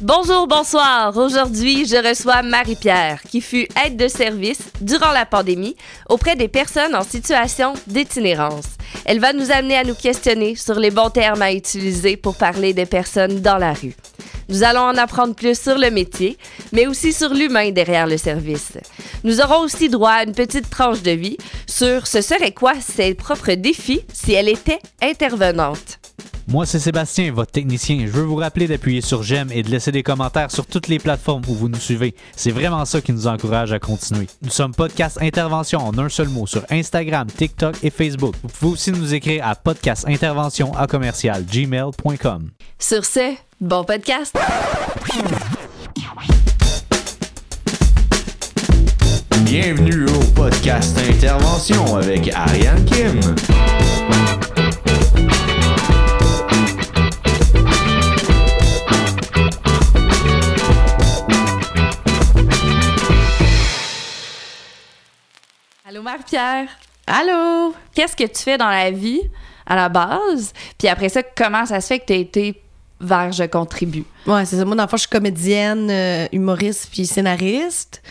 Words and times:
Bonjour, 0.00 0.46
bonsoir. 0.46 1.16
Aujourd'hui, 1.16 1.84
je 1.84 1.96
reçois 1.96 2.42
Marie-Pierre, 2.42 3.20
qui 3.22 3.40
fut 3.40 3.66
aide 3.84 3.96
de 3.96 4.06
service 4.06 4.60
durant 4.80 5.10
la 5.10 5.26
pandémie 5.26 5.74
auprès 6.08 6.36
des 6.36 6.46
personnes 6.46 6.94
en 6.94 7.02
situation 7.02 7.74
d'itinérance. 7.88 8.66
Elle 9.04 9.18
va 9.18 9.32
nous 9.32 9.50
amener 9.50 9.76
à 9.76 9.82
nous 9.82 9.96
questionner 9.96 10.54
sur 10.54 10.78
les 10.78 10.92
bons 10.92 11.10
termes 11.10 11.42
à 11.42 11.52
utiliser 11.52 12.16
pour 12.16 12.36
parler 12.36 12.72
des 12.74 12.86
personnes 12.86 13.40
dans 13.40 13.58
la 13.58 13.72
rue. 13.72 13.96
Nous 14.48 14.62
allons 14.62 14.82
en 14.82 14.96
apprendre 14.96 15.34
plus 15.34 15.60
sur 15.60 15.76
le 15.76 15.90
métier, 15.90 16.38
mais 16.70 16.86
aussi 16.86 17.12
sur 17.12 17.34
l'humain 17.34 17.72
derrière 17.72 18.06
le 18.06 18.18
service. 18.18 18.78
Nous 19.24 19.40
aurons 19.40 19.64
aussi 19.64 19.88
droit 19.88 20.12
à 20.12 20.22
une 20.22 20.32
petite 20.32 20.70
tranche 20.70 21.02
de 21.02 21.10
vie 21.10 21.38
sur 21.66 22.06
ce 22.06 22.20
serait 22.20 22.52
quoi 22.52 22.74
ses 22.80 23.14
propres 23.14 23.54
défis 23.54 24.02
si 24.12 24.32
elle 24.32 24.48
était 24.48 24.78
intervenante. 25.02 25.97
Moi, 26.50 26.64
c'est 26.64 26.78
Sébastien, 26.78 27.30
votre 27.30 27.52
technicien. 27.52 28.06
Je 28.06 28.10
veux 28.10 28.22
vous 28.22 28.36
rappeler 28.36 28.66
d'appuyer 28.66 29.02
sur 29.02 29.22
j'aime 29.22 29.52
et 29.52 29.62
de 29.62 29.68
laisser 29.68 29.92
des 29.92 30.02
commentaires 30.02 30.50
sur 30.50 30.64
toutes 30.64 30.88
les 30.88 30.98
plateformes 30.98 31.42
où 31.46 31.52
vous 31.52 31.68
nous 31.68 31.78
suivez. 31.78 32.14
C'est 32.34 32.52
vraiment 32.52 32.86
ça 32.86 33.02
qui 33.02 33.12
nous 33.12 33.26
encourage 33.26 33.74
à 33.74 33.78
continuer. 33.78 34.28
Nous 34.40 34.48
sommes 34.48 34.74
Podcast 34.74 35.18
Intervention 35.20 35.86
en 35.86 35.98
un 35.98 36.08
seul 36.08 36.28
mot 36.28 36.46
sur 36.46 36.64
Instagram, 36.70 37.26
TikTok 37.26 37.76
et 37.84 37.90
Facebook. 37.90 38.34
Vous 38.42 38.48
pouvez 38.48 38.72
aussi 38.72 38.92
nous 38.92 39.12
écrire 39.12 39.46
à 39.46 39.56
podcastintervention 39.56 40.74
à 40.74 40.86
commercial 40.86 41.44
gmail.com. 41.44 42.50
Sur 42.78 43.04
ce, 43.04 43.34
bon 43.60 43.84
podcast! 43.84 44.34
Bienvenue 49.42 50.06
au 50.06 50.24
podcast 50.34 50.98
Intervention 51.10 51.96
avec 51.96 52.32
Ariane 52.32 52.86
Kim. 52.86 53.20
Allô, 65.88 66.02
Marie-Pierre! 66.02 66.68
Allô? 67.06 67.72
Qu'est-ce 67.94 68.14
que 68.14 68.24
tu 68.24 68.42
fais 68.42 68.58
dans 68.58 68.68
la 68.68 68.90
vie 68.90 69.22
à 69.66 69.74
la 69.74 69.88
base? 69.88 70.52
Puis 70.76 70.86
après 70.86 71.08
ça, 71.08 71.22
comment 71.22 71.64
ça 71.64 71.80
se 71.80 71.86
fait 71.86 72.00
que 72.00 72.04
tu 72.06 72.12
as 72.12 72.16
été 72.16 72.60
vers 73.00 73.32
Je 73.32 73.44
contribue? 73.44 74.04
Ouais, 74.26 74.44
c'est 74.44 74.56
ça. 74.56 74.66
Moi, 74.66 74.76
dans 74.76 74.82
le 74.82 74.88
fond, 74.90 74.98
je 74.98 75.02
suis 75.02 75.08
comédienne, 75.10 75.88
euh, 75.90 76.26
humoriste 76.32 76.88
puis 76.92 77.06
scénariste. 77.06 78.02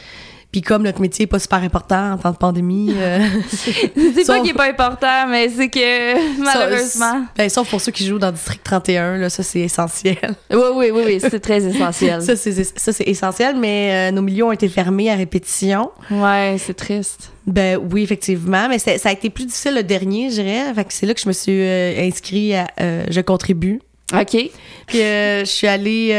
Puis 0.51 0.61
comme 0.61 0.81
notre 0.83 1.01
métier 1.01 1.25
est 1.25 1.27
pas 1.27 1.37
super 1.37 1.59
important 1.61 2.13
en 2.13 2.17
temps 2.17 2.31
de 2.31 2.37
pandémie... 2.37 2.93
euh, 2.95 3.19
c'est 3.47 3.89
pas 3.93 4.23
Sauf- 4.23 4.41
qu'il 4.41 4.49
est 4.49 4.53
pas 4.55 4.69
important, 4.69 5.27
mais 5.27 5.47
c'est 5.49 5.69
que 5.69 6.39
malheureusement. 6.43 7.25
ben, 7.37 7.47
sauf 7.47 7.69
pour 7.69 7.79
ceux 7.79 7.91
qui 7.91 8.07
jouent 8.07 8.17
dans 8.17 8.31
District 8.31 8.63
31, 8.63 9.17
là, 9.17 9.29
ça, 9.29 9.43
c'est 9.43 9.59
essentiel. 9.59 10.17
Oui, 10.49 10.57
oui, 10.73 10.91
oui, 10.91 11.01
oui, 11.05 11.17
c'est 11.19 11.39
très 11.41 11.63
essentiel. 11.63 12.23
ça, 12.23 12.35
c'est 12.35 12.63
ça, 12.63 12.91
c'est 12.91 13.03
essentiel, 13.07 13.55
mais 13.55 14.09
euh, 14.09 14.11
nos 14.15 14.23
milieux 14.23 14.45
ont 14.45 14.51
été 14.51 14.67
fermés 14.67 15.11
à 15.11 15.15
répétition. 15.15 15.91
Ouais, 16.09 16.55
c'est 16.57 16.73
triste. 16.73 17.33
Ben 17.47 17.79
oui, 17.91 18.03
effectivement, 18.03 18.67
mais 18.67 18.77
ça 18.77 18.91
a 19.05 19.11
été 19.13 19.29
plus 19.29 19.45
difficile 19.45 19.75
le 19.75 19.83
dernier, 19.83 20.29
je 20.29 20.41
dirais. 20.41 20.73
Fait 20.75 20.83
que 20.83 20.93
c'est 20.93 21.05
là 21.05 21.13
que 21.13 21.21
je 21.21 21.27
me 21.29 21.33
suis 21.33 21.61
euh, 21.61 22.05
inscrit 22.05 22.53
à 22.53 22.67
euh, 22.81 23.05
Je 23.09 23.21
contribue. 23.21 23.79
OK. 24.13 24.37
Puis 24.85 25.01
euh, 25.01 25.39
je 25.41 25.49
suis 25.49 25.67
allée, 25.67 26.09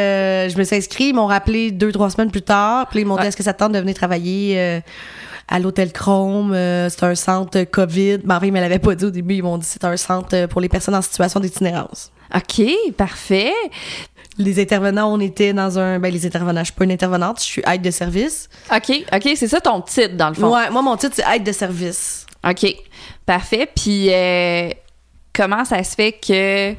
je 0.51 0.59
me 0.59 0.65
suis 0.65 0.77
inscrite, 0.77 1.09
ils 1.09 1.15
m'ont 1.15 1.27
rappelé 1.27 1.71
deux, 1.71 1.93
trois 1.93 2.09
semaines 2.09 2.31
plus 2.31 2.43
tard. 2.43 2.89
Puis 2.89 3.01
ils 3.01 3.07
m'ont 3.07 3.17
dit 3.17 3.27
est-ce 3.27 3.37
que 3.37 3.43
ça 3.43 3.53
te 3.53 3.59
tente 3.59 3.73
de 3.73 3.79
venir 3.79 3.95
travailler 3.95 4.81
à 5.49 5.59
l'hôtel 5.59 5.93
Chrome? 5.93 6.53
Euh, 6.55 6.89
C'est 6.89 7.05
un 7.05 7.15
centre 7.15 7.63
COVID. 7.65 8.21
Mais 8.25 8.35
en 8.35 8.41
fait, 8.41 8.49
ils 8.49 8.53
me 8.53 8.61
l'avaient 8.61 8.79
pas 8.79 8.95
dit 8.95 9.05
au 9.05 9.11
début. 9.11 9.35
Ils 9.35 9.43
m'ont 9.43 9.59
dit 9.59 9.67
c'est 9.67 9.85
un 9.85 9.97
centre 9.99 10.47
pour 10.47 10.63
les 10.63 10.69
personnes 10.71 10.95
en 10.95 11.03
situation 11.03 11.41
d'itinérance. 11.41 12.11
OK, 12.35 12.63
parfait. 12.97 13.53
Les 14.39 14.61
intervenants, 14.63 15.13
on 15.13 15.19
était 15.21 15.53
dans 15.53 15.79
un. 15.79 15.99
Ben, 15.99 16.13
les 16.13 16.25
intervenants, 16.25 16.61
je 16.61 16.67
suis 16.67 16.73
pas 16.75 16.85
une 16.85 16.93
intervenante, 16.93 17.41
je 17.41 17.45
suis 17.45 17.63
aide 17.67 17.83
de 17.83 17.91
service. 17.91 18.49
OK, 18.75 19.05
OK, 19.13 19.29
c'est 19.35 19.49
ça 19.49 19.61
ton 19.61 19.81
titre, 19.81 20.17
dans 20.17 20.29
le 20.29 20.35
fond. 20.35 20.55
Ouais, 20.55 20.71
moi, 20.71 20.81
mon 20.83 20.97
titre, 20.97 21.15
c'est 21.17 21.35
aide 21.37 21.43
de 21.45 21.53
service. 21.53 22.25
OK, 22.49 22.67
parfait. 23.27 23.69
Puis 23.75 24.09
euh, 24.13 24.71
comment 25.35 25.65
ça 25.65 25.83
se 25.83 25.95
fait 25.97 26.13
que 26.13 26.75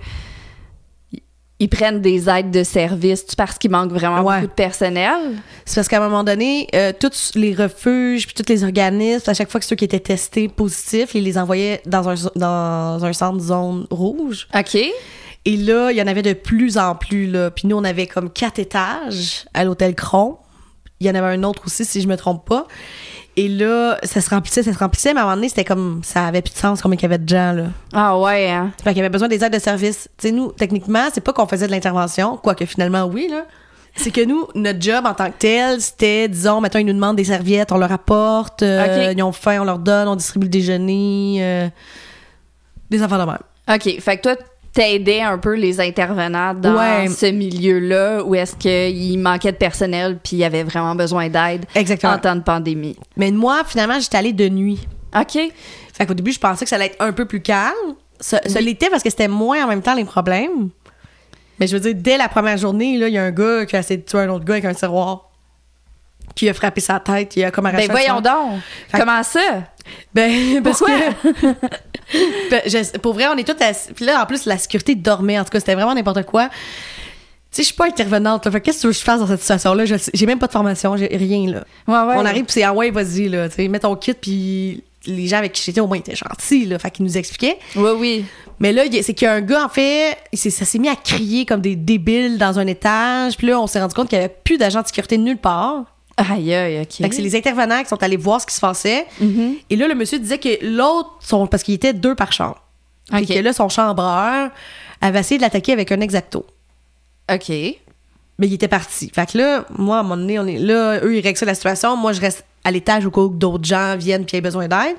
ils 1.62 1.68
prennent 1.68 2.00
des 2.00 2.30
aides 2.30 2.52
de 2.52 2.64
service? 2.64 3.26
Parce 3.36 3.58
qu'il 3.58 3.70
manque 3.72 3.92
vraiment 3.92 4.22
Ouais. 4.24 4.36
beaucoup 4.36 4.48
de 4.48 4.54
personnel? 4.54 5.36
C'est 5.66 5.76
parce 5.76 5.90
qu'à 5.90 5.98
un 5.98 6.08
moment 6.08 6.24
donné, 6.24 6.68
euh, 6.74 6.94
tous 6.98 7.34
les 7.36 7.54
refuges 7.54 8.26
puis 8.26 8.34
tous 8.34 8.50
les 8.50 8.64
organismes, 8.64 9.30
à 9.30 9.34
chaque 9.34 9.52
fois 9.52 9.60
que 9.60 9.66
ceux 9.66 9.76
qui 9.76 9.84
étaient 9.84 10.00
testés 10.00 10.48
positifs, 10.48 11.14
ils 11.16 11.24
les 11.26 11.38
envoyaient 11.38 11.82
dans 11.86 12.08
un, 12.08 12.16
dans 12.38 13.04
un 13.04 13.12
centre 13.12 13.40
zone 13.44 13.86
rouge. 13.92 14.48
OK. 14.58 14.78
Et 15.46 15.58
là, 15.58 15.92
il 15.92 15.98
y 15.98 16.02
en 16.02 16.08
avait 16.08 16.22
de 16.22 16.34
plus 16.34 16.78
en 16.78 16.96
plus. 16.96 17.28
Là. 17.30 17.50
Puis 17.52 17.68
nous, 17.68 17.78
on 17.78 17.84
avait 17.84 18.08
comme 18.08 18.30
quatre 18.30 18.60
étages 18.60 19.46
à 19.54 19.64
l'hôtel 19.64 19.96
Cron. 19.96 20.38
Il 21.00 21.08
y 21.08 21.10
en 21.10 21.16
avait 21.16 21.34
un 21.36 21.44
autre 21.44 21.64
aussi, 21.66 21.86
si 21.86 22.02
je 22.02 22.08
me 22.08 22.18
trompe 22.18 22.46
pas. 22.48 22.68
Et 23.38 23.48
là, 23.48 23.98
ça 24.04 24.20
se 24.20 24.30
remplissait, 24.30 24.64
ça 24.64 24.74
se 24.74 24.78
remplissait, 24.80 25.14
mais 25.14 25.22
à 25.22 25.24
un 25.24 25.26
moment 25.28 25.38
donné, 25.38 25.48
c'était 25.48 25.64
comme. 25.64 26.02
Ça 26.04 26.26
avait 26.26 26.42
plus 26.42 26.54
de 26.54 26.58
sens 26.58 26.82
combien 26.82 26.98
il 26.98 27.02
y 27.02 27.06
avait 27.06 27.18
de 27.20 27.30
gens, 27.30 27.54
là. 27.54 27.64
Ah 27.94 28.20
ouais, 28.20 28.50
hein? 28.50 28.72
Fait 28.84 28.90
qu'il 28.90 28.98
y 28.98 29.00
avait 29.00 29.10
besoin 29.10 29.30
des 29.30 29.42
aides 29.42 29.54
de 29.54 29.60
service. 29.60 30.10
Tu 30.18 30.28
sais, 30.28 30.34
nous, 30.34 30.52
techniquement, 30.52 31.08
c'est 31.14 31.22
pas 31.22 31.32
qu'on 31.32 31.48
faisait 31.48 31.68
de 31.68 31.72
l'intervention, 31.72 32.36
quoique 32.36 32.66
finalement, 32.66 33.06
oui, 33.06 33.30
là. 33.30 33.46
C'est 33.96 34.12
que 34.12 34.26
nous, 34.26 34.48
notre 34.56 34.82
job 34.82 35.06
en 35.06 35.14
tant 35.14 35.28
que 35.32 35.38
tel, 35.40 35.80
c'était, 35.80 36.28
disons, 36.28 36.60
mettons, 36.60 36.80
ils 36.80 36.86
nous 36.86 36.94
demandent 36.94 37.16
des 37.16 37.24
serviettes, 37.24 37.72
on 37.72 37.78
leur 37.78 37.92
apporte, 37.92 38.62
euh, 38.62 39.10
Ok. 39.10 39.16
ils 39.18 39.24
ont 39.24 39.32
faim, 39.32 39.60
on 39.62 39.66
leur 39.66 39.80
donne, 39.80 40.08
on 40.10 40.16
distribue 40.16 40.46
le 40.46 40.52
déjeuner, 40.52 41.38
euh, 41.40 41.68
des 42.90 43.02
enfants 43.02 43.18
de 43.18 43.24
même. 43.24 43.38
OK. 43.74 44.02
Fait 44.02 44.18
que 44.18 44.22
toi, 44.22 44.36
t'aidais 44.74 45.22
un 45.22 45.38
peu 45.38 45.56
les 45.56 45.80
intervenants 45.82 46.54
dans 46.54 46.78
Ouais. 46.78 47.08
ce 47.08 47.26
milieu-là 47.26 48.24
où 48.24 48.36
est-ce 48.36 48.56
qu'il 48.56 49.20
manquait 49.20 49.52
de 49.52 49.58
personnel 49.58 50.18
puis 50.24 50.38
il 50.38 50.40
y 50.40 50.44
avait 50.46 50.64
vraiment 50.64 50.96
besoin 50.96 51.28
d'aide 51.30 51.66
en 52.04 52.18
temps 52.18 52.36
de 52.36 52.42
pandémie? 52.44 52.96
Mais 53.18 53.32
moi, 53.32 53.64
finalement, 53.66 54.00
j'étais 54.00 54.18
allée 54.18 54.34
de 54.34 54.48
nuit. 54.50 54.88
OK. 55.16 55.38
Fait 55.94 56.06
qu'au 56.06 56.14
début, 56.14 56.32
je 56.32 56.40
pensais 56.40 56.66
que 56.66 56.70
ça 56.70 56.76
allait 56.76 56.86
être 56.88 56.98
un 57.02 57.12
peu 57.12 57.26
plus 57.26 57.42
calme. 57.42 57.96
Ça, 58.20 58.40
ça 58.46 58.62
l'était 58.62 58.90
parce 58.90 59.02
que 59.04 59.10
c'était 59.10 59.28
moins 59.28 59.64
en 59.66 59.68
même 59.68 59.82
temps 59.82 59.96
les 59.96 60.06
problèmes. 60.06 60.70
Mais 61.60 61.68
je 61.68 61.76
veux 61.76 61.82
dire, 61.82 61.94
dès 61.96 62.18
la 62.18 62.30
première 62.30 62.58
journée, 62.58 62.94
il 62.94 63.08
y 63.10 63.18
a 63.18 63.24
un 63.24 63.32
gars 63.32 63.66
qui 63.66 63.76
a 63.76 63.80
essayé 63.80 63.98
de 64.00 64.06
tuer 64.06 64.20
un 64.20 64.30
autre 64.30 64.46
gars 64.46 64.54
avec 64.56 64.66
un 64.66 64.74
tiroir. 64.74 65.26
Qui 66.36 66.48
a 66.48 66.54
frappé 66.54 66.80
sa 66.80 67.00
tête, 67.00 67.36
il 67.36 67.44
a 67.44 67.52
comme 67.52 67.66
arraché 67.66 67.88
Ben 67.88 67.92
voyons 67.94 68.22
donc. 68.22 68.62
Fait- 68.88 69.00
Comment 69.00 69.24
ça? 69.24 69.64
Ben, 70.14 70.62
parce 70.64 70.78
Pourquoi? 70.78 70.96
que. 71.34 71.48
Je- 72.12 72.98
pour 73.00 73.14
vrai, 73.14 73.26
on 73.28 73.38
est 73.38 73.44
tous 73.48 73.62
assis- 73.64 73.94
Puis 73.94 74.06
là, 74.06 74.22
en 74.22 74.26
plus, 74.26 74.46
la 74.46 74.58
sécurité 74.58 74.96
dormait. 74.96 75.40
En 75.40 75.44
tout 75.44 75.52
cas, 75.52 75.60
c'était 75.60 75.76
vraiment 75.76 75.94
n'importe 75.94 76.24
quoi. 76.26 76.50
Tu 76.50 76.56
sais, 77.52 77.62
je 77.64 77.68
suis 77.68 77.76
pas 77.76 77.88
intervenante. 77.88 78.44
qu'est-ce 78.44 78.78
que 78.78 78.82
tu 78.82 78.88
veux 78.88 78.94
que 78.94 79.00
je 79.00 79.04
fasse 79.04 79.20
dans 79.20 79.28
cette 79.28 79.40
situation-là? 79.42 79.84
J'ai 80.14 80.26
même 80.26 80.40
pas 80.40 80.48
de 80.48 80.52
formation, 80.52 80.96
j'ai 80.98 81.08
rien, 81.08 81.52
là. 81.52 81.64
Ouais, 81.88 82.10
ouais. 82.10 82.16
On 82.22 82.26
arrive, 82.26 82.44
puis 82.46 82.54
c'est 82.54 82.64
ah 82.64 82.74
ouais, 82.74 82.92
vas-y, 82.92 83.28
là. 83.30 83.50
Tu 83.50 83.56
sais, 83.56 83.68
mets 83.68 83.80
ton 83.80 83.96
kit, 83.96 84.14
puis 84.14 84.84
les 85.06 85.28
gens 85.28 85.38
avec 85.38 85.54
qui 85.54 85.64
j'étais, 85.64 85.82
au 85.82 85.88
moins, 85.88 85.98
étaient 85.98 86.16
gentils, 86.16 86.66
là. 86.66 86.78
Fait 86.78 86.92
qu'ils 86.92 87.06
nous 87.06 87.18
expliquaient. 87.18 87.58
Oui, 87.76 87.90
oui. 87.98 88.26
Mais 88.60 88.72
là, 88.74 88.84
c'est 89.02 89.14
qu'il 89.14 89.26
y 89.26 89.30
a 89.30 89.34
un 89.34 89.42
gars, 89.42 89.66
en 89.66 89.70
fait, 89.70 90.18
ça 90.34 90.50
s'est 90.66 90.78
mis 90.80 90.90
à 90.90 90.96
crier 90.96 91.46
comme 91.46 91.62
des 91.62 91.76
débiles 91.76 92.38
dans 92.38 92.60
un 92.60 92.68
étage. 92.68 93.36
Puis 93.38 93.48
là, 93.48 93.60
on 93.60 93.66
s'est 93.68 93.80
rendu 93.82 93.96
compte 93.96 94.10
qu'il 94.10 94.18
y 94.18 94.22
avait 94.22 94.36
plus 94.44 94.58
d'agents 94.58 94.82
de 94.82 94.88
sécurité 94.88 95.18
nulle 95.18 95.38
part. 95.38 95.86
Aïe, 96.32 96.54
aïe, 96.54 96.82
OK. 96.82 96.92
Fait 96.98 97.08
que 97.10 97.16
c'est 97.16 97.22
les 97.22 97.36
intervenants 97.36 97.82
qui 97.82 97.88
sont 97.88 98.02
allés 98.04 98.18
voir 98.18 98.42
ce 98.42 98.46
qui 98.48 98.54
se 98.54 98.60
passait. 98.60 99.06
Mhm. 99.22 99.56
Et 99.70 99.76
là, 99.76 99.88
le 99.88 99.96
monsieur 99.96 100.20
disait 100.20 100.38
que 100.38 100.50
l'autre, 100.66 101.12
son- 101.22 101.48
parce 101.48 101.64
qu'il 101.64 101.74
était 101.76 101.94
deux 101.94 102.14
par 102.16 102.34
chambre. 102.34 102.62
Et 103.18 103.26
que 103.26 103.40
là, 103.40 103.54
son 103.54 103.70
chambreur 103.70 104.50
avait 105.02 105.20
essayé 105.20 105.38
de 105.38 105.42
l'attaquer 105.44 105.72
avec 105.74 105.92
un 105.92 106.02
exacto. 106.02 106.46
OK. 107.32 107.50
Mais 107.50 108.48
il 108.48 108.54
était 108.54 108.68
parti. 108.68 109.12
Fait 109.14 109.32
que 109.32 109.38
là, 109.38 109.66
moi, 109.78 109.98
à 109.98 110.00
un 110.00 110.04
moment 110.04 110.18
donné, 110.18 110.40
on 110.40 110.46
est 110.48 110.60
là, 110.60 111.00
eux, 111.04 111.16
ils 111.18 111.22
règlent 111.22 111.46
la 111.46 111.56
situation. 111.56 111.96
Moi, 111.98 112.14
je 112.14 112.22
reste 112.22 112.44
à 112.64 112.72
l'étage 112.72 113.06
au 113.06 113.12
cas 113.12 113.22
où 113.22 113.30
d'autres 113.30 113.66
gens 113.66 113.96
viennent 113.98 114.26
puis 114.26 114.38
aient 114.38 114.42
besoin 114.42 114.68
d'aide. 114.68 114.96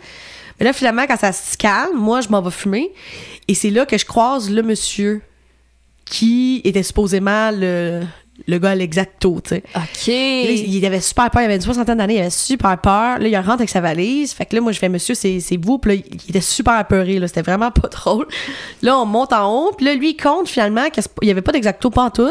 Mais 0.58 0.64
là, 0.66 0.72
finalement, 0.72 1.06
quand 1.06 1.18
ça 1.18 1.32
se 1.32 1.56
calme, 1.56 1.96
moi, 1.96 2.20
je 2.20 2.28
m'en 2.28 2.40
vais 2.42 2.50
fumer. 2.50 2.90
Et 3.48 3.54
c'est 3.54 3.70
là 3.70 3.86
que 3.86 3.96
je 3.98 4.04
croise 4.04 4.50
le 4.50 4.62
monsieur 4.62 5.22
qui 6.04 6.60
était 6.64 6.82
supposément 6.82 7.50
le, 7.52 8.02
le 8.46 8.58
gars 8.58 8.70
à 8.70 8.74
l'exacto, 8.74 9.40
tu 9.42 9.50
sais. 9.50 9.62
OK. 9.74 10.06
Là, 10.06 10.52
il 10.52 10.86
avait 10.86 11.00
super 11.00 11.30
peur, 11.30 11.42
il 11.42 11.46
avait 11.46 11.56
une 11.56 11.60
soixantaine 11.60 11.98
d'années, 11.98 12.16
il 12.16 12.20
avait 12.20 12.30
super 12.30 12.78
peur. 12.78 13.18
Là, 13.18 13.28
il 13.28 13.36
rentre 13.36 13.50
avec 13.50 13.68
sa 13.68 13.80
valise. 13.80 14.32
Fait 14.32 14.46
que 14.46 14.54
là, 14.54 14.60
moi, 14.62 14.72
je 14.72 14.78
fais, 14.78 14.88
monsieur, 14.88 15.14
c'est 15.14 15.40
c'est 15.40 15.56
vous. 15.56 15.78
Puis 15.78 15.96
là, 15.96 16.02
il 16.12 16.30
était 16.30 16.40
super 16.40 16.74
apeuré, 16.74 17.18
là. 17.18 17.28
C'était 17.28 17.42
vraiment 17.42 17.70
pas 17.70 17.88
drôle. 17.92 18.26
Là, 18.82 18.98
on 18.98 19.06
monte 19.06 19.32
en 19.32 19.52
haut. 19.52 19.72
Puis 19.72 19.86
là, 19.86 19.94
lui, 19.94 20.10
il 20.10 20.16
compte 20.16 20.48
finalement 20.48 20.88
qu'il 20.90 21.04
y 21.22 21.30
avait 21.30 21.42
pas 21.42 21.52
d'exacto 21.52 21.90
pas 21.90 22.02
en 22.02 22.10
tout. 22.10 22.28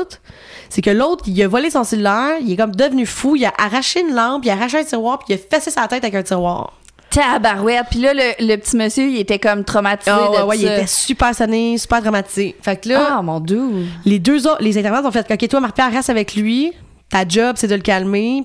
C'est 0.70 0.82
que 0.82 0.92
l'autre, 0.92 1.24
il 1.28 1.42
a 1.42 1.48
volé 1.48 1.70
son 1.70 1.84
cellulaire, 1.84 2.38
il 2.42 2.52
est 2.52 2.58
comme 2.58 2.76
devenu 2.76 3.06
fou, 3.06 3.36
il 3.36 3.46
a 3.46 3.54
arraché 3.58 4.02
une 4.02 4.14
lampe, 4.14 4.46
il 4.46 4.50
a 4.52 4.54
arraché 4.54 4.78
un 4.78 4.84
tiroir, 4.84 5.20
puis 5.20 5.34
il 5.34 5.36
a 5.36 5.38
fessé 5.38 5.72
sa 5.72 5.88
tête 5.88 6.04
avec 6.04 6.16
un 6.16 6.24
tiroir. 6.24 6.74
Tabarouette. 7.10 7.86
Puis 7.92 8.00
là, 8.02 8.14
le, 8.14 8.46
le 8.48 8.56
petit 8.58 8.76
monsieur, 8.78 9.08
il 9.08 9.18
était 9.20 9.40
comme 9.40 9.64
traumatisé 9.64 10.12
Ah 10.14 10.28
de 10.28 10.36
ouais, 10.38 10.42
ouais, 10.44 10.58
il 10.58 10.66
était 10.66 10.88
super 10.88 11.34
sonné, 11.34 11.78
super 11.78 12.02
dramatisé. 12.02 12.56
Fait 12.62 12.76
que 12.80 12.90
là, 12.90 13.16
Ah, 13.18 13.22
mon 13.22 13.40
dieu. 13.40 13.62
les 14.06 14.20
deux 14.20 14.46
autres, 14.48 14.62
les 14.62 14.78
intervenants 14.78 15.08
ont 15.08 15.12
fait 15.12 15.30
OK, 15.32 15.48
toi, 15.48 15.60
Marie-Pierre, 15.60 15.92
reste 15.92 16.10
avec 16.10 16.36
lui. 16.36 16.72
Ta 17.10 17.28
job, 17.28 17.56
c'est 17.58 17.68
de 17.68 17.76
le 17.76 17.82
calmer. 17.82 18.44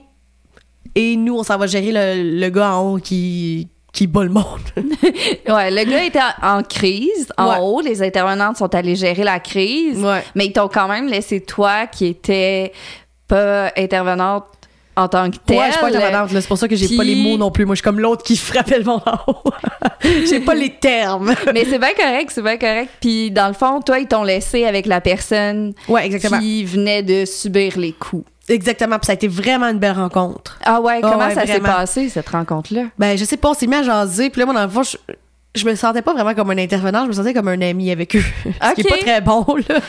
Et 0.95 1.17
nous, 1.17 1.37
on 1.37 1.43
s'en 1.43 1.59
va 1.59 1.67
gérer 1.67 1.91
le, 1.93 2.39
le 2.41 2.49
gars 2.51 2.75
en 2.75 2.93
haut 2.95 2.99
qui, 2.99 3.69
qui 3.93 4.07
bat 4.07 4.23
le 4.25 4.31
monde. 4.31 4.61
Ouais, 5.49 5.71
le 5.71 5.85
gars 5.91 6.05
était 6.05 6.19
en 6.43 6.63
crise. 6.63 7.33
En 7.37 7.51
Ouais. 7.51 7.57
haut, 7.61 7.81
les 7.81 8.03
intervenantes 8.03 8.57
sont 8.57 8.75
allées 8.75 8.95
gérer 8.97 9.25
la 9.25 9.41
crise. 9.41 9.99
Ouais. 10.03 10.23
Mais 10.35 10.47
ils 10.47 10.53
t'ont 10.53 10.69
quand 10.69 10.89
même 10.89 11.07
laissé 11.09 11.41
toi 11.41 11.87
qui 11.87 12.07
était 12.07 12.73
pas 13.29 13.71
intervenante 13.77 14.45
en 14.97 15.09
tant 15.09 15.31
que 15.31 15.37
telle. 15.45 15.59
Ouais, 15.59 15.67
je 15.69 15.73
suis 15.73 15.81
pas 15.81 15.89
intervenante. 15.89 16.31
C'est 16.31 16.47
pour 16.49 16.59
ça 16.59 16.69
que 16.69 16.77
j'ai 16.77 16.89
pas 16.97 17.03
Puis- 17.03 17.15
les 17.15 17.23
mots 17.31 17.37
non 17.37 17.51
plus. 17.51 17.65
Moi, 17.67 17.75
je 17.75 17.79
suis 17.81 17.85
comme 17.85 18.01
l'autre 18.01 18.23
qui 18.23 18.37
frappait 18.37 18.79
le 18.79 18.85
monde 18.85 19.03
en 19.07 19.19
haut. 19.33 19.43
j'ai 20.29 20.41
pas 20.41 20.55
les 20.55 20.71
termes. 20.71 21.35
Mais 21.55 21.65
c'est 21.65 21.79
bien 21.79 21.93
correct, 21.97 22.31
c'est 22.33 22.43
bien 22.43 22.57
correct. 22.59 22.91
Puis 23.01 23.31
dans 23.31 23.49
le 23.49 23.55
fond, 23.55 23.81
toi, 23.81 23.99
ils 23.99 24.07
t'ont 24.07 24.23
laissé 24.25 24.65
avec 24.65 24.87
la 24.87 25.01
personne 25.01 25.73
Ouais, 25.89 26.07
exactement. 26.07 26.39
qui 26.39 26.65
venait 26.65 27.03
de 27.03 27.25
subir 27.25 27.79
les 27.79 27.93
coups. 27.93 28.25
Exactement. 28.49 28.99
Puis 28.99 29.07
ça 29.07 29.13
a 29.13 29.15
été 29.15 29.27
vraiment 29.27 29.67
une 29.69 29.79
belle 29.79 29.93
rencontre. 29.97 30.59
Ah 30.65 30.81
ouais, 30.81 31.01
Ah 31.03 31.11
comment 31.11 31.27
ouais, 31.27 31.35
ça 31.35 31.47
s'est 31.47 31.61
passé, 31.61 32.09
cette 32.11 32.29
rencontre-là? 32.29 32.83
Ben, 32.99 33.17
je 33.17 33.25
sais 33.25 33.39
pas, 33.39 33.51
on 33.51 33.55
s'est 33.55 33.67
mis 33.67 33.77
à 33.77 33.83
jaser. 33.83 34.29
Puis 34.31 34.41
là, 34.41 34.45
moi, 34.47 34.55
dans 34.55 34.63
le 34.65 34.69
fond, 34.69 34.83
je, 34.83 34.97
je 35.55 35.65
me 35.65 35.75
sentais 35.75 36.03
pas 36.03 36.13
vraiment 36.13 36.35
comme 36.35 36.51
un 36.51 36.59
intervenant. 36.59 37.05
Je 37.05 37.09
me 37.09 37.13
sentais 37.13 37.33
comme 37.33 37.49
un 37.49 37.61
ami 37.61 37.91
avec 37.91 38.17
eux. 38.17 38.25
Ce 38.45 38.75
qui 38.75 38.81
est 38.81 38.91
pas 38.91 38.99
très 38.99 39.21
bon, 39.21 39.45
là. 39.69 39.81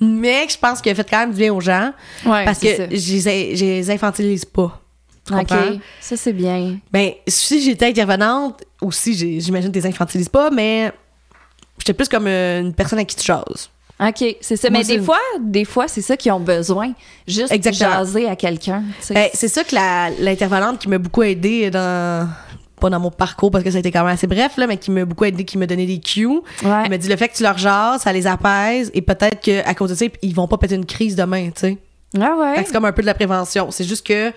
Mais 0.00 0.46
je 0.48 0.58
pense 0.58 0.80
qu'il 0.80 0.92
a 0.92 0.94
fait 0.94 1.08
quand 1.08 1.20
même 1.20 1.30
du 1.32 1.38
bien 1.38 1.52
aux 1.52 1.60
gens. 1.60 1.92
Ouais, 2.26 2.44
parce 2.44 2.58
que 2.58 2.68
je 2.90 3.64
les 3.64 3.90
infantilise 3.90 4.44
pas. 4.44 4.78
Tu 5.24 5.34
OK, 5.34 5.52
ça 6.00 6.16
c'est 6.16 6.32
bien. 6.32 6.78
Ben, 6.92 7.12
si 7.28 7.62
j'étais 7.62 7.86
intervenante, 7.86 8.64
aussi, 8.80 9.14
j'imagine 9.40 9.70
que 9.70 9.78
tu 9.78 9.84
les 9.84 9.86
infantilises 9.86 10.28
pas, 10.28 10.50
mais 10.50 10.92
j'étais 11.78 11.94
plus 11.94 12.08
comme 12.08 12.26
une 12.26 12.74
personne 12.74 12.98
à 12.98 13.04
qui 13.04 13.14
tu 13.14 13.24
jases. 13.24 13.70
OK, 14.00 14.36
c'est 14.40 14.56
ça. 14.56 14.68
Moi, 14.68 14.80
Mais 14.80 14.84
des 14.84 15.00
fois, 15.00 15.20
des 15.40 15.64
fois, 15.64 15.86
c'est 15.86 16.02
ça 16.02 16.16
qu'ils 16.16 16.32
ont 16.32 16.40
besoin. 16.40 16.92
Juste 17.28 17.52
Exactement. 17.52 17.98
jaser 17.98 18.28
à 18.28 18.34
quelqu'un. 18.34 18.82
Ben, 19.10 19.28
c'est 19.32 19.48
ça 19.48 19.62
que 19.62 19.76
l'intervenante 20.22 20.80
qui 20.80 20.88
m'a 20.88 20.98
beaucoup 20.98 21.22
aidé 21.22 21.70
dans. 21.70 22.28
Pas 22.82 22.90
dans 22.90 22.98
mon 22.98 23.12
parcours 23.12 23.52
parce 23.52 23.62
que 23.62 23.70
ça 23.70 23.76
a 23.76 23.78
été 23.78 23.92
quand 23.92 24.02
même 24.02 24.12
assez 24.12 24.26
bref, 24.26 24.56
là, 24.56 24.66
mais 24.66 24.76
qui 24.76 24.90
m'a 24.90 25.04
beaucoup 25.04 25.24
aidé, 25.24 25.44
qui 25.44 25.56
m'a 25.56 25.66
donné 25.68 25.86
des 25.86 26.00
cues. 26.00 26.26
Ouais. 26.26 26.42
Elle 26.64 26.90
m'a 26.90 26.98
dit 26.98 27.08
le 27.08 27.16
fait 27.16 27.28
que 27.28 27.36
tu 27.36 27.44
leur 27.44 27.56
jases, 27.56 28.02
ça 28.02 28.12
les 28.12 28.26
apaise 28.26 28.90
et 28.92 29.02
peut-être 29.02 29.40
qu'à 29.40 29.72
cause 29.74 29.90
de 29.90 29.94
ça, 29.94 30.04
ils 30.20 30.34
vont 30.34 30.48
pas 30.48 30.58
péter 30.58 30.74
une 30.74 30.84
crise 30.84 31.14
demain, 31.14 31.50
tu 31.50 31.60
sais. 31.60 31.78
Ah 32.20 32.34
ouais. 32.36 32.64
C'est 32.66 32.72
comme 32.72 32.84
un 32.84 32.90
peu 32.90 33.02
de 33.02 33.06
la 33.06 33.14
prévention. 33.14 33.70
C'est 33.70 33.84
juste 33.84 34.04
que, 34.04 34.32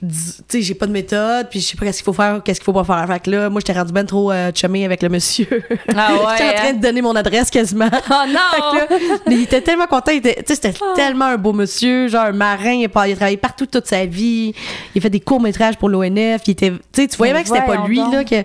tu 0.00 0.06
sais, 0.48 0.62
j'ai 0.62 0.74
pas 0.74 0.86
de 0.86 0.92
méthode, 0.92 1.48
puis 1.50 1.60
je 1.60 1.66
sais 1.66 1.76
pas 1.76 1.84
qu'est-ce 1.86 1.98
qu'il 1.98 2.04
faut 2.04 2.12
faire, 2.12 2.40
qu'est-ce 2.44 2.60
qu'il 2.60 2.64
faut 2.64 2.72
pas 2.72 2.84
faire. 2.84 3.04
Fait 3.08 3.20
que 3.20 3.30
là, 3.30 3.50
moi, 3.50 3.60
j'étais 3.60 3.78
rendu 3.78 3.92
ben 3.92 4.06
trop 4.06 4.30
euh, 4.30 4.52
chumée 4.54 4.84
avec 4.84 5.02
le 5.02 5.08
monsieur. 5.08 5.46
Ah 5.94 6.12
ouais, 6.14 6.18
j'étais 6.38 6.48
en 6.50 6.52
train 6.52 6.68
hein? 6.68 6.72
de 6.74 6.80
donner 6.80 7.02
mon 7.02 7.16
adresse 7.16 7.50
quasiment. 7.50 7.88
Oh 7.92 7.98
non! 8.28 8.38
Fait 8.52 8.60
que 8.60 8.94
là, 8.94 9.18
mais 9.26 9.34
il 9.34 9.42
était 9.42 9.60
tellement 9.60 9.86
content. 9.86 10.12
il 10.12 10.18
était- 10.18 10.36
Tu 10.36 10.54
sais, 10.54 10.54
c'était 10.54 10.74
Ah. 10.80 10.92
tellement 10.94 11.24
un 11.24 11.36
beau 11.36 11.52
monsieur, 11.52 12.06
genre 12.08 12.26
un 12.26 12.32
marin. 12.32 12.72
Il 12.74 12.84
a, 12.84 12.88
travaillé 12.88 13.36
partout 13.36 13.66
toute 13.66 13.86
sa 13.86 14.06
vie. 14.06 14.54
Il 14.94 14.98
a 14.98 15.00
fait 15.00 15.10
des 15.10 15.20
courts-métrages 15.20 15.76
pour 15.76 15.88
l'ONF. 15.88 16.42
Il 16.46 16.50
était, 16.52 16.70
tu 16.70 16.78
sais, 16.92 17.08
tu 17.08 17.16
voyais 17.16 17.32
bien 17.32 17.42
que 17.42 17.48
c'était 17.48 17.66
pas 17.66 17.86
lui, 17.86 17.96
donc. 17.98 18.12
là. 18.12 18.24
Que... 18.24 18.42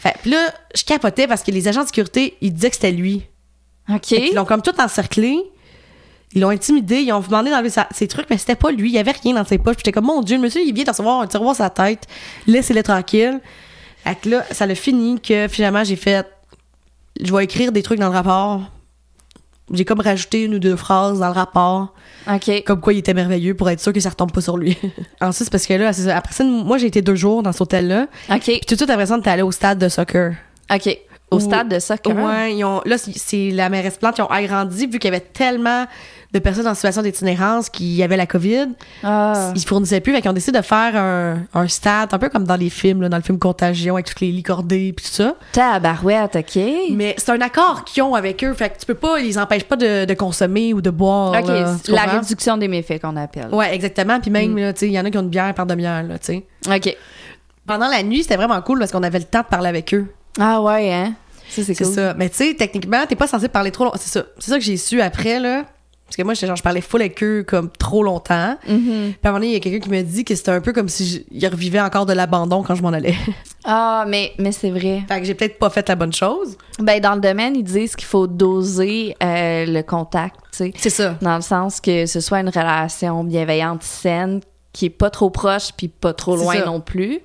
Fait, 0.00 0.14
puis 0.22 0.30
là, 0.30 0.38
je 0.74 0.84
capotais 0.84 1.26
parce 1.26 1.42
que 1.42 1.50
les 1.50 1.68
agents 1.68 1.82
de 1.82 1.86
sécurité, 1.88 2.36
ils 2.40 2.52
disaient 2.52 2.70
que 2.70 2.76
c'était 2.76 2.92
lui. 2.92 3.22
OK. 3.90 4.06
Fait 4.06 4.20
qu'ils 4.22 4.34
l'ont 4.34 4.46
comme 4.46 4.62
tout 4.62 4.80
encerclé. 4.80 5.36
Ils 6.34 6.40
l'ont 6.40 6.48
intimidé, 6.50 6.96
ils 7.00 7.12
ont 7.12 7.20
demandé 7.20 7.50
d'enlever 7.50 7.70
ses 7.92 8.08
trucs, 8.08 8.28
mais 8.28 8.38
c'était 8.38 8.56
pas 8.56 8.70
lui. 8.72 8.90
Il 8.90 8.94
y 8.94 8.98
avait 8.98 9.12
rien 9.12 9.34
dans 9.34 9.44
ses 9.44 9.58
poches. 9.58 9.76
J'étais 9.78 9.92
comme, 9.92 10.06
mon 10.06 10.20
Dieu, 10.20 10.36
le 10.36 10.42
monsieur, 10.42 10.60
il 10.62 10.74
vient 10.74 10.84
de 10.84 10.90
recevoir 10.90 11.20
un 11.20 11.26
tiroir 11.26 11.54
sa 11.54 11.70
tête. 11.70 12.06
Laissez-le 12.46 12.82
tranquille. 12.82 13.40
Fait 14.04 14.16
que 14.20 14.28
là, 14.28 14.44
ça 14.50 14.66
l'a 14.66 14.74
fini 14.74 15.20
que 15.20 15.46
finalement, 15.48 15.84
j'ai 15.84 15.96
fait, 15.96 16.26
je 17.22 17.32
vais 17.34 17.44
écrire 17.44 17.70
des 17.72 17.82
trucs 17.82 18.00
dans 18.00 18.08
le 18.08 18.14
rapport. 18.14 18.62
J'ai 19.72 19.86
comme 19.86 20.00
rajouté 20.00 20.42
une 20.42 20.56
ou 20.56 20.58
deux 20.58 20.76
phrases 20.76 21.20
dans 21.20 21.28
le 21.28 21.32
rapport, 21.32 21.94
OK. 22.30 22.64
comme 22.66 22.80
quoi 22.82 22.92
il 22.92 22.98
était 22.98 23.14
merveilleux 23.14 23.54
pour 23.54 23.70
être 23.70 23.80
sûr 23.80 23.94
que 23.94 24.00
ça 24.00 24.10
retombe 24.10 24.30
pas 24.30 24.42
sur 24.42 24.58
lui. 24.58 24.76
Ensuite, 25.22 25.44
c'est 25.44 25.50
parce 25.50 25.66
que 25.66 25.72
là, 25.72 25.90
ça. 25.94 26.16
après 26.18 26.34
ça, 26.34 26.44
moi, 26.44 26.76
j'ai 26.76 26.88
été 26.88 27.00
deux 27.00 27.14
jours 27.14 27.42
dans 27.42 27.50
cet 27.52 27.62
hôtel-là. 27.62 28.08
OK. 28.30 28.40
Puis 28.42 28.60
tout 28.68 28.74
de 28.74 28.76
suite, 28.80 28.90
après 28.90 29.06
ça, 29.06 29.14
on 29.14 29.20
était 29.20 29.30
allé 29.30 29.40
au 29.42 29.52
stade 29.52 29.78
de 29.78 29.88
soccer. 29.88 30.34
OK. 30.70 30.98
Au 31.30 31.40
stade 31.40 31.70
de 31.70 31.78
soccer. 31.78 32.14
Ouais, 32.14 32.54
ils 32.56 32.62
ont, 32.64 32.82
là, 32.84 32.98
c'est- 32.98 33.16
c'est 33.18 33.50
la 33.52 33.70
mairesse 33.70 33.96
Plante, 33.96 34.18
ils 34.18 34.22
ont 34.22 34.30
agrandi, 34.30 34.86
vu 34.86 34.98
qu'il 34.98 35.04
y 35.10 35.14
avait 35.14 35.20
tellement 35.24 35.86
de 36.34 36.38
personnes 36.40 36.66
en 36.66 36.74
situation 36.74 37.00
d'itinérance 37.02 37.70
qui 37.70 38.02
avaient 38.02 38.16
la 38.16 38.26
COVID. 38.26 38.68
Ah. 39.02 39.52
Ils 39.54 39.64
fournissaient 39.64 40.00
plus, 40.00 40.12
fait 40.12 40.20
qu'ils 40.20 40.30
ont 40.30 40.34
décidé 40.34 40.58
de 40.58 40.64
faire 40.64 40.96
un, 40.96 41.38
un 41.54 41.68
stade, 41.68 42.12
un 42.12 42.18
peu 42.18 42.28
comme 42.28 42.44
dans 42.44 42.56
les 42.56 42.70
films, 42.70 43.02
là, 43.02 43.08
dans 43.08 43.16
le 43.16 43.22
film 43.22 43.38
Contagion, 43.38 43.94
avec 43.94 44.06
toutes 44.06 44.20
les 44.20 44.32
lits 44.32 44.42
cordés 44.42 44.92
puis 44.94 45.06
tout 45.06 45.12
ça. 45.12 45.34
Tabarouette, 45.52 46.36
OK. 46.36 46.62
Mais 46.90 47.14
c'est 47.18 47.30
un 47.30 47.40
accord 47.40 47.84
qu'ils 47.84 48.02
ont 48.02 48.14
avec 48.14 48.42
eux, 48.44 48.52
fait 48.54 48.70
que 48.70 48.78
tu 48.80 48.86
peux 48.86 48.94
pas, 48.94 49.20
ils 49.20 49.38
empêchent 49.38 49.64
pas 49.64 49.76
de, 49.76 50.04
de 50.04 50.14
consommer 50.14 50.74
ou 50.74 50.80
de 50.82 50.90
boire. 50.90 51.30
OK, 51.40 51.46
là, 51.48 51.76
la 51.88 52.02
réduction 52.02 52.56
des 52.56 52.68
méfaits 52.68 53.00
qu'on 53.00 53.16
appelle. 53.16 53.48
Ouais, 53.52 53.74
exactement. 53.74 54.18
Puis 54.20 54.30
même, 54.30 54.52
Mm. 54.52 54.58
là, 54.58 54.72
tu 54.72 54.80
sais, 54.80 54.86
il 54.88 54.92
y 54.92 55.00
en 55.00 55.04
a 55.04 55.10
qui 55.10 55.16
ont 55.18 55.22
une 55.22 55.28
bière 55.28 55.54
par 55.54 55.66
demi-heure, 55.66 56.02
là, 56.02 56.18
tu 56.18 56.26
sais. 56.26 56.44
OK. 56.74 56.96
Pendant 57.66 57.88
la 57.88 58.02
nuit, 58.02 58.22
c'était 58.22 58.36
vraiment 58.36 58.60
cool 58.60 58.78
parce 58.78 58.90
qu'on 58.92 59.02
avait 59.02 59.18
le 59.20 59.24
temps 59.24 59.40
de 59.40 59.46
parler 59.46 59.68
avec 59.68 59.94
eux. 59.94 60.06
Ah 60.38 60.60
ouais, 60.60 60.92
hein? 60.92 61.14
Ça, 61.48 61.62
c'est 61.62 61.74
cool. 61.74 61.86
ça. 61.86 62.14
Mais 62.14 62.28
tu 62.28 62.36
sais, 62.36 62.54
techniquement, 62.58 63.04
t'es 63.08 63.14
pas 63.16 63.26
censé 63.26 63.48
parler 63.48 63.70
trop 63.70 63.84
longtemps. 63.84 63.98
C'est 64.00 64.10
ça. 64.18 64.24
C'est 64.38 64.50
ça 64.50 64.58
que 64.58 64.64
j'ai 64.64 64.76
su 64.76 65.00
après, 65.00 65.38
là. 65.38 65.64
Parce 66.16 66.22
que 66.22 66.22
moi, 66.22 66.34
genre, 66.34 66.54
je 66.54 66.62
parlais 66.62 66.80
full 66.80 67.00
avec 67.00 67.20
eux 67.24 67.44
comme 67.44 67.70
trop 67.70 68.04
longtemps. 68.04 68.56
Mhm. 68.68 68.78
Puis 68.78 69.18
à 69.24 69.28
un 69.28 69.32
moment 69.32 69.38
donné, 69.40 69.46
il 69.48 69.52
y 69.54 69.56
a 69.56 69.58
quelqu'un 69.60 69.80
qui 69.80 69.90
me 69.90 70.00
dit 70.02 70.24
que 70.24 70.36
c'était 70.36 70.52
un 70.52 70.60
peu 70.60 70.72
comme 70.72 70.88
si 70.88 71.08
je- 71.08 71.18
il 71.32 71.44
revivait 71.48 71.80
encore 71.80 72.06
de 72.06 72.12
l'abandon 72.12 72.62
quand 72.62 72.76
je 72.76 72.82
m'en 72.82 72.90
allais. 72.92 73.16
Ah, 73.66 74.04
mais, 74.06 74.32
mais 74.38 74.52
c'est 74.52 74.68
vrai. 74.70 75.02
fait 75.08 75.20
que 75.20 75.24
j'ai 75.26 75.32
peut-être 75.34 75.58
pas 75.58 75.70
fait 75.70 75.88
la 75.88 75.94
bonne 75.94 76.12
chose. 76.12 76.58
Ben, 76.80 77.00
dans 77.00 77.14
le 77.14 77.20
domaine, 77.22 77.56
ils 77.56 77.64
disent 77.64 77.96
qu'il 77.96 78.06
faut 78.06 78.26
doser 78.26 79.16
euh, 79.22 79.64
le 79.64 79.80
contact, 79.82 80.36
tu 80.52 80.58
sais. 80.58 80.72
C'est 80.76 80.90
ça. 80.90 81.16
Dans 81.22 81.36
le 81.36 81.40
sens 81.40 81.80
que 81.80 82.04
ce 82.04 82.20
soit 82.20 82.40
une 82.40 82.50
relation 82.50 83.24
bienveillante, 83.24 83.82
saine, 83.82 84.40
qui 84.74 84.84
est 84.86 84.90
pas 84.90 85.08
trop 85.08 85.30
proche 85.30 85.70
puis 85.76 85.88
pas 85.88 86.12
trop 86.12 86.36
loin 86.36 86.62
non 86.66 86.80
plus. 86.82 87.20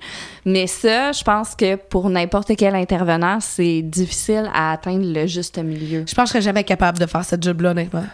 Mais 0.46 0.66
ça, 0.66 1.12
je 1.12 1.22
pense 1.22 1.54
que 1.54 1.76
pour 1.76 2.08
n'importe 2.08 2.52
quel 2.56 2.74
intervenant, 2.74 3.38
c'est 3.40 3.82
difficile 3.82 4.50
à 4.54 4.72
atteindre 4.72 5.04
le 5.04 5.26
juste 5.26 5.58
milieu. 5.58 6.04
Je 6.08 6.14
pense 6.14 6.24
que 6.32 6.38
je 6.38 6.42
serais 6.42 6.42
jamais 6.42 6.64
capable 6.64 6.98
de 6.98 7.04
faire 7.06 7.24
cette 7.24 7.42
job-là, 7.44 7.72
honnêtement. 7.72 8.04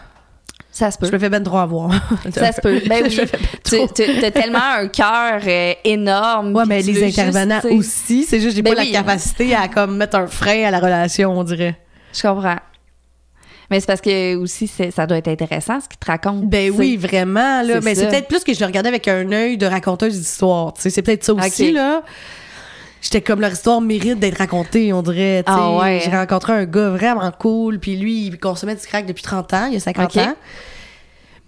Ça 0.77 0.91
se 0.91 0.97
peut. 0.99 1.07
Je 1.07 1.11
me 1.11 1.17
fais 1.17 1.29
ben 1.29 1.41
droit 1.41 1.63
à 1.63 1.65
voir. 1.65 1.91
Ça 2.31 2.51
se 2.51 2.61
peut. 2.61 2.79
Ben 2.87 3.01
oui. 3.03 3.09
Je 3.09 3.21
me 3.21 3.25
fais 3.25 3.37
ben 3.37 3.87
Tu 3.95 4.21
t'as 4.21 4.29
tellement 4.29 4.59
un 4.77 4.87
cœur 4.87 5.41
euh, 5.47 5.73
énorme. 5.83 6.55
Ouais, 6.55 6.65
mais 6.67 6.83
les 6.83 6.93
juste, 6.93 7.17
intervenants 7.19 7.61
aussi, 7.71 8.25
c'est 8.25 8.39
juste 8.39 8.55
j'ai 8.55 8.61
Ben 8.61 8.75
pas 8.75 8.81
oui. 8.81 8.91
la 8.91 8.99
capacité 8.99 9.55
à 9.55 9.69
comme 9.69 9.97
mettre 9.97 10.17
un 10.17 10.27
frein 10.27 10.65
à 10.65 10.69
la 10.71 10.79
relation, 10.79 11.31
on 11.35 11.43
dirait. 11.43 11.79
Je 12.13 12.21
comprends. 12.21 12.57
Mais 13.71 13.79
c'est 13.79 13.87
parce 13.87 14.01
que 14.01 14.35
aussi, 14.35 14.67
ça 14.67 15.07
doit 15.07 15.17
être 15.17 15.29
intéressant 15.29 15.81
ce 15.81 15.89
qu'ils 15.89 15.97
te 15.97 16.05
racontent. 16.05 16.45
Ben 16.45 16.71
oui, 16.71 16.95
vraiment 16.95 17.63
là, 17.63 17.79
mais 17.81 17.95
c'est 17.95 18.09
peut-être 18.09 18.27
plus 18.27 18.43
que 18.43 18.53
je 18.53 18.59
le 18.59 18.67
regardais 18.67 18.89
avec 18.89 19.07
un 19.07 19.31
œil 19.31 19.57
de 19.57 19.65
raconteuse 19.65 20.15
d'histoire, 20.15 20.75
c'est 20.77 21.01
peut-être 21.01 21.23
ça 21.23 21.33
aussi 21.33 21.71
là. 21.71 22.03
J'étais 23.01 23.21
comme 23.21 23.41
leur 23.41 23.51
histoire 23.51 23.79
mérite 23.79 24.19
d'être 24.19 24.37
racontée, 24.39 24.91
on 24.91 25.01
dirait. 25.01 25.43
Ah 25.45 25.71
ouais. 25.77 26.01
J'ai 26.03 26.09
rencontré 26.11 26.53
un 26.53 26.65
gars 26.65 26.89
vraiment 26.89 27.31
cool, 27.31 27.79
puis 27.79 27.95
lui, 27.95 28.25
il 28.27 28.39
consommait 28.39 28.75
du 28.75 28.81
crack 28.81 29.05
depuis 29.05 29.23
30 29.23 29.53
ans, 29.53 29.65
il 29.67 29.73
y 29.73 29.77
a 29.77 29.79
50 29.79 30.05
Ok. 30.15 30.17
ans. 30.23 30.35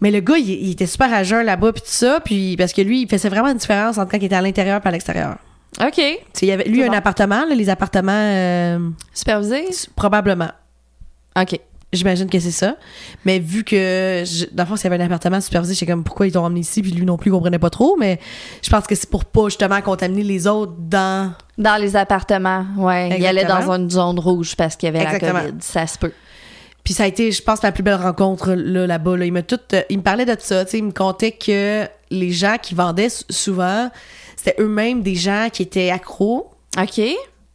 Mais 0.01 0.12
le 0.12 0.19
gars, 0.19 0.38
il, 0.38 0.50
il 0.50 0.72
était 0.72 0.86
super 0.86 1.13
à 1.13 1.24
jeun 1.24 1.46
là-bas 1.46 1.74
puis 1.74 1.81
tout 1.81 1.88
ça, 1.90 2.19
puis 2.24 2.56
parce 2.57 2.74
que 2.74 2.81
lui, 2.81 3.01
il 3.01 3.10
faisait 3.10 3.30
vraiment 3.30 3.50
une 3.50 3.57
différence 3.57 3.97
entre 3.97 4.12
quand 4.12 4.18
il 4.18 4.26
était 4.26 4.35
à 4.35 4.42
l'intérieur 4.42 4.81
et 4.83 4.88
à 4.88 4.92
l'extérieur. 4.92 5.38
OK. 5.81 5.94
Tu 5.94 6.02
sais, 6.02 6.18
il 6.45 6.50
y 6.50 6.52
avait 6.52 6.66
lui 6.66 6.83
un 6.83 6.88
bon. 6.88 6.94
appartement, 6.94 7.45
là, 7.45 7.56
les 7.56 7.69
appartements 7.69 8.12
euh, 8.14 8.80
Supervisé? 9.14 9.66
probablement. 9.95 10.50
OK. 11.40 11.59
J'imagine 11.92 12.30
que 12.30 12.40
c'est 12.40 12.52
ça. 12.52 12.76
Mais 13.26 13.40
vu 13.40 13.64
que, 13.64 14.23
je, 14.23 14.45
dans 14.52 14.64
le 14.64 14.68
fond, 14.69 14.76
s'il 14.76 14.92
y 14.92 14.94
avait 14.94 15.02
un 15.02 15.06
appartement 15.07 15.42
supervisé, 15.42 15.73
j'étais 15.73 15.92
comme, 15.92 16.04
pourquoi 16.04 16.28
ils 16.28 16.31
t'ont 16.31 16.45
emmené 16.45 16.59
ici? 16.59 16.83
Puis 16.83 16.92
lui 16.92 17.04
non 17.04 17.18
plus, 17.18 17.30
il 17.30 17.31
comprenait 17.31 17.57
pas 17.57 17.71
trop. 17.71 17.97
Mais 17.97 18.19
je 18.62 18.69
pense 18.69 18.85
que 18.85 18.94
c'est 18.94 19.09
pour 19.09 19.26
pas, 19.26 19.45
justement, 19.45 19.81
contaminer 19.81 20.23
les 20.23 20.45
autres 20.45 20.73
dans... 20.78 21.33
Dans 21.57 21.81
les 21.81 21.95
appartements, 21.95 22.66
ouais. 22.78 23.07
Il 23.18 23.26
allait 23.26 23.42
Exactement. 23.42 23.68
dans 23.68 23.83
une 23.83 23.90
zone 23.90 24.19
rouge 24.19 24.56
parce 24.56 24.76
qu'il 24.76 24.88
y 24.88 24.90
avait 24.90 25.04
Exactement. 25.04 25.33
la 25.33 25.45
COVID. 25.45 25.57
Ça 25.62 25.88
se 25.88 25.97
peut. 25.97 26.14
Puis 26.83 26.94
ça 26.94 27.04
a 27.04 27.07
été, 27.07 27.31
je 27.31 27.42
pense, 27.44 27.62
la 27.62 27.71
plus 27.71 27.83
belle 27.83 27.95
rencontre, 27.95 28.54
là, 28.54 28.88
là-bas. 28.88 29.18
Là. 29.18 29.26
Il 29.26 29.44
tout... 29.44 29.59
euh, 29.74 29.81
il 29.90 29.98
me 29.98 30.04
parlait 30.04 30.26
de 30.26 30.36
ça. 30.40 30.64
Il 30.74 30.83
me 30.86 30.92
contait 30.92 31.31
que 31.33 31.88
les 32.09 32.31
gens 32.31 32.56
qui 32.62 32.74
vendaient 32.76 33.09
souvent, 33.30 33.90
c'était 34.36 34.56
eux-mêmes 34.59 35.02
des 35.04 35.16
gens 35.16 35.50
qui 35.52 35.62
étaient 35.64 35.90
accros. 35.92 36.52
OK. 36.80 37.02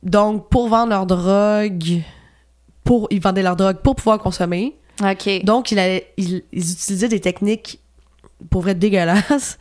Donc, 0.02 0.48
pour 0.48 0.68
vendre 0.68 0.90
leur 0.90 1.06
drogue... 1.06 2.02
Pour, 2.84 3.06
ils 3.10 3.20
vendaient 3.20 3.42
leur 3.42 3.56
drogue 3.56 3.78
pour 3.78 3.96
pouvoir 3.96 4.18
consommer. 4.18 4.76
OK. 5.02 5.42
Donc, 5.42 5.72
il 5.72 5.78
allait- 5.78 6.12
ils, 6.18 6.42
ils 6.52 6.72
utilisaient 6.72 7.08
des 7.08 7.20
techniques, 7.20 7.80
pour 8.50 8.60
vrai, 8.60 8.74
dégueulasses, 8.74 9.58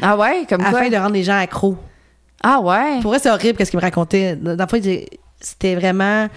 ah 0.00 0.16
ouais, 0.16 0.46
comme 0.48 0.62
quoi? 0.62 0.78
afin 0.78 0.88
de 0.88 0.96
rendre 0.96 1.14
les 1.14 1.24
gens 1.24 1.36
accros. 1.36 1.76
Ah 2.42 2.60
ouais? 2.60 3.00
Pour 3.02 3.10
vrai, 3.10 3.18
c'est 3.18 3.28
horrible 3.28 3.58
qu'est-ce 3.58 3.72
qu'il 3.72 3.78
me 3.78 3.82
racontait. 3.82 4.36
Dans 4.36 4.56
disait- 4.78 5.08
c'était 5.40 5.74
vraiment. 5.74 6.28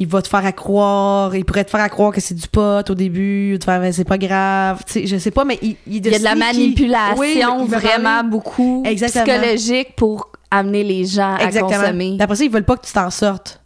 Il 0.00 0.08
va 0.08 0.22
te 0.22 0.28
faire 0.28 0.44
à 0.46 0.52
croire, 0.52 1.36
il 1.36 1.44
pourrait 1.44 1.64
te 1.64 1.70
faire 1.70 1.80
à 1.82 1.88
croire 1.90 2.10
que 2.10 2.20
c'est 2.22 2.34
du 2.34 2.48
pot 2.48 2.88
au 2.90 2.94
début, 2.94 3.56
te 3.60 3.64
faire, 3.66 3.82
c'est 3.92 4.04
pas 4.04 4.16
grave. 4.18 4.82
Tu 4.86 4.92
sais, 4.94 5.06
je 5.06 5.18
sais 5.18 5.30
pas, 5.30 5.44
mais 5.44 5.58
il, 5.60 5.76
il, 5.86 5.96
Il 6.06 6.06
y 6.10 6.14
a 6.14 6.18
de 6.18 6.24
la 6.24 6.34
manipulation 6.34 7.16
Oui, 7.18 7.68
vraiment 7.68 8.24
beaucoup 8.24 8.82
Exactement. 8.86 9.24
psychologique 9.26 9.94
pour 9.96 10.30
amener 10.50 10.82
les 10.84 11.04
gens 11.04 11.34
à 11.36 11.44
Exactement. 11.44 11.78
consommer. 11.80 12.16
Après 12.18 12.34
ça, 12.36 12.44
ils 12.44 12.50
veulent 12.50 12.64
pas 12.64 12.76
que 12.76 12.86
tu 12.86 12.92
t'en 12.92 13.10
sortes. 13.10 13.60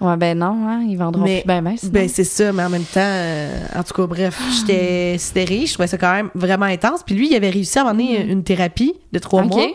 Ouais, 0.00 0.16
ben 0.16 0.38
non, 0.38 0.56
hein, 0.68 0.84
ils 0.88 0.96
vendront 0.96 1.22
Mais- 1.24 1.40
plus 1.40 1.46
ben 1.48 1.62
ben, 1.62 1.76
sinon. 1.76 1.92
Ben, 1.92 2.08
c'est 2.08 2.24
ça, 2.24 2.52
mais 2.52 2.62
en 2.64 2.68
même 2.70 2.82
temps, 2.84 3.00
euh, 3.00 3.64
en 3.74 3.82
tout 3.82 3.94
cas, 3.94 4.06
bref, 4.06 4.38
j'étais 4.58 5.14
hystérique. 5.16 5.68
Je 5.68 5.72
trouvais 5.74 5.86
ça 5.88 5.98
quand 5.98 6.12
même 6.12 6.30
vraiment 6.34 6.66
intense. 6.66 7.02
Puis 7.04 7.14
lui, 7.14 7.30
il 7.30 7.34
avait 7.36 7.50
réussi 7.50 7.78
à 7.78 7.84
m'emmener 7.84 8.22
une 8.24 8.44
thérapie 8.44 8.94
de 9.12 9.18
trois 9.18 9.42
Mm. 9.42 9.48
Mois 9.48 9.66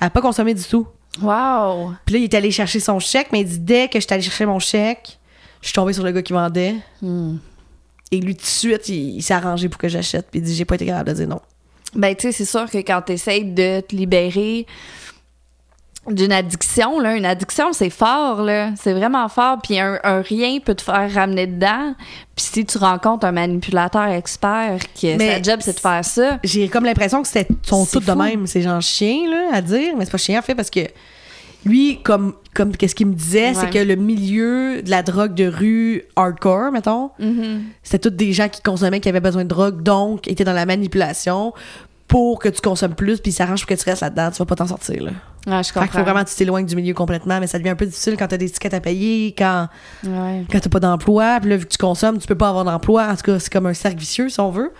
à 0.00 0.10
pas 0.10 0.20
consommer 0.20 0.54
du 0.54 0.64
tout. 0.64 0.86
Wow! 1.22 1.92
Puis 2.04 2.14
là, 2.14 2.18
il 2.20 2.24
est 2.24 2.34
allé 2.34 2.50
chercher 2.50 2.80
son 2.80 2.98
chèque, 2.98 3.28
mais 3.32 3.40
il 3.40 3.46
dit 3.46 3.58
dès 3.58 3.88
que 3.88 3.98
je 4.00 4.04
suis 4.04 4.12
allé 4.12 4.22
chercher 4.22 4.44
mon 4.46 4.58
chèque, 4.58 5.18
je 5.60 5.68
suis 5.68 5.74
tombée 5.74 5.92
sur 5.92 6.04
le 6.04 6.12
gars 6.12 6.22
qui 6.22 6.32
vendait. 6.32 6.76
Hmm. 7.02 7.36
Et 8.12 8.20
lui, 8.20 8.36
tout 8.36 8.42
de 8.42 8.46
suite, 8.46 8.88
il, 8.88 9.16
il 9.16 9.22
s'est 9.22 9.34
arrangé 9.34 9.68
pour 9.68 9.78
que 9.78 9.88
j'achète. 9.88 10.28
Puis 10.30 10.40
il 10.40 10.42
dit 10.42 10.54
j'ai 10.54 10.64
pas 10.64 10.76
été 10.76 10.86
capable 10.86 11.10
de 11.10 11.14
dire 11.14 11.28
non. 11.28 11.40
Ben, 11.94 12.14
tu 12.14 12.22
sais, 12.22 12.32
c'est 12.32 12.44
sûr 12.44 12.70
que 12.70 12.78
quand 12.78 13.02
tu 13.06 13.12
essaies 13.12 13.42
de 13.42 13.80
te 13.80 13.94
libérer 13.94 14.66
d'une 16.08 16.32
addiction, 16.32 17.00
là, 17.00 17.16
une 17.16 17.24
addiction, 17.24 17.72
c'est 17.72 17.90
fort, 17.90 18.42
là. 18.42 18.70
C'est 18.76 18.92
vraiment 18.92 19.28
fort. 19.28 19.58
Puis 19.62 19.78
un, 19.78 19.98
un 20.04 20.20
rien 20.20 20.60
peut 20.60 20.74
te 20.74 20.82
faire 20.82 21.12
ramener 21.12 21.46
dedans. 21.46 21.94
Puis 22.36 22.46
si 22.52 22.64
tu 22.64 22.78
rencontres 22.78 23.26
un 23.26 23.32
manipulateur 23.32 24.06
expert 24.08 24.78
qui 24.94 25.14
Mais 25.16 25.36
sa 25.36 25.42
job, 25.42 25.60
c'est 25.62 25.74
de 25.74 25.80
faire 25.80 26.04
ça. 26.04 26.38
J'ai 26.44 26.68
comme 26.68 26.84
l'impression 26.84 27.22
que 27.22 27.28
c'était 27.28 27.48
sont 27.62 27.84
C'est 27.84 27.98
tous 27.98 28.06
de 28.06 28.12
même, 28.12 28.46
ces 28.46 28.62
gens 28.62 28.80
chiens 28.80 29.28
là 29.28 29.48
à 29.52 29.62
dire, 29.62 29.96
mais 29.96 30.04
c'est 30.04 30.12
pas 30.12 30.18
chien 30.18 30.38
en 30.38 30.42
fait 30.42 30.54
parce 30.54 30.70
que 30.70 30.80
lui 31.66 32.00
comme 32.02 32.34
comme 32.54 32.74
qu'est-ce 32.74 32.94
qu'il 32.94 33.06
me 33.08 33.14
disait, 33.14 33.52
c'est 33.52 33.68
que 33.68 33.78
le 33.78 33.96
milieu 33.96 34.80
de 34.82 34.88
la 34.90 35.02
drogue 35.02 35.34
de 35.34 35.46
rue 35.46 36.02
hardcore 36.16 36.72
mettons, 36.72 37.10
Mhm. 37.18 37.64
c'était 37.82 38.08
tous 38.08 38.16
des 38.16 38.32
gens 38.32 38.48
qui 38.48 38.62
consommaient 38.62 39.00
qui 39.00 39.08
avaient 39.10 39.20
besoin 39.20 39.44
de 39.44 39.48
drogue 39.48 39.82
donc 39.82 40.26
étaient 40.28 40.44
dans 40.44 40.54
la 40.54 40.64
manipulation 40.64 41.52
pour 42.08 42.38
que 42.38 42.48
tu 42.48 42.60
consommes 42.62 42.94
plus 42.94 43.20
puis 43.20 43.32
ça 43.32 43.44
arrange 43.44 43.60
pour 43.66 43.68
que 43.68 43.74
tu 43.82 43.84
restes 43.90 44.00
là-dedans, 44.02 44.30
tu 44.30 44.38
vas 44.38 44.44
pas 44.46 44.54
t'en 44.54 44.66
sortir 44.68 45.02
là. 45.02 45.10
Ouais, 45.48 45.62
je 45.62 45.68
Fait 45.68 45.74
comprends. 45.74 45.86
qu'il 45.88 45.98
faut 46.00 46.04
vraiment 46.04 46.24
que 46.24 46.30
tu 46.30 46.34
t'éloignes 46.36 46.66
du 46.66 46.74
milieu 46.76 46.94
complètement, 46.94 47.38
mais 47.40 47.46
ça 47.46 47.58
devient 47.58 47.70
un 47.70 47.76
peu 47.76 47.86
difficile 47.86 48.16
quand 48.18 48.26
t'as 48.26 48.36
des 48.36 48.48
tickets 48.50 48.74
à 48.74 48.80
payer, 48.80 49.34
quand 49.36 49.68
Ouais, 50.04 50.44
quand 50.50 50.58
t'as 50.60 50.70
pas 50.70 50.80
d'emploi, 50.80 51.38
puis 51.40 51.50
là 51.50 51.56
vu 51.56 51.64
que 51.66 51.70
tu 51.70 51.78
consommes, 51.78 52.18
tu 52.18 52.26
peux 52.26 52.34
pas 52.36 52.48
avoir 52.48 52.64
d'emploi, 52.64 53.06
en 53.10 53.14
tout 53.16 53.22
cas 53.22 53.38
c'est 53.38 53.52
comme 53.52 53.66
un 53.66 53.74
cercle 53.74 53.98
vicieux 53.98 54.28
si 54.28 54.40
on 54.40 54.50
veut. 54.50 54.72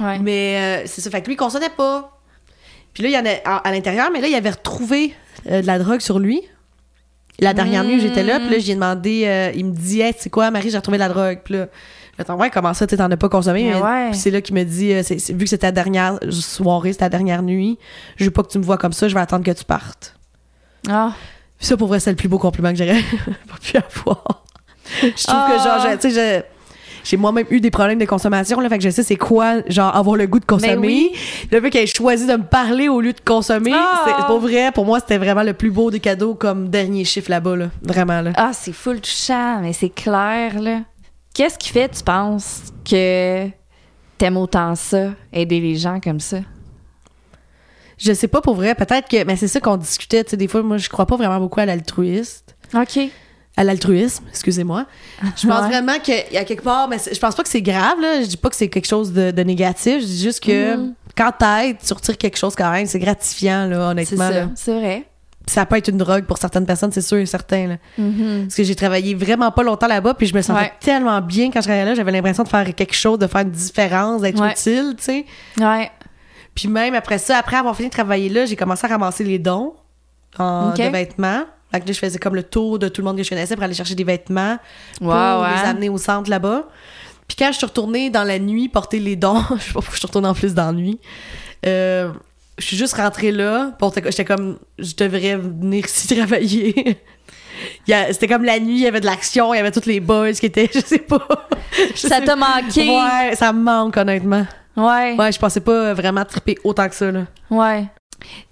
ouais. 0.00 0.18
Mais 0.20 0.56
euh, 0.58 0.86
c'est 0.86 1.00
ça. 1.00 1.10
Fait 1.10 1.20
que 1.22 1.26
lui, 1.26 1.34
il 1.34 1.38
consommait 1.38 1.68
pas. 1.76 2.15
Puis 2.96 3.02
là, 3.02 3.08
il 3.10 3.12
y 3.12 3.18
en 3.18 3.26
a 3.26 3.36
à, 3.44 3.56
à 3.58 3.72
l'intérieur, 3.72 4.08
mais 4.10 4.22
là, 4.22 4.26
il 4.28 4.34
avait 4.34 4.48
retrouvé 4.50 5.12
euh, 5.50 5.60
de 5.60 5.66
la 5.66 5.78
drogue 5.78 6.00
sur 6.00 6.18
lui. 6.18 6.40
La 7.40 7.52
dernière 7.52 7.84
nuit 7.84 7.96
où 7.96 8.00
j'étais 8.00 8.22
là, 8.22 8.40
puis 8.40 8.48
là, 8.48 8.58
j'ai 8.58 8.74
demandé, 8.74 9.24
euh, 9.26 9.52
il 9.54 9.66
me 9.66 9.72
dit, 9.74 10.00
hey, 10.00 10.14
c'est 10.18 10.30
quoi, 10.30 10.50
Marie, 10.50 10.70
j'ai 10.70 10.78
retrouvé 10.78 10.96
de 10.96 11.02
la 11.02 11.10
drogue. 11.10 11.40
Puis 11.44 11.52
là, 11.52 11.66
j'attends, 12.16 12.36
ouais, 12.38 12.48
comment 12.48 12.72
ça, 12.72 12.86
tu 12.86 12.96
t'en 12.96 13.10
as 13.10 13.16
pas 13.18 13.28
consommé? 13.28 13.64
Mais 13.64 13.74
Mais- 13.74 13.82
ouais. 13.82 14.10
Puis 14.12 14.18
c'est 14.18 14.30
là 14.30 14.40
qu'il 14.40 14.54
me 14.54 14.64
dit, 14.64 14.94
euh, 14.94 15.02
c'est- 15.02 15.18
c'est- 15.18 15.34
vu 15.34 15.40
que 15.44 15.50
c'était 15.50 15.66
la 15.66 15.72
dernière 15.72 16.18
soirée, 16.30 16.92
c'était 16.94 17.04
la 17.04 17.08
dernière 17.10 17.42
nuit, 17.42 17.78
je 18.16 18.24
veux 18.24 18.30
pas 18.30 18.42
que 18.42 18.48
tu 18.48 18.58
me 18.58 18.64
vois 18.64 18.78
comme 18.78 18.94
ça, 18.94 19.06
je 19.08 19.14
vais 19.14 19.20
attendre 19.20 19.44
que 19.44 19.50
tu 19.50 19.64
partes. 19.66 20.14
Ah. 20.88 21.12
Puis 21.58 21.66
ça, 21.66 21.76
pour 21.76 21.88
vrai, 21.88 22.00
c'est 22.00 22.08
le 22.10 22.16
plus 22.16 22.28
beau 22.28 22.38
compliment 22.38 22.70
que 22.70 22.76
j'aurais 22.78 23.02
pas 23.48 23.58
pu 23.62 23.76
avoir. 23.76 24.44
je 25.02 25.08
trouve 25.24 25.24
Ah. 25.28 25.48
que, 25.50 25.62
genre, 25.62 25.90
je- 25.92 25.96
tu 25.98 26.10
sais, 26.10 26.40
je- 26.40 26.55
j'ai 27.06 27.16
moi-même 27.16 27.46
eu 27.50 27.60
des 27.60 27.70
problèmes 27.70 28.00
de 28.00 28.04
consommation, 28.04 28.58
là, 28.58 28.68
fait 28.68 28.78
que 28.78 28.84
je 28.84 28.90
sais 28.90 29.04
c'est 29.04 29.16
quoi, 29.16 29.60
genre, 29.68 29.94
avoir 29.94 30.16
le 30.16 30.26
goût 30.26 30.40
de 30.40 30.44
consommer. 30.44 30.76
Oui. 30.78 31.12
Le 31.52 31.60
fait 31.60 31.70
qu'elle 31.70 31.84
ait 31.84 31.86
choisi 31.86 32.26
de 32.26 32.32
me 32.32 32.42
parler 32.42 32.88
au 32.88 33.00
lieu 33.00 33.12
de 33.12 33.20
consommer, 33.24 33.70
c'est 34.04 34.10
c'est 34.10 34.26
pas 34.26 34.38
vrai. 34.38 34.72
Pour 34.72 34.84
moi, 34.84 34.98
c'était 34.98 35.18
vraiment 35.18 35.44
le 35.44 35.52
plus 35.52 35.70
beau 35.70 35.92
des 35.92 36.00
cadeaux 36.00 36.34
comme 36.34 36.68
dernier 36.68 37.04
chiffre 37.04 37.30
là-bas, 37.30 37.56
là. 37.56 37.70
Vraiment, 37.82 38.20
là. 38.22 38.32
Ah, 38.34 38.50
c'est 38.52 38.72
full 38.72 39.00
touchant, 39.00 39.60
mais 39.60 39.72
c'est 39.72 39.90
clair, 39.90 40.60
là. 40.60 40.80
Qu'est-ce 41.32 41.58
qui 41.58 41.68
fait, 41.68 41.88
tu 41.88 42.02
penses, 42.02 42.72
que 42.84 43.46
t'aimes 44.18 44.36
autant 44.36 44.74
ça, 44.74 45.10
aider 45.32 45.60
les 45.60 45.76
gens 45.76 46.00
comme 46.00 46.18
ça? 46.18 46.38
Je 47.98 48.12
sais 48.12 48.28
pas 48.28 48.40
pour 48.40 48.56
vrai, 48.56 48.74
peut-être 48.74 49.08
que. 49.08 49.22
Mais 49.24 49.36
c'est 49.36 49.48
ça 49.48 49.60
qu'on 49.60 49.76
discutait, 49.76 50.24
tu 50.24 50.30
sais, 50.30 50.36
des 50.36 50.48
fois, 50.48 50.62
moi, 50.62 50.76
je 50.76 50.88
crois 50.88 51.06
pas 51.06 51.16
vraiment 51.16 51.38
beaucoup 51.38 51.60
à 51.60 51.66
l'altruiste. 51.66 52.56
OK. 52.74 52.98
À 53.58 53.64
l'altruisme, 53.64 54.22
excusez-moi. 54.28 54.84
Je 55.36 55.46
pense 55.48 55.62
Ouais. 55.62 55.68
vraiment 55.68 55.98
qu'il 55.98 56.22
y 56.32 56.36
a 56.36 56.44
quelque 56.44 56.62
part, 56.62 56.88
mais 56.88 56.98
je 57.10 57.18
pense 57.18 57.34
pas 57.34 57.42
que 57.42 57.48
c'est 57.48 57.62
grave, 57.62 57.98
là. 58.00 58.20
Je 58.20 58.26
dis 58.26 58.36
pas 58.36 58.50
que 58.50 58.56
c'est 58.56 58.68
quelque 58.68 58.86
chose 58.86 59.12
de, 59.12 59.30
de 59.30 59.42
négatif. 59.42 60.00
Je 60.02 60.06
dis 60.06 60.22
juste 60.22 60.40
que 60.44 60.76
Mhm. 60.76 60.94
quand 61.16 61.32
t'aides, 61.38 61.78
tu 61.84 61.92
retires 61.94 62.18
quelque 62.18 62.36
chose 62.36 62.54
quand 62.54 62.70
même. 62.70 62.84
C'est 62.86 62.98
gratifiant, 62.98 63.66
là, 63.66 63.76
C'est 63.76 64.14
honnêtement. 64.18 64.50
c'est 64.54 64.78
vrai. 64.78 65.06
Ça 65.48 65.64
peut 65.64 65.76
être 65.76 65.88
une 65.88 65.96
drogue 65.96 66.24
pour 66.24 66.36
certaines 66.38 66.66
personnes, 66.66 66.90
c'est 66.92 67.00
sûr 67.00 67.18
et 67.18 67.24
certain, 67.24 67.66
là. 67.68 67.76
Mhm. 67.96 68.42
Parce 68.46 68.56
que 68.56 68.64
j'ai 68.64 68.74
travaillé 68.74 69.14
vraiment 69.14 69.50
pas 69.52 69.62
longtemps 69.62 69.86
là-bas, 69.86 70.12
puis 70.14 70.26
je 70.26 70.34
me 70.34 70.42
sentais 70.42 70.60
Ouais. 70.60 70.72
tellement 70.80 71.20
bien 71.22 71.46
quand 71.50 71.60
je 71.60 71.66
travaillais 71.68 71.84
là. 71.86 71.94
J'avais 71.94 72.12
l'impression 72.12 72.42
de 72.42 72.48
faire 72.48 72.74
quelque 72.74 72.94
chose, 72.94 73.18
de 73.18 73.26
faire 73.26 73.40
une 73.42 73.50
différence, 73.52 74.20
d'être 74.22 74.40
Ouais. 74.40 74.50
utile, 74.50 74.94
tu 74.98 75.04
sais. 75.04 75.24
Ouais. 75.58 75.90
Puis 76.54 76.68
même 76.68 76.94
après 76.94 77.18
ça, 77.18 77.38
après 77.38 77.56
avoir 77.56 77.74
fini 77.76 77.88
de 77.88 77.94
travailler 77.94 78.28
là, 78.28 78.44
j'ai 78.44 78.56
commencé 78.56 78.84
à 78.86 78.88
ramasser 78.88 79.24
les 79.24 79.38
dons 79.38 79.74
en, 80.38 80.72
de 80.74 80.82
vêtements. 80.82 81.44
Fait 81.72 81.80
que 81.80 81.86
là, 81.86 81.92
je 81.92 81.98
faisais 81.98 82.18
comme 82.18 82.34
le 82.34 82.42
tour 82.42 82.78
de 82.78 82.88
tout 82.88 83.00
le 83.00 83.06
monde 83.06 83.16
que 83.16 83.22
je 83.22 83.28
connaissais 83.28 83.54
pour 83.54 83.64
aller 83.64 83.74
chercher 83.74 83.94
des 83.94 84.04
vêtements 84.04 84.58
pour 84.98 85.08
Wow, 85.08 85.44
les 85.44 85.68
amener 85.68 85.88
au 85.88 85.98
centre 85.98 86.30
là-bas. 86.30 86.64
Puis 87.28 87.36
quand 87.36 87.48
je 87.52 87.56
suis 87.58 87.66
retournée 87.66 88.08
dans 88.08 88.22
la 88.24 88.38
nuit 88.38 88.68
porter 88.68 88.98
les 89.00 89.16
dons, 89.16 89.42
je 89.56 89.62
sais 89.62 89.72
pas 89.72 89.80
pourquoi 89.80 89.92
je 89.94 89.98
suis 89.98 90.06
retournée 90.06 90.28
en 90.28 90.34
plus 90.34 90.54
dans 90.54 90.66
la 90.66 90.72
nuit, 90.72 91.00
euh, 91.66 92.12
je 92.58 92.64
suis 92.64 92.76
juste 92.76 92.94
rentrée 92.94 93.32
là. 93.32 93.72
pour- 93.78 93.92
J'étais 93.94 94.24
comme, 94.24 94.58
je 94.78 94.94
devrais 94.94 95.36
venir 95.36 95.84
ici 95.84 96.14
travailler. 96.16 96.98
C'était 97.86 98.28
comme 98.28 98.44
la 98.44 98.58
nuit, 98.60 98.74
il 98.76 98.82
y 98.82 98.86
avait 98.86 99.00
de 99.00 99.06
l'action, 99.06 99.52
il 99.54 99.56
y 99.56 99.60
avait 99.60 99.70
tous 99.72 99.86
les 99.86 100.00
boys 100.00 100.32
qui 100.32 100.46
étaient, 100.46 100.70
je 100.74 100.80
sais 100.80 100.98
pas. 101.00 101.26
Je 101.94 102.06
Ça 102.06 102.20
t'a 102.20 102.36
manqué? 102.36 102.88
Ouais, 102.88 103.34
ça 103.34 103.52
me 103.52 103.62
manque 103.62 103.96
honnêtement. 103.96 104.46
Ouais. 104.76 105.16
Ouais, 105.18 105.32
je 105.32 105.38
pensais 105.38 105.60
pas 105.60 105.94
vraiment 105.94 106.24
triper 106.24 106.56
autant 106.62 106.88
que 106.88 106.94
ça, 106.94 107.10
là. 107.10 107.24
Ouais. 107.50 107.86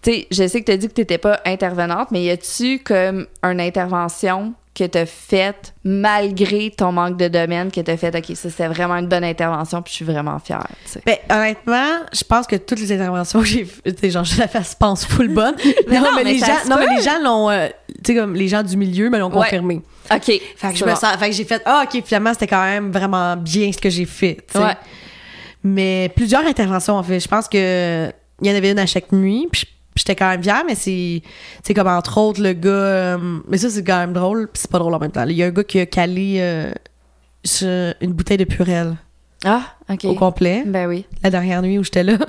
Tu 0.03 0.13
sais, 0.13 0.27
je 0.31 0.47
sais 0.49 0.61
que 0.61 0.67
tu 0.67 0.73
as 0.73 0.77
dit 0.77 0.89
que 0.89 0.93
tu 0.95 1.01
n'étais 1.01 1.19
pas 1.19 1.41
intervenante, 1.45 2.11
mais 2.11 2.23
y 2.23 2.31
a-tu 2.31 2.79
comme 2.81 3.27
une 3.43 3.61
intervention 3.61 4.55
que 4.75 4.85
tu 4.85 4.99
as 4.99 5.07
faite 5.07 5.73
malgré 5.85 6.69
ton 6.77 6.91
manque 6.91 7.17
de 7.17 7.29
domaine, 7.29 7.71
que 7.71 7.81
tu 7.81 7.89
as 7.91 7.97
fait, 7.97 8.13
OK, 8.15 8.25
ça 8.37 8.51
c'était 8.51 8.67
vraiment 8.67 8.97
une 8.97 9.07
bonne 9.07 9.23
intervention, 9.23 9.81
puis 9.83 9.93
je 9.93 9.97
suis 9.97 10.05
vraiment 10.05 10.37
fière, 10.41 10.67
tu 10.85 10.91
sais. 10.93 11.03
Ben, 11.07 11.17
honnêtement, 11.31 12.01
je 12.13 12.25
pense 12.25 12.49
que 12.49 12.57
toutes 12.57 12.81
les 12.81 12.91
interventions 12.93 13.39
que 13.41 13.47
j'ai 13.47 13.65
faites, 13.65 14.11
genre, 14.11 14.25
je 14.25 14.37
la 14.37 14.49
fasse, 14.49 14.75
pense 14.75 15.05
full 15.07 15.29
bonne. 15.29 15.55
Mais 15.89 16.01
non, 16.01 16.09
mais 16.17 16.25
les 16.25 16.39
gens, 16.41 16.47
non, 16.69 16.77
mais 16.77 16.93
les 16.97 17.03
gens 17.03 17.21
l'ont, 17.23 17.51
euh, 17.51 17.69
tu 18.05 18.13
sais, 18.13 18.19
comme 18.19 18.35
les 18.35 18.49
gens 18.49 18.65
du 18.65 18.77
milieu 18.77 19.11
me 19.11 19.19
l'ont 19.19 19.29
Ouais. 19.31 19.45
confirmé. 19.45 19.81
OK. 20.13 20.25
Fait 20.25 20.39
que 20.41 20.73
je 20.75 20.79
c'est 20.81 20.85
me 20.87 20.91
bon. 20.91 20.97
sens, 20.97 21.17
fait 21.19 21.31
que 21.31 21.37
j'ai 21.37 21.45
fait, 21.45 21.63
ah, 21.67 21.85
ok, 21.87 22.03
finalement, 22.05 22.33
c'était 22.33 22.49
quand 22.49 22.65
même 22.65 22.91
vraiment 22.91 23.37
bien 23.37 23.71
ce 23.71 23.79
que 23.79 23.91
j'ai 23.91 24.07
fait. 24.07 24.39
Ouais. 24.57 24.75
Mais 25.63 26.11
plusieurs 26.15 26.45
interventions, 26.45 26.95
en 26.97 27.03
fait. 27.05 27.21
Je 27.21 27.29
pense 27.29 27.49
que 27.49 28.11
il 28.43 28.49
y 28.49 28.53
en 28.53 28.57
avait 28.57 28.71
une 28.73 28.79
à 28.79 28.87
chaque 28.87 29.13
nuit, 29.13 29.47
puis 29.51 29.65
j'étais 29.97 30.17
quand 30.17 30.29
même 30.29 30.43
fière, 30.43 30.63
mais 30.67 30.75
c'est, 30.75 31.23
c'est 31.63 31.73
comme 31.75 31.87
entre 31.89 32.19
autres 32.19 32.43
le 32.43 32.53
gars, 32.53 32.69
euh, 32.71 33.39
mais 33.49 33.57
ça, 33.59 33.71
c'est 33.71 33.85
quand 33.85 33.99
même 33.99 34.13
drôle, 34.13 34.49
puis 34.53 34.61
c'est 34.63 34.71
pas 34.71 34.79
drôle 34.79 34.95
en 34.95 34.99
même 34.99 35.13
temps. 35.13 35.25
Il 35.29 35.37
y 35.37 35.43
a 35.43 35.47
un 35.47 35.51
gars 35.51 35.65
qui 35.65 35.79
a 35.81 35.87
calé 35.87 36.37
euh, 36.41 36.73
sur 37.45 37.95
une 38.01 38.13
bouteille 38.13 38.39
de 38.39 38.45
Purel 38.45 38.97
Ah, 39.45 39.63
OK. 39.91 40.05
au 40.05 40.15
complet, 40.15 40.65
Ben 40.67 40.89
oui. 40.89 41.05
la 41.23 41.31
dernière 41.31 41.63
nuit 41.63 41.79
où 41.79 41.85
j'étais 41.85 42.03
là. 42.03 42.19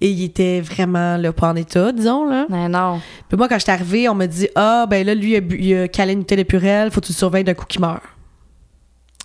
Et 0.00 0.10
il 0.10 0.24
était 0.24 0.60
vraiment 0.60 1.16
là, 1.16 1.32
pas 1.32 1.50
en 1.50 1.54
état, 1.56 1.92
disons, 1.92 2.28
là. 2.28 2.46
Mais 2.48 2.68
non. 2.68 3.00
Puis 3.28 3.36
moi, 3.38 3.48
quand 3.48 3.56
j'étais 3.58 3.70
arrivée, 3.70 4.08
on 4.08 4.14
m'a 4.16 4.26
dit 4.26 4.48
Ah, 4.56 4.84
ben 4.90 5.06
là, 5.06 5.14
lui, 5.14 5.30
il 5.32 5.36
a, 5.36 5.40
bu- 5.40 5.58
il 5.60 5.74
a 5.76 5.86
calé 5.88 6.14
une 6.14 6.20
bouteille 6.20 6.38
de 6.38 6.42
Purel, 6.42 6.90
faut 6.90 7.00
que 7.00 7.06
tu 7.06 7.12
le 7.12 7.16
surveilles 7.16 7.44
d'un 7.44 7.54
coup 7.54 7.66
qui 7.68 7.78
meurt. 7.80 8.02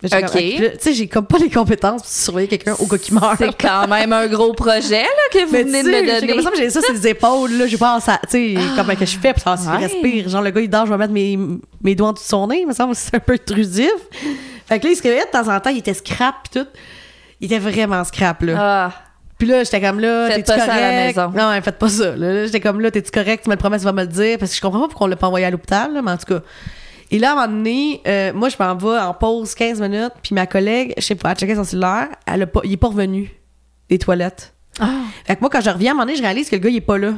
Ok. 0.04 0.30
Tu 0.32 0.62
sais, 0.78 0.92
j'ai 0.94 1.08
comme 1.08 1.26
pas 1.26 1.38
les 1.38 1.50
compétences 1.50 2.02
pour 2.02 2.10
surveiller 2.10 2.46
quelqu'un 2.46 2.74
au 2.78 2.86
gars 2.86 2.98
qui 2.98 3.12
meurt. 3.12 3.34
C'est 3.38 3.56
quand 3.60 3.88
même 3.88 4.12
un 4.12 4.28
gros 4.28 4.52
projet, 4.52 5.02
là, 5.02 5.08
que 5.32 5.44
vous 5.44 5.52
Mais 5.52 5.64
venez 5.64 5.82
de 5.82 5.88
me 5.88 6.20
donner. 6.20 6.32
comme 6.34 6.42
ça, 6.42 6.50
j'ai 6.56 6.70
ça, 6.70 6.80
c'est 6.86 6.92
des 7.00 7.08
épaules, 7.08 7.52
là. 7.54 7.66
Je 7.66 7.76
pense 7.76 8.08
à, 8.08 8.18
tu 8.30 8.54
sais, 8.54 8.60
comment 8.76 8.94
que 8.94 9.04
je 9.04 9.18
fais 9.18 9.32
pour 9.32 9.42
savoir 9.42 9.58
s'il 9.58 9.70
Ouais. 9.70 9.86
respire. 9.92 10.28
Genre, 10.28 10.42
le 10.42 10.50
gars, 10.50 10.60
il 10.60 10.70
dort, 10.70 10.86
je 10.86 10.92
vais 10.92 10.98
mettre 10.98 11.12
mes, 11.12 11.36
mes 11.82 11.94
doigts 11.96 12.08
en 12.08 12.12
dessous 12.12 12.24
de 12.24 12.28
son 12.28 12.46
nez, 12.46 12.60
il 12.60 12.66
me 12.68 12.72
semble 12.72 12.92
que 12.92 12.98
c'est 12.98 13.14
un 13.16 13.18
peu 13.20 13.32
intrusif. 13.32 13.90
Fait 14.68 14.78
que 14.78 14.84
là, 14.84 14.92
il 14.92 14.96
se 14.96 15.02
réveillait 15.02 15.24
de 15.24 15.30
temps 15.30 15.48
en 15.52 15.58
temps, 15.58 15.70
il 15.70 15.78
était 15.78 15.94
scrap 15.94 16.34
pis 16.44 16.60
tout. 16.60 16.66
Il 17.40 17.46
était 17.52 17.58
vraiment 17.58 18.04
scrap, 18.04 18.42
là. 18.42 18.54
Ah, 18.56 18.92
Puis 19.36 19.48
là, 19.48 19.64
j'étais 19.64 19.80
comme 19.80 19.98
là, 19.98 20.28
t'es-tu 20.28 20.42
pas 20.44 20.58
ça 20.58 20.62
à 20.74 20.80
la 20.80 20.90
correct? 21.12 21.16
maison. 21.16 21.32
Non, 21.54 21.60
faites 21.62 21.78
pas 21.78 21.88
ça. 21.88 22.14
Là, 22.16 22.46
j'étais 22.46 22.60
comme 22.60 22.80
là, 22.80 22.90
t'es-tu 22.92 23.10
correct? 23.10 23.42
Tu 23.44 23.50
me 23.50 23.54
le 23.54 23.58
promets, 23.58 23.78
tu 23.78 23.84
vas 23.84 23.92
me 23.92 24.02
le 24.02 24.06
dire. 24.08 24.38
Parce 24.38 24.50
que 24.52 24.56
je 24.56 24.60
comprends 24.60 24.80
pas 24.82 24.88
pourquoi 24.88 25.06
on 25.06 25.10
l'a 25.10 25.16
pas 25.16 25.26
envoyé 25.26 25.44
à 25.46 25.50
l'hôpital, 25.50 25.92
là, 25.92 26.02
mais 26.02 26.10
en 26.12 26.16
tout 26.16 26.32
cas. 26.34 26.40
Et 27.10 27.18
là, 27.18 27.30
à 27.30 27.32
un 27.32 27.34
moment 27.46 27.48
donné, 27.56 28.02
euh, 28.06 28.32
moi, 28.34 28.48
je 28.50 28.56
m'en 28.60 28.74
vais 28.74 28.98
en 28.98 29.14
pause 29.14 29.54
15 29.54 29.80
minutes, 29.80 30.12
puis 30.22 30.34
ma 30.34 30.46
collègue, 30.46 30.92
je 30.98 31.02
sais 31.04 31.14
pas, 31.14 31.30
elle 31.30 31.36
checkait 31.38 31.54
son 31.54 31.64
cellulaire, 31.64 32.08
elle 32.26 32.42
a 32.42 32.46
pas, 32.46 32.60
il 32.64 32.72
est 32.72 32.76
pas 32.76 32.88
revenu 32.88 33.30
des 33.88 33.98
toilettes. 33.98 34.54
Ah. 34.78 34.90
Fait 35.24 35.34
que 35.36 35.40
moi, 35.40 35.48
quand 35.50 35.60
je 35.62 35.70
reviens, 35.70 35.90
à 35.90 35.92
un 35.92 35.94
moment 35.94 36.04
donné, 36.06 36.16
je 36.18 36.22
réalise 36.22 36.50
que 36.50 36.56
le 36.56 36.60
gars, 36.60 36.68
il 36.70 36.76
est 36.76 36.80
pas 36.82 36.98
là. 36.98 37.14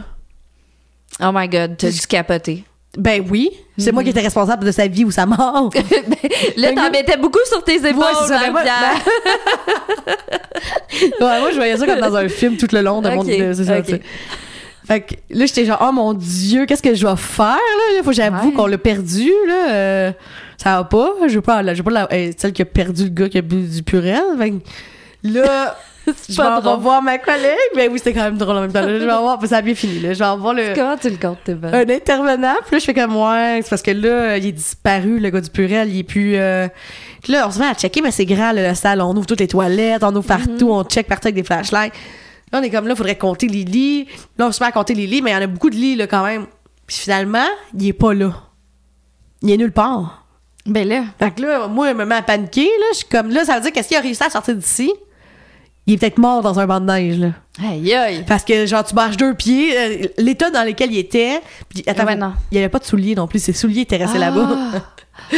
Oh 1.21 1.31
my 1.35 1.49
God, 1.49 1.77
t'as 1.77 1.91
dû 1.91 2.01
capoter. 2.07 2.65
Ben 2.97 3.25
oui, 3.31 3.51
c'est 3.79 3.93
moi 3.93 4.03
qui 4.03 4.11
étais 4.11 4.21
responsable 4.21 4.65
de 4.65 4.73
sa 4.73 4.89
vie 4.89 5.05
ou 5.05 5.11
sa 5.13 5.25
mort. 5.27 5.71
là, 6.57 6.73
t'en 6.73 6.91
mettais 6.91 7.17
beaucoup 7.17 7.39
sur 7.47 7.63
tes 7.63 7.77
épaules, 7.77 7.99
Ouais, 7.99 8.27
ça, 8.27 8.39
ben 8.41 8.51
moi- 8.51 8.63
Marie-Pierre. 8.65 9.05
ouais, 11.21 11.41
moi, 11.41 11.51
je 11.51 11.57
voyais 11.57 11.77
ça 11.77 11.87
comme 11.87 12.01
dans 12.01 12.17
un 12.17 12.29
film 12.29 12.57
tout 12.57 12.67
le 12.73 12.81
long 12.83 13.01
de 13.01 13.11
mon. 13.11 13.21
Ok, 13.21 13.27
de- 13.29 13.53
c'est 13.53 13.65
ça, 13.65 13.79
ok. 13.79 14.01
Fait 14.91 15.03
que 15.03 15.15
là, 15.31 15.47
j'étais 15.47 15.65
genre, 15.65 15.79
oh 15.89 15.93
mon 15.93 16.15
Dieu, 16.15 16.67
qu'est-ce 16.67 16.83
que 16.83 16.95
je 16.95 17.07
vais 17.07 17.15
faire, 17.17 17.47
là? 17.47 17.95
Il 17.97 18.01
faut 18.03 18.11
que 18.11 18.17
j'avoue 18.17 18.49
Ouais. 18.49 18.53
qu'on 18.55 18.67
l'a 18.67 18.77
perdu, 18.79 19.31
là. 19.47 19.71
Euh, 19.71 20.13
ça 20.57 20.79
va 20.79 20.85
pas. 20.85 21.13
Je 21.29 21.35
veux 21.35 21.41
pas, 21.43 21.63
je 21.63 21.79
veux 21.79 21.85
pas 21.85 21.91
la, 21.93 22.09
euh, 22.13 22.33
celle 22.37 22.53
qui 22.53 22.63
a 22.63 22.65
perdu 22.65 23.05
le 23.05 23.11
gars 23.11 23.29
qui 23.29 23.39
a 23.39 23.43
bu 23.43 23.63
du 23.63 23.85
purel. 23.85 24.21
Fait 24.37 24.51
que 24.51 24.57
là, 25.23 25.77
je 26.07 26.13
vais 26.33 26.37
pas 26.37 26.57
en 26.57 26.61
drôle. 26.61 26.81
voir 26.81 27.03
ma 27.03 27.19
collègue. 27.19 27.55
Ben 27.77 27.89
oui, 27.93 27.99
c'était 27.99 28.15
quand 28.15 28.25
même 28.25 28.37
drôle 28.37 28.57
en 28.57 28.63
même 28.63 28.73
temps. 28.73 28.81
là. 28.81 28.99
Je 28.99 29.05
vais 29.05 29.13
en 29.13 29.21
voir, 29.23 29.39
ça 29.47 29.59
a 29.59 29.63
bien 29.63 29.77
fini, 29.77 30.01
là. 30.01 30.13
Je 30.13 30.19
vais 30.19 30.25
en 30.25 30.37
voir 30.39 30.55
le. 30.55 30.75
Comment 30.75 30.97
tu 30.97 31.09
le 31.09 31.17
comptes, 31.19 31.39
t'es? 31.45 31.53
Un 31.63 31.89
intervenant, 31.89 32.57
puis 32.67 32.73
là, 32.73 32.79
je 32.81 32.85
fais 32.85 32.95
comme, 32.95 33.15
ouais, 33.17 33.61
c'est 33.63 33.71
parce 33.71 33.83
que 33.83 33.93
là, 33.93 34.39
il 34.39 34.47
est 34.47 34.51
disparu, 34.53 35.21
le 35.21 35.31
gars 35.31 35.41
du 35.41 35.51
Purel, 35.51 35.89
il 35.89 36.01
est 36.01 36.03
plus. 36.03 36.33
euh, 36.35 36.67
Puis 37.23 37.33
là, 37.33 37.47
on 37.47 37.51
se 37.53 37.61
met 37.61 37.67
à 37.67 37.75
checker, 37.75 38.01
mais 38.03 38.11
c'est 38.11 38.27
grand, 38.27 38.51
là, 38.51 38.71
le 38.71 38.75
salle, 38.75 39.01
on 39.03 39.15
ouvre 39.15 39.27
toutes 39.27 39.41
les 39.41 39.47
toilettes, 39.49 40.03
on 40.03 40.15
ouvre 40.17 40.27
partout, 40.27 40.71
on 40.73 40.83
check 40.83 41.07
partout 41.07 41.29
avec 41.29 41.37
des 41.37 41.45
flashlights. 41.45 41.93
Là, 42.53 42.59
on 42.61 42.63
est 42.63 42.71
comme 42.71 42.87
là, 42.89 42.97
faudrait 42.97 43.17
compter 43.19 43.47
les 43.49 43.65
lits. 43.65 44.07
Là, 44.39 44.47
on 44.49 44.53
se 44.53 44.63
met 44.63 44.69
à 44.69 44.73
compter 44.73 44.95
les 44.95 45.07
lits, 45.07 45.23
mais 45.23 45.31
il 45.31 45.35
y 45.35 45.37
en 45.37 45.43
a 45.43 45.47
beaucoup 45.47 45.71
de 45.71 45.77
lits, 45.77 45.97
là, 45.97 46.07
quand 46.07 46.25
même. 46.25 46.47
Puis 46.87 46.97
finalement, 46.97 47.47
il 47.79 47.87
est 47.89 47.93
pas 47.93 48.13
là. 48.15 48.33
Il 49.43 49.51
est 49.51 49.57
nulle 49.57 49.73
part. 49.73 50.27
Ben 50.67 50.87
là, 50.87 51.05
Fait 51.19 51.31
que 51.31 51.43
là, 51.43 51.69
moi, 51.69 51.91
il 51.91 51.97
me 51.97 52.05
met 52.05 52.17
à 52.17 52.23
paniquer, 52.23 52.67
là. 52.67 52.87
Je 52.93 52.99
suis 52.99 53.07
comme, 53.09 53.31
là, 53.31 53.45
ça 53.45 53.55
veut 53.57 53.61
dire 53.63 53.73
qu'est-ce 53.73 53.89
qu'il 53.89 53.97
a 53.97 54.01
réussi 54.01 54.23
à 54.23 54.31
sortir 54.31 54.55
d'ici? 54.57 54.93
il 55.87 55.95
est 55.95 55.97
peut-être 55.97 56.19
mort 56.19 56.43
dans 56.43 56.61
un 56.61 56.67
banc 56.67 56.79
de 56.81 56.87
neige, 56.87 57.19
là. 57.19 57.29
Aïe, 57.69 57.93
aïe. 57.95 58.25
Parce 58.29 58.45
que, 58.45 58.65
genre, 58.67 58.85
tu 58.85 58.95
marches 58.95 59.17
deux 59.17 59.35
pieds, 59.35 59.77
euh, 59.77 60.07
l'état 60.19 60.51
dans 60.51 60.63
lequel 60.65 60.93
il 60.93 60.99
était, 60.99 61.41
puis 61.69 61.83
attends, 61.87 62.05
Ouais, 62.05 62.15
non. 62.15 62.33
il 62.53 62.57
y 62.57 62.59
avait 62.59 62.69
pas 62.69 62.79
de 62.79 62.85
souliers 62.85 63.15
non 63.17 63.27
plus, 63.27 63.43
ses 63.43 63.53
souliers 63.53 63.81
étaient 63.81 63.97
restés 63.97 64.19
là-bas. 64.19 64.49
Ah. 64.75 64.81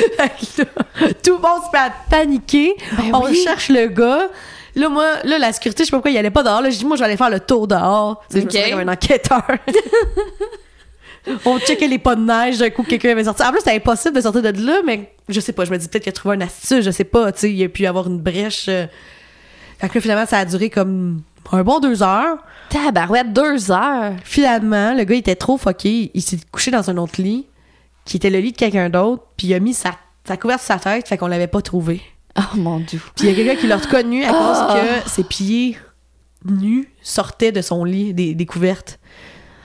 Tout 1.25 1.33
le 1.37 1.41
monde 1.41 1.63
se 1.65 1.73
met 1.73 1.79
à 1.79 1.93
paniquer. 2.11 2.75
Ben 2.99 3.15
on 3.15 3.25
oui. 3.25 3.37
cherche 3.43 3.69
le 3.69 3.87
gars. 3.87 4.29
Là, 4.75 4.89
moi, 4.89 5.05
là, 5.25 5.39
la 5.39 5.53
sécurité, 5.53 5.83
je 5.83 5.87
sais 5.87 5.91
pas 5.91 5.99
pourquoi 5.99 6.11
il 6.11 6.19
allait 6.19 6.31
pas 6.31 6.43
dehors. 6.43 6.63
Là, 6.63 6.71
je 6.71 6.79
dis, 6.79 6.85
moi, 6.85 6.97
je 6.97 7.01
vais 7.03 7.07
aller 7.07 7.17
faire 7.17 7.31
le 7.31 7.41
tour 7.41 7.67
dehors. 7.69 8.23
Sentais 8.31 8.71
comme 8.71 8.81
un 8.89 8.93
enquêteur. 8.93 9.43
on 11.45 11.59
checkait 11.59 11.87
les 11.89 11.99
pas 11.99 12.17
de 12.17 12.23
neige. 12.23 12.59
D'un 12.59 12.71
coup, 12.71 12.83
quelqu'un 12.83 13.11
avait 13.11 13.25
sorti. 13.25 13.43
En 13.43 13.51
plus, 13.51 13.59
c'était 13.61 13.77
impossible 13.77 14.17
de 14.17 14.21
sortir 14.21 14.43
de 14.43 14.67
là, 14.67 14.81
mais 14.85 15.13
je 15.29 15.41
sais 15.41 15.53
pas. 15.53 15.65
Je 15.65 15.71
me 15.71 15.77
dis 15.79 15.89
peut-être 15.89 16.03
qu'il 16.05 16.11
a 16.11 16.15
trouvé 16.15 16.35
une 16.37 16.43
astuce. 16.43 16.85
Je 16.85 16.91
sais 16.91 17.05
pas. 17.05 17.31
Tu 17.33 17.41
sais, 17.41 17.53
il 17.53 17.65
a 17.65 17.69
pu 17.69 17.83
y 17.83 17.87
avoir 17.87 18.07
une 18.09 18.19
brèche. 18.19 18.67
euh. 18.69 18.87
Fait 19.79 19.89
que 19.89 19.95
là, 19.95 20.01
finalement, 20.01 20.27
ça 20.27 20.39
a 20.39 20.45
duré 20.45 20.71
comme 20.71 21.23
un 21.51 21.63
bon 21.63 21.81
deux 21.81 22.03
heures. 22.03 22.39
Tabarouette, 22.71 23.33
deux 23.33 23.71
heures. 23.71 24.15
Finalement, 24.25 24.95
le 24.95 25.05
gars 25.05 25.15
il 25.15 25.19
était 25.19 25.37
trop 25.37 25.59
fucké. 25.59 26.11
Il 26.15 26.23
s'est 26.23 26.39
couché 26.51 26.71
dans 26.71 26.89
un 26.89 26.97
autre 26.97 27.21
lit, 27.21 27.47
qui 28.07 28.17
était 28.17 28.31
le 28.31 28.39
lit 28.39 28.53
de 28.53 28.57
quelqu'un 28.57 28.89
d'autre, 28.89 29.25
puis 29.37 29.49
il 29.49 29.55
a 29.55 29.61
mis 29.61 29.75
sa, 29.75 29.91
sa 30.27 30.37
couverture 30.39 30.65
sur 30.65 30.75
sa 30.83 30.95
tête, 30.95 31.07
fait 31.09 31.19
qu'on 31.19 31.27
l'avait 31.27 31.49
pas 31.49 31.61
trouvé. 31.61 32.01
Oh 32.39 32.57
mon 32.57 32.81
dieu. 32.81 33.01
Puis 33.17 33.27
il 33.27 33.31
y 33.31 33.33
a 33.33 33.35
quelqu'un 33.35 33.61
qui 33.61 33.67
l'a 33.67 33.77
reconnu 33.77 34.25
à 34.25 34.31
cause 34.31 34.75
que 34.75 35.11
ses 35.11 35.25
pieds 35.25 35.77
nus 36.45 36.89
sortaient 37.03 37.53
de 37.53 37.61
son 37.63 37.85
lit, 37.85 38.15
des, 38.15 38.35
des 38.35 38.47
couvertes. 38.47 38.99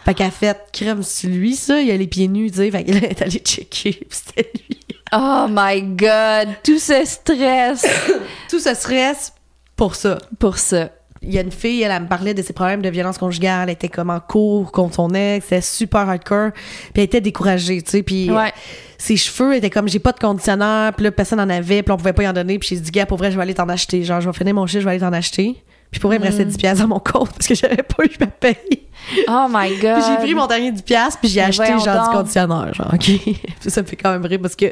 Fait 0.06 0.14
qu'elle 0.14 0.28
a 0.28 0.32
fait 0.32 0.58
crème 0.72 1.04
sur 1.04 1.30
lui, 1.30 1.56
ça, 1.56 1.82
il 1.82 1.92
a 1.92 1.98
les 1.98 2.08
pieds 2.08 2.28
nus, 2.28 2.50
tu 2.52 2.58
sais. 2.58 2.72
Fait 2.72 2.84
qu'elle 2.84 3.04
est 3.04 3.22
allée 3.22 3.40
checker, 3.40 3.92
puis 3.92 4.08
c'était 4.10 4.52
lui. 4.54 4.80
Oh 5.14 5.46
my 5.50 5.82
god. 5.82 6.50
Tout 6.64 6.80
ce 6.80 7.06
stress 7.06 7.86
Tout 8.50 8.60
ce 8.60 8.74
stress 8.74 9.34
pour 9.76 9.96
ça. 9.96 10.18
pour 10.40 10.58
ça. 10.58 10.92
Il 11.22 11.34
y 11.34 11.38
a 11.38 11.42
une 11.42 11.52
fille, 11.52 11.82
elle, 11.82 11.92
elle 11.92 12.04
me 12.04 12.08
parlait 12.08 12.34
de 12.34 12.42
ses 12.42 12.54
problèmes 12.54 12.82
de 12.82 12.90
violence 12.90 13.18
conjugale. 13.18 13.70
Elle 13.70 13.74
était 13.74 13.90
comme 13.90 14.10
en 14.10 14.20
cours 14.20 14.72
contre 14.72 14.96
son 14.96 15.10
ex. 15.14 15.46
C'était 15.46 15.62
super 15.62 16.08
hardcore. 16.10 16.52
Puis 16.54 16.92
elle 16.96 17.04
était 17.04 17.22
découragée, 17.22 17.82
tu 17.82 17.90
sais. 17.92 18.04
Puis 18.04 18.30
Ouais. 18.32 18.54
ses 18.98 19.18
cheveux 19.18 19.56
étaient 19.56 19.70
comme, 19.70 19.88
j'ai 19.90 20.00
pas 20.00 20.12
de 20.12 20.20
conditionneur. 20.20 20.94
Puis 20.94 21.04
là, 21.06 21.12
personne 21.12 21.40
en 21.40 21.50
avait. 21.50 21.82
Puis 21.84 21.92
on 21.92 21.98
pouvait 21.98 22.14
pas 22.14 22.24
y 22.24 22.28
en 22.28 22.34
donner. 22.34 22.60
Puis 22.60 22.70
j'ai 22.70 22.80
dit, 22.80 22.92
gars, 22.92 23.06
pour 23.06 23.18
vrai, 23.18 23.32
je 23.32 23.36
vais 23.38 23.42
aller 23.44 23.54
t'en 23.56 23.68
acheter. 23.70 24.04
Genre, 24.04 24.22
je 24.22 24.30
vais 24.30 24.38
finir 24.38 24.54
mon 24.54 24.68
shit, 24.68 24.80
je 24.82 24.86
vais 24.86 24.92
aller 24.92 25.00
t'en 25.00 25.14
acheter. 25.14 25.56
Puis 25.90 26.00
pour 26.02 26.10
vrai, 26.10 26.18
il 26.18 26.20
me 26.20 26.26
restait 26.26 26.44
Mm. 26.46 26.50
10 26.50 26.58
piastres 26.58 26.82
dans 26.84 26.90
mon 26.90 27.00
compte 27.00 27.32
parce 27.32 27.48
que 27.48 27.56
j'avais 27.56 27.78
pas 27.78 28.04
eu 28.04 28.10
ma 28.20 28.28
paye. 28.28 28.56
Oh 29.30 29.48
my 29.50 29.70
god. 29.80 29.96
Puis 29.96 30.04
j'ai 30.10 30.18
pris 30.18 30.36
mon 30.36 30.46
dernier 30.46 30.72
10 30.72 30.82
piastres, 30.82 31.20
puis 31.22 31.30
j'ai 31.30 31.42
acheté 31.42 31.66
genre 31.68 31.86
donc. 31.86 32.10
du 32.12 32.18
conditionneur. 32.18 32.74
Genre, 32.74 32.92
OK. 32.94 33.12
Ça 33.68 33.82
me 33.82 33.88
fait 33.88 33.96
quand 33.96 34.12
même 34.12 34.26
rire 34.26 34.40
parce 34.42 34.56
que 34.56 34.66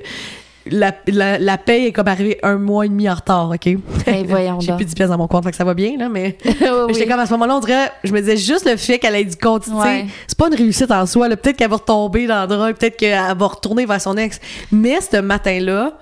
la, 0.67 0.93
la, 1.07 1.37
la 1.37 1.57
paye 1.57 1.85
est 1.87 1.91
comme 1.91 2.07
arrivée 2.07 2.39
un 2.43 2.57
mois 2.57 2.85
et 2.85 2.89
demi 2.89 3.09
en 3.09 3.13
retard, 3.15 3.49
OK? 3.51 3.69
Ben, 4.05 4.25
voyons 4.27 4.59
j'ai 4.61 4.73
plus 4.75 4.85
10 4.85 4.95
piastres 4.95 5.11
dans 5.15 5.21
mon 5.21 5.27
compte, 5.27 5.43
fait 5.43 5.51
que 5.51 5.57
ça 5.57 5.63
va 5.63 5.73
bien, 5.73 5.97
là, 5.97 6.09
mais... 6.09 6.37
Oui, 6.45 6.53
Mais. 6.87 6.93
J'étais 6.93 7.07
comme 7.07 7.19
à 7.19 7.25
ce 7.25 7.31
moment-là, 7.33 7.55
on 7.57 7.59
dirait, 7.59 7.91
je 8.03 8.11
me 8.11 8.19
disais 8.19 8.37
juste 8.37 8.69
le 8.69 8.75
fait 8.77 8.97
qu'elle 8.99 9.15
ait 9.15 9.23
dit 9.25 9.37
continue. 9.37 9.75
Ouais. 9.77 10.05
C'est 10.27 10.37
pas 10.37 10.47
une 10.47 10.55
réussite 10.55 10.89
en 10.91 11.05
soi. 11.05 11.29
Peut-être 11.29 11.57
qu'elle 11.57 11.69
va 11.69 11.75
retomber 11.77 12.27
dans 12.27 12.41
le 12.41 12.47
drap, 12.47 12.73
peut-être 12.73 12.97
qu'elle 12.97 13.17
va 13.37 13.47
retourner 13.47 13.85
vers 13.85 14.01
son 14.01 14.17
ex. 14.17 14.39
Mais 14.71 14.99
ce 15.01 15.17
matin-là, 15.17 15.93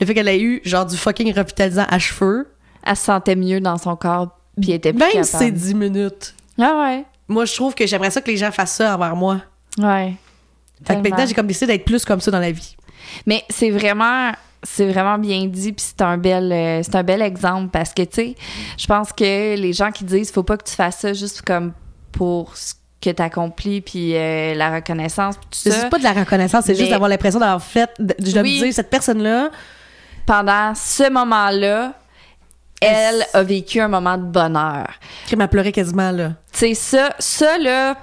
le 0.00 0.06
fait 0.06 0.14
qu'elle 0.14 0.28
ait 0.28 0.40
eu 0.40 0.60
genre 0.64 0.86
du 0.86 0.96
fucking 0.96 1.34
revitalisant 1.34 1.86
à 1.88 1.98
cheveux, 1.98 2.48
Elle 2.84 2.96
se 2.96 3.04
sentait 3.04 3.36
mieux 3.36 3.60
dans 3.60 3.76
son 3.78 3.96
corps, 3.96 4.28
puis 4.60 4.70
elle 4.70 4.76
était 4.76 4.92
plus 4.92 5.00
même 5.00 5.24
si 5.24 5.30
c'est 5.32 5.38
capable. 5.38 5.52
10 5.58 5.74
minutes, 5.74 6.34
Ah 6.60 6.80
ouais. 6.82 7.04
moi 7.28 7.44
je 7.44 7.54
trouve 7.54 7.74
que 7.74 7.86
j'aimerais 7.86 8.10
ça 8.10 8.20
que 8.20 8.30
les 8.30 8.36
gens 8.36 8.50
fassent 8.52 8.72
ça 8.76 8.94
envers 8.94 9.14
moi. 9.16 9.38
Ouais. 9.78 10.14
Fait 10.84 10.96
que 10.96 11.00
maintenant, 11.08 11.24
j'ai 11.26 11.34
comme 11.34 11.46
décidé 11.46 11.72
d'être 11.72 11.84
plus 11.84 12.04
comme 12.04 12.20
ça 12.20 12.30
dans 12.32 12.40
la 12.40 12.50
vie. 12.50 12.76
Mais 13.26 13.44
c'est 13.50 13.70
vraiment 13.70 14.32
c'est 14.64 14.86
vraiment 14.90 15.18
bien 15.18 15.46
dit 15.46 15.72
puis 15.72 15.84
c'est 15.88 16.02
un 16.02 16.16
bel 16.18 16.52
euh, 16.52 16.80
c'est 16.84 16.94
un 16.94 17.02
bel 17.02 17.20
exemple 17.20 17.68
parce 17.72 17.92
que 17.92 18.02
tu 18.02 18.14
sais 18.14 18.34
je 18.78 18.86
pense 18.86 19.12
que 19.12 19.56
les 19.56 19.72
gens 19.72 19.90
qui 19.90 20.04
disent 20.04 20.30
faut 20.30 20.44
pas 20.44 20.56
que 20.56 20.64
tu 20.64 20.74
fasses 20.74 20.98
ça 20.98 21.12
juste 21.12 21.42
comme 21.42 21.72
pour 22.12 22.56
ce 22.56 22.74
que 23.00 23.10
tu 23.10 23.20
accomplis 23.22 23.80
puis 23.80 24.16
euh, 24.16 24.54
la 24.54 24.72
reconnaissance 24.76 25.36
puis 25.36 25.46
tout 25.50 25.58
C'est 25.60 25.70
ça 25.70 25.76
juste 25.80 25.90
pas 25.90 25.98
de 25.98 26.04
la 26.04 26.12
reconnaissance, 26.12 26.64
c'est 26.64 26.76
juste 26.76 26.90
d'avoir 26.90 27.08
l'impression 27.10 27.40
d'avoir 27.40 27.60
fait, 27.62 27.90
de, 27.98 28.14
de 28.18 28.40
Oui. 28.40 28.60
dire, 28.60 28.72
cette 28.72 28.90
personne-là, 28.90 29.50
pendant 30.26 30.72
ce 30.76 31.10
moment-là 31.10 31.94
elle 32.80 33.24
a 33.34 33.42
vécu 33.42 33.80
un 33.80 33.88
moment 33.88 34.16
de 34.16 34.24
bonheur 34.24 34.88
qui 35.26 35.34
m'a 35.36 35.48
pleuré 35.48 35.72
quasiment, 35.72 36.10
là. 36.12 36.34
tu 36.52 36.58
sais 36.60 36.74
ça 36.74 37.14
ça 37.18 37.58
là 37.58 37.96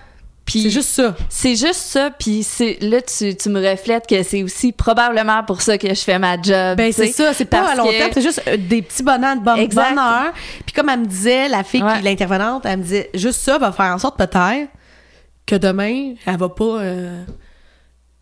C'est 0.52 0.70
juste 0.70 0.90
ça. 0.90 1.16
c'est 1.30 1.56
juste 1.56 1.76
ça 1.76 2.10
puis 2.12 2.44
c'est 2.44 2.78
là 2.82 3.02
tu, 3.02 3.36
tu 3.36 3.50
me 3.50 3.60
reflètes 3.72 4.08
que 4.08 4.24
c'est 4.24 4.42
aussi 4.44 4.72
probablement 4.72 5.44
pour 5.44 5.62
ça 5.62 5.78
que 5.78 5.88
je 5.90 6.02
fais 6.02 6.18
ma 6.20 6.42
job 6.42 6.78
Ben 6.78 6.92
c'est 6.92 7.08
ça, 7.12 7.34
c'est 7.34 7.46
pas 7.46 7.70
à 7.72 7.76
long 7.76 7.86
que- 7.86 7.92
terme, 7.98 8.12
c'est 8.14 8.22
juste 8.22 8.42
euh, 8.48 8.58
des 8.58 8.82
petits 8.82 9.04
bonheurs 9.04 9.36
de 9.36 9.42
bon 9.44 9.56
bonheur. 9.68 10.34
Puis 10.66 10.74
comme 10.76 10.90
elle 10.90 11.02
me 11.02 11.06
disait, 11.06 11.48
la 11.50 11.64
fille 11.64 11.84
Ouais. 11.84 11.98
qui 11.98 12.04
l'intervenante, 12.04 12.66
elle 12.66 12.78
me 12.80 12.84
disait 12.84 13.10
juste 13.14 13.40
ça 13.42 13.58
va 13.58 13.72
faire 13.72 13.94
en 13.94 13.98
sorte 14.00 14.18
peut-être 14.18 14.70
que 15.46 15.56
demain, 15.56 16.14
elle 16.26 16.38
va 16.38 16.50
pas 16.50 16.64
euh, 16.80 17.24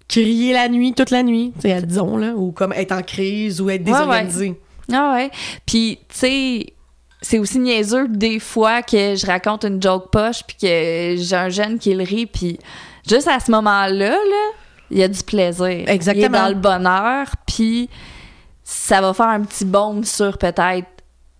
crier 0.08 0.54
la 0.54 0.70
nuit 0.70 0.94
toute 0.94 1.10
la 1.12 1.24
nuit, 1.24 1.52
tu 1.60 1.70
sais, 1.70 1.82
disons 1.82 2.18
là, 2.18 2.34
ou 2.36 2.52
comme 2.52 2.74
être 2.74 2.92
en 2.94 3.02
crise 3.02 3.60
ou 3.62 3.70
être 3.70 3.82
Ouais, 3.86 3.92
ouais. 3.92 4.00
désorganisée. 4.00 4.62
Ah 4.94 5.14
ouais. 5.16 5.30
Puis, 5.66 6.00
tu 6.08 6.16
sais, 6.18 6.66
c'est 7.22 7.40
aussi 7.40 7.60
niaiseux 7.60 8.08
des 8.08 8.40
fois 8.40 8.82
que 8.82 9.16
je 9.16 9.26
raconte 9.26 9.64
une 9.64 9.82
joke 9.82 10.12
poche 10.12 10.44
puis 10.46 10.58
que 10.62 11.16
j'ai 11.18 11.36
un 11.36 11.50
jeune 11.50 11.80
qui 11.80 11.94
le 11.94 12.04
rit 12.04 12.28
puis 12.28 12.60
juste 13.08 13.28
à 13.28 13.40
ce 13.40 13.52
moment-là, 13.52 14.12
là, 14.12 14.52
il 14.92 15.00
y 15.00 15.04
a 15.04 15.08
du 15.08 15.22
plaisir. 15.24 15.84
Exactement. 15.88 16.22
Il 16.22 16.26
est 16.26 16.30
dans 16.30 16.50
le 16.50 16.56
bonheur 16.56 17.28
puis 17.46 17.90
ça 18.64 19.02
va 19.02 19.14
faire 19.14 19.30
un 19.30 19.42
petit 19.42 19.66
baume 19.66 20.04
sur 20.04 20.38
peut-être 20.38 20.88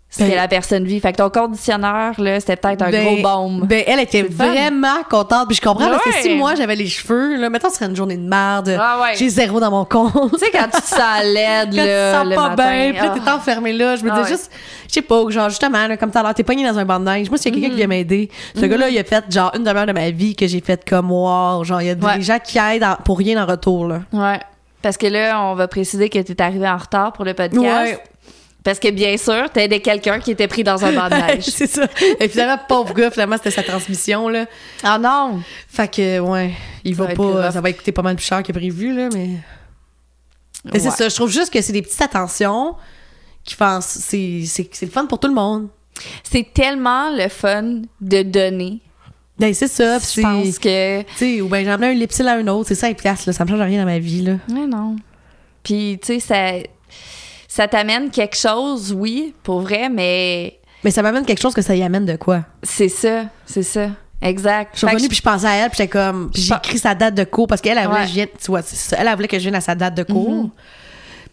ce 0.10 0.20
Ben- 0.20 0.32
que 0.32 0.36
la 0.36 0.48
personne 0.48 0.86
vit. 0.86 1.00
Fait 1.02 1.12
que 1.12 1.18
ton 1.18 1.30
conditionneur, 1.30 2.14
là, 2.18 2.40
c'était 2.40 2.56
peut-être 2.56 2.82
un 2.82 2.90
Ben- 2.92 3.04
gros 3.06 3.22
baume. 3.22 3.66
Ben, 3.68 3.84
elle 3.86 4.00
était 4.00 4.22
vraiment 4.24 5.04
contente. 5.10 5.48
Puis 5.48 5.58
je 5.58 5.62
comprends 5.62 5.90
parce 5.90 6.04
que 6.04 6.14
si 6.22 6.34
moi 6.36 6.56
j'avais 6.56 6.76
les 6.78 6.88
cheveux, 6.88 7.36
là, 7.36 7.50
maintenant 7.50 7.70
ce 7.70 7.76
serait 7.76 7.88
une 7.88 7.96
journée 7.96 8.16
de 8.16 8.28
merde. 8.28 8.78
Ah 8.80 9.00
ouais. 9.02 9.16
J'ai 9.16 9.28
zéro 9.28 9.60
dans 9.60 9.70
mon 9.70 9.84
compte. 9.84 10.14
tu 10.34 10.40
sais, 10.40 10.50
quand 10.52 10.66
tu 10.74 10.82
te 10.82 10.88
sens 10.88 11.24
laide, 11.24 11.72
Quand 11.72 11.76
là, 11.76 11.84
tu 11.84 11.88
te 11.88 12.16
sens 12.16 12.26
le 12.30 12.36
pas 12.36 12.56
bien, 12.56 12.92
puis 12.94 13.02
là, 13.06 13.14
ah. 13.16 13.20
t'es 13.20 13.30
enfermé 13.32 13.74
là. 13.74 13.96
Je 13.98 14.04
me 14.06 14.12
Ah 14.12 14.16
dis 14.16 14.22
ouais. 14.22 14.28
juste, 14.30 14.50
je 14.88 14.94
sais 14.94 15.02
pas, 15.02 15.30
genre, 15.30 15.50
justement, 15.50 15.86
là, 15.88 15.98
comme 15.98 16.10
tout 16.10 16.18
à 16.20 16.24
l'heure, 16.24 16.34
t'es 16.34 16.44
pogné 16.44 16.66
dans 16.66 16.80
un 16.80 16.86
banc 16.86 17.00
de 17.00 17.06
neige. 17.06 17.30
Moi, 17.30 17.38
s'il 17.38 17.54
y 17.54 17.58
a 17.58 17.60
quelqu'un 17.60 17.72
qui 17.72 17.78
vient 17.78 17.88
m'aider, 17.88 18.30
ce 18.56 18.66
gars-là, 18.66 18.90
il 18.90 18.98
a 18.98 19.04
fait, 19.04 19.26
genre, 19.30 19.52
une 19.58 19.64
demi-heure 19.66 19.86
de 19.88 19.92
ma 19.92 20.10
vie 20.12 20.36
que 20.38 20.48
j'ai 20.48 20.62
fait 20.62 20.88
comme, 20.88 21.12
wow, 21.12 21.64
genre, 21.66 21.82
il 21.82 21.88
y 21.88 21.90
a 21.90 21.96
des 21.96 22.22
gens 22.22 22.40
qui 22.42 22.58
aident 22.58 22.84
en- 22.86 22.96
pour 23.04 23.18
rien 23.18 23.44
en 23.44 23.46
retour, 23.46 23.86
là. 23.88 24.00
Ouais. 24.14 24.40
Parce 24.82 24.96
que 24.96 25.08
là, 25.08 25.42
on 25.42 25.56
va 25.56 25.68
préciser 25.68 26.08
que 26.08 26.20
tu 26.20 26.32
es 26.32 26.42
arrivé 26.42 26.68
en 26.70 26.78
retard 26.78 27.12
pour 27.12 27.26
le 27.26 27.34
podcast. 27.34 27.62
Ouais. 27.62 28.00
Parce 28.68 28.80
que 28.80 28.90
bien 28.90 29.16
sûr, 29.16 29.50
t'aidais 29.50 29.80
quelqu'un 29.80 30.20
qui 30.20 30.32
était 30.32 30.50
pris 30.50 30.62
dans 30.62 30.84
un 30.84 30.92
neige. 30.92 31.46
c'est 31.46 31.68
ça. 31.68 31.88
Et 32.20 32.28
finalement, 32.28 32.60
pauvre 32.68 32.94
gars, 32.94 33.10
finalement, 33.10 33.38
c'était 33.38 33.50
sa 33.52 33.64
transmission, 33.64 34.28
là. 34.28 34.46
Ah 34.84 35.00
non! 35.00 35.40
Fait 35.70 35.90
que, 35.90 36.20
ouais, 36.20 36.52
il 36.84 36.94
Ça 36.94 37.06
va 37.06 37.14
pas, 37.14 37.52
ça 37.54 37.62
va 37.62 37.72
coûter 37.72 37.94
pas 37.94 38.02
mal 38.02 38.18
plus 38.18 38.26
cher 38.26 38.44
que 38.44 38.52
prévu, 38.52 38.94
là, 38.94 39.08
mais. 39.14 39.30
Mais 40.66 40.80
c'est 40.80 40.92
ça, 40.92 41.08
je 41.08 41.16
trouve 41.16 41.32
juste 41.32 41.54
que 41.54 41.62
c'est 41.62 41.72
des 41.72 41.82
petites 41.82 42.02
attentions 42.02 42.76
qui 43.46 43.56
font, 43.56 43.80
c'est, 43.80 44.44
c'est, 44.46 44.68
c'est 44.74 44.86
le 44.88 44.92
fun 44.92 45.06
pour 45.06 45.22
tout 45.22 45.30
le 45.30 45.34
monde. 45.34 45.70
C'est 46.30 46.52
tellement 46.54 47.10
le 47.16 47.30
fun 47.30 47.84
de 48.02 48.22
donner. 48.22 48.82
Ben, 49.40 49.54
c'est 49.54 49.70
ça, 49.70 49.98
puis 49.98 50.08
Je 50.08 50.12
c'est. 50.12 50.22
pense 50.24 50.60
que. 50.60 51.02
Tu 51.04 51.08
sais, 51.16 51.40
ou 51.42 51.48
ben 51.48 51.64
j'en 51.64 51.82
ai 51.82 51.92
un 51.92 51.94
lipsil 51.94 52.28
à 52.28 52.34
un 52.34 52.48
autre, 52.48 52.68
c'est 52.68 52.76
ça, 52.76 52.90
les 52.90 52.96
places, 52.96 53.28
là, 53.28 53.32
ça 53.32 53.46
me 53.46 53.50
change 53.50 53.62
rien 53.62 53.80
dans 53.80 53.90
ma 53.90 54.00
vie, 54.00 54.24
là. 54.24 54.34
Ouais, 54.50 54.68
non. 54.68 54.98
Puis, 55.64 56.00
tu 56.02 56.20
sais, 56.20 56.20
ça, 56.20 56.68
ça 57.48 57.68
t'amène 57.68 58.10
quelque 58.10 58.36
chose, 58.38 58.94
oui, 58.94 59.34
pour 59.44 59.62
vrai, 59.62 59.90
mais 59.90 60.60
Mais 60.84 60.92
ça 60.92 61.02
m'amène 61.02 61.26
quelque 61.26 61.42
chose 61.42 61.54
que 61.54 61.62
ça 61.62 61.76
y 61.76 61.84
amène 61.84 62.06
de 62.06 62.16
quoi? 62.16 62.42
c'est 62.64 62.90
ça, 62.90 63.26
c'est 63.46 63.64
ça. 63.64 63.90
Exact. 64.22 64.72
Je 64.74 64.80
suis 64.80 64.88
revenue 64.88 65.08
puis 65.10 65.18
je 65.18 65.22
pensais 65.22 65.46
à 65.46 65.54
elle, 65.54 65.70
puis 65.70 65.78
j'étais 65.78 65.90
comme. 65.90 66.32
Puis 66.34 66.42
j'ai 66.42 66.54
Je- 66.54 66.58
écrit 66.58 66.80
sa 66.80 66.96
date 66.96 67.14
de 67.14 67.24
cours 67.24 67.46
parce 67.48 67.62
qu'elle, 67.62 67.78
elle 67.78 67.86
voulait 67.88 68.00
Ouais. 68.00 68.06
vienne. 68.08 68.28
Tu 68.40 68.48
vois. 68.48 68.62
Elle, 68.98 69.08
elle 69.08 69.16
voulait 69.16 69.28
que 69.28 69.38
je 69.38 69.44
vienne 69.44 69.54
à 69.56 69.62
sa 69.62 69.76
date 69.76 69.94
de 69.96 70.02
cours. 70.02 70.32
Mhm. 70.46 70.50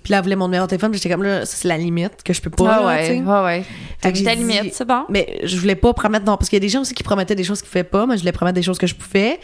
Puis 0.03 0.11
là, 0.11 0.19
elle 0.19 0.23
voulait 0.25 0.37
mon 0.37 0.49
numéro 0.49 0.67
de 0.67 0.69
téléphone, 0.69 0.91
puis 0.91 1.01
j'étais 1.01 1.15
comme 1.15 1.23
là, 1.23 1.47
ça, 1.47 1.57
c'est 1.57 1.67
la 1.69 1.79
limite 1.79 2.23
que 2.23 2.35
je 2.35 2.43
peux 2.43 2.51
pas. 2.51 2.75
Ah 2.77 2.81
là, 2.81 2.87
ouais, 2.89 3.23
ouais, 3.23 3.43
ouais. 3.43 3.65
Fait 4.03 4.13
que 4.13 4.19
dit- 4.19 4.25
limite, 4.37 4.75
c'est 4.75 4.85
bon. 4.87 5.05
Mais 5.09 5.41
je 5.45 5.57
voulais 5.57 5.77
pas 5.77 5.95
promettre, 5.95 6.27
non, 6.27 6.37
parce 6.37 6.51
qu'il 6.51 6.59
y 6.59 6.61
a 6.61 6.61
des 6.61 6.69
gens 6.69 6.83
aussi 6.83 6.93
qui 6.93 7.03
promettaient 7.03 7.35
des 7.35 7.43
choses 7.45 7.63
qu'ils 7.63 7.71
pouvaient 7.71 7.85
pas, 7.85 8.05
mais 8.05 8.17
je 8.17 8.21
voulais 8.21 8.33
promettre 8.33 8.57
des 8.57 8.63
choses 8.63 8.77
que 8.77 8.87
je 8.87 8.95
pouvais. 8.95 9.41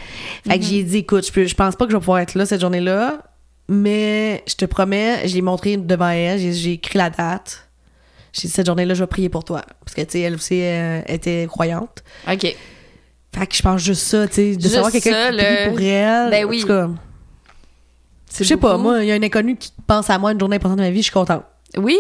Fait 0.47 0.59
que 0.59 0.65
j'ai 0.67 0.83
dit, 0.83 0.99
écoute, 0.99 1.27
je, 1.27 1.33
peux, 1.33 1.47
je 1.47 1.55
pense 1.55 1.77
pas 1.77 1.87
que 1.87 1.93
je 1.93 1.97
vais 1.97 2.01
pouvoir 2.01 2.19
être 2.19 2.35
là 2.35 2.45
cette 2.45 2.61
journée-là, 2.61 3.23
mais 3.73 4.43
je 4.49 4.55
te 4.57 4.65
promets, 4.65 5.27
je 5.29 5.35
l'ai 5.35 5.43
montré 5.43 5.77
devant 5.77 6.09
elle, 6.11 6.39
j'ai, 6.41 6.73
écrit 6.73 6.99
la 6.99 7.09
date. 7.09 7.69
J'ai 8.33 8.49
dit, 8.49 8.49
cette 8.55 8.67
journée-là, 8.67 8.95
je 8.95 9.03
vais 9.05 9.07
prier 9.07 9.29
pour 9.29 9.45
toi. 9.45 9.63
Parce 9.85 9.95
que, 9.95 10.03
tu 10.03 10.11
sais, 10.11 10.21
elle 10.21 10.35
aussi 10.35 10.61
euh, 10.61 11.01
était 11.07 11.47
croyante. 11.49 12.03
OK. 12.31 12.43
Fait 12.43 13.47
que 13.47 13.55
je 13.55 13.63
pense 13.63 13.81
juste 13.81 14.03
ça, 14.03 14.27
tu 14.27 14.35
sais, 14.35 14.57
de 14.57 14.61
Juste 14.61 14.75
savoir 14.75 14.91
quelqu'un 14.91 15.13
ça, 15.13 15.31
qui 15.31 15.37
prie 15.37 15.47
le- 15.47 15.69
pour 15.71 15.81
elle. 15.81 16.31
Ben 16.31 16.45
En 16.45 16.49
oui. 16.49 16.61
tout 16.63 16.67
cas, 16.67 16.89
C'est 18.29 18.43
je 18.45 18.49
sais 18.49 18.57
pas, 18.57 18.77
moi, 18.77 19.03
il 19.05 19.09
y 19.09 19.13
a 19.13 19.15
un 19.15 19.23
inconnu 19.23 19.57
qui 19.57 19.71
pense 19.87 20.11
à 20.11 20.19
moi 20.19 20.33
une 20.33 20.41
journée 20.41 20.57
importante 20.57 20.79
de 20.79 20.83
ma 20.83 20.91
vie, 20.91 20.99
je 20.99 21.05
suis 21.05 21.13
contente. 21.13 21.45
Oui. 21.77 21.97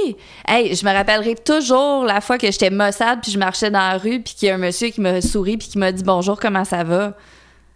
Hey, 0.48 0.74
je 0.74 0.84
me 0.84 0.92
rappellerai 0.92 1.36
toujours 1.36 2.04
la 2.04 2.20
fois 2.20 2.36
que 2.38 2.50
j'étais 2.50 2.70
maussade 2.70 3.20
puis 3.22 3.30
je 3.30 3.38
marchais 3.38 3.70
dans 3.70 3.78
la 3.78 3.96
rue 3.98 4.20
puis 4.20 4.34
qu'il 4.34 4.48
y 4.48 4.50
a 4.50 4.56
un 4.56 4.58
monsieur 4.58 4.88
qui 4.88 5.00
m'a 5.00 5.20
souri 5.20 5.56
puis 5.56 5.68
qui 5.68 5.78
m'a 5.78 5.92
dit 5.92 6.02
bonjour, 6.02 6.40
comment 6.40 6.64
ça 6.64 6.82
va? 6.82 7.16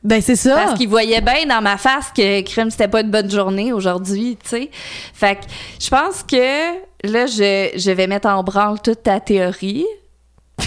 Ben, 0.04 0.20
c'est 0.20 0.36
ça. 0.36 0.54
Parce 0.54 0.74
qu'il 0.74 0.88
voyait 0.88 1.22
bien 1.22 1.46
dans 1.48 1.62
ma 1.62 1.78
face 1.78 2.12
que 2.14 2.42
crime 2.42 2.70
c'était 2.70 2.88
pas 2.88 3.00
une 3.00 3.10
bonne 3.10 3.30
journée 3.30 3.72
aujourd'hui, 3.72 4.36
tu 4.42 4.48
sais. 4.50 4.70
Fait 5.14 5.36
que 5.36 5.40
je 5.80 5.88
pense 5.88 6.22
que 6.22 6.72
là 7.08 7.26
je, 7.26 7.70
je 7.74 7.90
vais 7.90 8.06
mettre 8.06 8.28
en 8.28 8.42
branle 8.44 8.80
toute 8.82 9.02
ta 9.02 9.18
théorie 9.18 9.86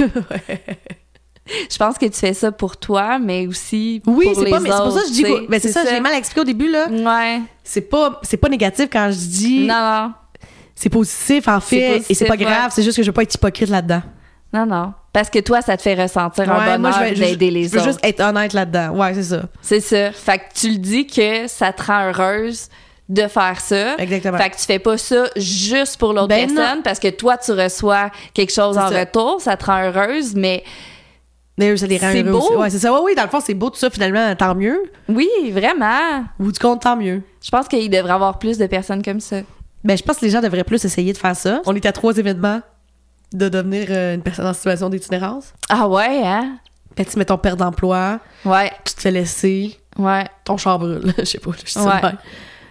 Je 1.71 1.77
pense 1.77 1.97
que 1.97 2.05
tu 2.05 2.17
fais 2.17 2.33
ça 2.33 2.51
pour 2.51 2.77
toi, 2.77 3.19
mais 3.19 3.47
aussi 3.47 4.01
Oui, 4.05 4.33
pour 4.33 4.43
les 4.43 4.51
pas, 4.51 4.59
mais 4.59 4.69
c'est 4.69 4.77
pour 4.77 4.91
ça 4.91 5.01
que 5.01 5.07
je 5.07 5.13
dis. 5.13 5.25
autres. 5.25 5.47
Ben, 5.49 5.59
c'est 5.59 5.71
ça, 5.71 5.85
j'ai 5.89 5.99
mal 5.99 6.13
expliqué 6.13 6.41
au 6.41 6.43
début, 6.43 6.69
là. 6.69 6.87
Ouais. 6.89 7.41
C'est 7.63 7.81
pas, 7.81 8.19
c'est 8.23 8.37
pas 8.37 8.49
négatif 8.49 8.89
quand 8.91 9.09
je 9.11 9.17
dis. 9.17 9.65
Non, 9.65 9.79
non. 9.79 10.13
C'est 10.75 10.89
positif, 10.89 11.47
en 11.47 11.59
fait. 11.59 11.93
positif, 11.93 12.11
et 12.11 12.13
c'est 12.13 12.25
pas 12.25 12.35
ouais. 12.35 12.43
grave, 12.43 12.71
c'est 12.73 12.83
juste 12.83 12.97
que 12.97 13.03
je 13.03 13.07
veux 13.07 13.13
pas 13.13 13.23
être 13.23 13.33
hypocrite 13.33 13.69
là-dedans. 13.69 14.01
Non, 14.53 14.65
non. 14.65 14.93
Parce 15.17 15.31
que 15.31 15.39
toi, 15.39 15.63
ça 15.63 15.75
te 15.77 15.81
fait 15.81 15.95
ressentir 15.99 16.43
Ouais, 16.43 16.51
un 16.51 16.77
bonheur 16.77 17.11
d'aider 17.15 17.49
les 17.49 17.63
Je 17.63 17.69
veux 17.69 17.77
autres. 17.79 17.87
juste 17.87 17.99
être 18.05 18.19
honnête 18.21 18.53
là-dedans. 18.53 18.89
Ouais, 18.91 19.15
c'est 19.15 19.23
ça. 19.23 19.41
C'est 19.63 19.79
ça. 19.79 20.11
Fait 20.11 20.37
que 20.37 20.43
tu 20.53 20.69
le 20.69 20.77
dis 20.77 21.07
que 21.07 21.47
ça 21.47 21.73
te 21.73 21.81
rend 21.81 22.09
heureuse 22.11 22.67
de 23.09 23.27
faire 23.27 23.59
ça. 23.59 23.95
Exactement. 23.97 24.37
Fait 24.37 24.51
que 24.51 24.57
tu 24.57 24.61
fais 24.65 24.77
pas 24.77 24.95
ça 24.95 25.25
juste 25.35 25.97
pour 25.97 26.13
l'autre 26.13 26.27
Ben 26.27 26.45
personne 26.53 26.83
parce 26.83 26.99
que 26.99 27.07
toi, 27.07 27.35
tu 27.35 27.51
reçois 27.51 28.11
quelque 28.35 28.53
chose 28.53 28.77
en 28.77 28.89
ça. 28.89 28.99
retour, 28.99 29.41
ça 29.41 29.57
te 29.57 29.65
rend 29.65 29.81
heureuse, 29.85 30.35
mais 30.35 30.63
Mais 31.57 31.75
ça 31.77 31.87
les 31.87 31.97
rend 31.97 32.11
C'est 32.11 32.21
heureux 32.21 32.31
beau. 32.33 32.45
aussi. 32.49 32.55
Ouais, 32.55 32.69
c'est 32.69 32.77
ça. 32.77 32.93
Ouais, 32.93 32.99
oui, 33.03 33.15
dans 33.15 33.23
le 33.23 33.29
fond, 33.29 33.39
c'est 33.43 33.55
beau 33.55 33.71
tout 33.71 33.79
ça, 33.79 33.89
finalement, 33.89 34.35
tant 34.35 34.53
mieux. 34.53 34.79
oui, 35.09 35.27
vraiment. 35.51 36.25
Bout 36.37 36.51
du 36.51 36.59
compte, 36.59 36.83
tant 36.83 36.95
mieux. 36.95 37.23
Je 37.43 37.49
pense 37.49 37.67
qu'il 37.67 37.89
devrait 37.89 38.11
y 38.11 38.13
avoir 38.13 38.37
plus 38.37 38.59
de 38.59 38.67
personnes 38.67 39.01
comme 39.01 39.19
ça. 39.19 39.37
Ben, 39.83 39.97
je 39.97 40.03
pense 40.03 40.17
que 40.17 40.25
les 40.25 40.31
gens 40.31 40.41
devraient 40.41 40.63
plus 40.63 40.85
essayer 40.85 41.11
de 41.11 41.17
faire 41.17 41.35
ça. 41.35 41.63
On 41.65 41.73
est 41.73 41.87
à 41.87 41.91
trois 41.91 42.15
événements 42.15 42.61
de 43.33 43.49
devenir 43.49 43.87
euh, 43.89 44.15
une 44.15 44.21
personne 44.21 44.45
en 44.47 44.53
situation 44.53 44.89
d'itinérance. 44.89 45.53
Ah 45.69 45.87
ouais, 45.87 46.21
hein? 46.23 46.57
Ben, 46.95 47.05
tu 47.05 47.17
mets 47.19 47.25
ton 47.25 47.37
père 47.37 47.57
d'emploi, 47.57 48.19
Ouais, 48.45 48.71
tu 48.85 48.93
te 48.95 49.01
fais 49.01 49.11
laisser, 49.11 49.77
ouais, 49.99 50.25
ton 50.45 50.57
char 50.57 50.79
brûle. 50.79 51.13
Je 51.19 51.23
sais 51.25 51.37
pas, 51.39 51.51
je 51.63 51.71
sais 51.71 51.79
Ouais. 51.79 52.01
pas. 52.01 52.13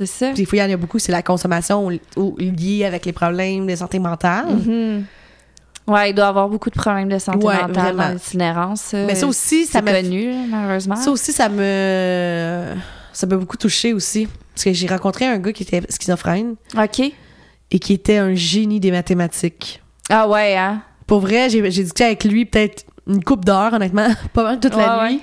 c'est 0.00 0.06
ça. 0.06 0.32
Des 0.32 0.44
fois, 0.44 0.58
il 0.58 0.62
y 0.62 0.64
en 0.64 0.74
a 0.74 0.76
beaucoup, 0.76 0.98
c'est 0.98 1.12
la 1.12 1.22
consommation 1.22 1.86
ou, 1.86 1.92
ou 2.16 2.36
liée 2.38 2.84
avec 2.84 3.06
les 3.06 3.12
problèmes 3.12 3.66
de 3.66 3.76
santé 3.76 3.98
mentale. 3.98 4.46
Mhm. 4.46 5.04
Ouais, 5.86 6.10
il 6.10 6.14
doit 6.14 6.24
y 6.24 6.28
avoir 6.28 6.48
beaucoup 6.48 6.68
de 6.70 6.74
problèmes 6.74 7.08
de 7.08 7.18
santé 7.20 7.46
Ouais, 7.46 7.54
mentale 7.62 7.72
vraiment. 7.94 8.02
dans 8.08 8.14
l'itinérance. 8.14 8.92
Mais 8.92 9.14
ça 9.14 9.26
aussi, 9.28 9.66
ça 9.66 9.80
m'a 9.82 9.92
connu, 9.92 10.32
là, 10.32 10.38
malheureusement. 10.48 10.96
Ça 10.96 11.10
aussi, 11.12 11.32
ça 11.32 11.48
me. 11.48 12.74
Ça 13.12 13.26
m'a 13.28 13.36
beaucoup 13.36 13.56
touché 13.56 13.92
aussi. 13.92 14.26
Parce 14.52 14.64
que 14.64 14.72
j'ai 14.72 14.88
rencontré 14.88 15.26
un 15.26 15.38
gars 15.38 15.52
qui 15.52 15.62
était 15.62 15.82
schizophrène 15.88 16.56
OK. 16.76 17.00
et 17.70 17.78
qui 17.78 17.92
était 17.92 18.16
un 18.18 18.34
génie 18.34 18.80
des 18.80 18.90
mathématiques. 18.90 19.80
Ah 20.08 20.28
ouais, 20.28 20.56
hein? 20.56 20.82
Pour 21.06 21.20
vrai, 21.20 21.48
j'ai 21.50 21.62
discuté 21.62 22.04
avec 22.04 22.24
lui 22.24 22.44
peut-être 22.44 22.84
une 23.06 23.22
coupe 23.22 23.44
d'heures, 23.44 23.72
honnêtement, 23.72 24.08
pas 24.32 24.42
mal 24.42 24.60
toute 24.60 24.74
la 24.76 24.98
Ouais, 24.98 25.10
nuit. 25.12 25.20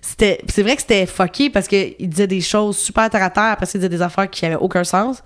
C'était, 0.00 0.38
puis 0.38 0.48
c'est 0.50 0.62
vrai 0.62 0.74
que 0.74 0.82
c'était 0.82 1.06
fucké 1.06 1.48
parce 1.48 1.68
qu'il 1.68 2.08
disait 2.08 2.26
des 2.26 2.40
choses 2.40 2.76
super 2.76 3.08
terre 3.08 3.22
à 3.22 3.30
terre, 3.30 3.44
après 3.44 3.66
ça, 3.66 3.72
il 3.76 3.80
disait 3.80 3.88
des 3.88 4.02
affaires 4.02 4.28
qui 4.28 4.44
avaient 4.44 4.56
aucun 4.56 4.84
sens. 4.84 5.22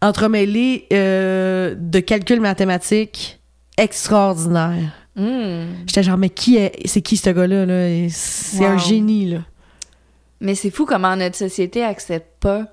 Entremêlés 0.00 0.86
euh, 0.92 1.74
de 1.78 2.00
calculs 2.00 2.40
mathématiques 2.40 3.38
extraordinaires. 3.76 4.92
Hmm. 5.14 5.84
J'étais 5.86 6.02
genre, 6.02 6.18
mais 6.18 6.30
qui 6.30 6.56
est, 6.56 6.72
c'est 6.86 7.02
qui 7.02 7.16
ce 7.16 7.30
gars-là? 7.30 7.66
Là? 7.66 8.08
C'est 8.10 8.64
un 8.64 8.78
génie, 8.78 9.26
là. 9.30 9.38
Mais 10.40 10.54
c'est 10.54 10.70
fou 10.70 10.84
comment 10.86 11.14
notre 11.16 11.36
société 11.36 11.84
accepte 11.84 12.40
pas 12.40 12.64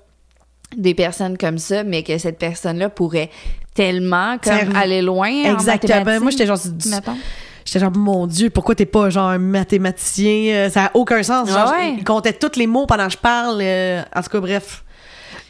des 0.76 0.94
personnes 0.94 1.38
comme 1.38 1.58
ça, 1.58 1.84
mais 1.84 2.02
que 2.02 2.18
cette 2.18 2.38
personne-là 2.38 2.88
pourrait 2.88 3.30
tellement 3.74 4.36
comme 4.38 4.74
aller 4.76 5.02
loin. 5.02 5.28
en 5.30 5.54
Exactement. 5.54 6.20
Moi, 6.20 6.30
j'étais 6.30 6.46
genre, 6.46 6.58
mettons. 6.86 7.16
J'étais 7.64 7.78
genre, 7.78 7.92
mon 7.96 8.26
Dieu, 8.26 8.50
pourquoi 8.50 8.74
t'es 8.74 8.86
pas 8.86 9.08
genre 9.10 9.28
un 9.28 9.38
mathématicien? 9.38 10.52
Euh, 10.54 10.70
Ça 10.70 10.86
a 10.86 10.90
aucun 10.94 11.22
sens. 11.22 11.48
Genre, 11.48 11.72
Ah 11.74 11.78
ouais. 11.78 11.94
il 11.98 12.04
comptait 12.04 12.32
tous 12.32 12.58
les 12.58 12.66
mots 12.66 12.86
pendant 12.86 13.06
que 13.06 13.12
je 13.12 13.18
parle. 13.18 13.60
euh, 13.62 14.02
en 14.14 14.22
tout 14.22 14.30
cas, 14.30 14.40
bref. 14.40 14.82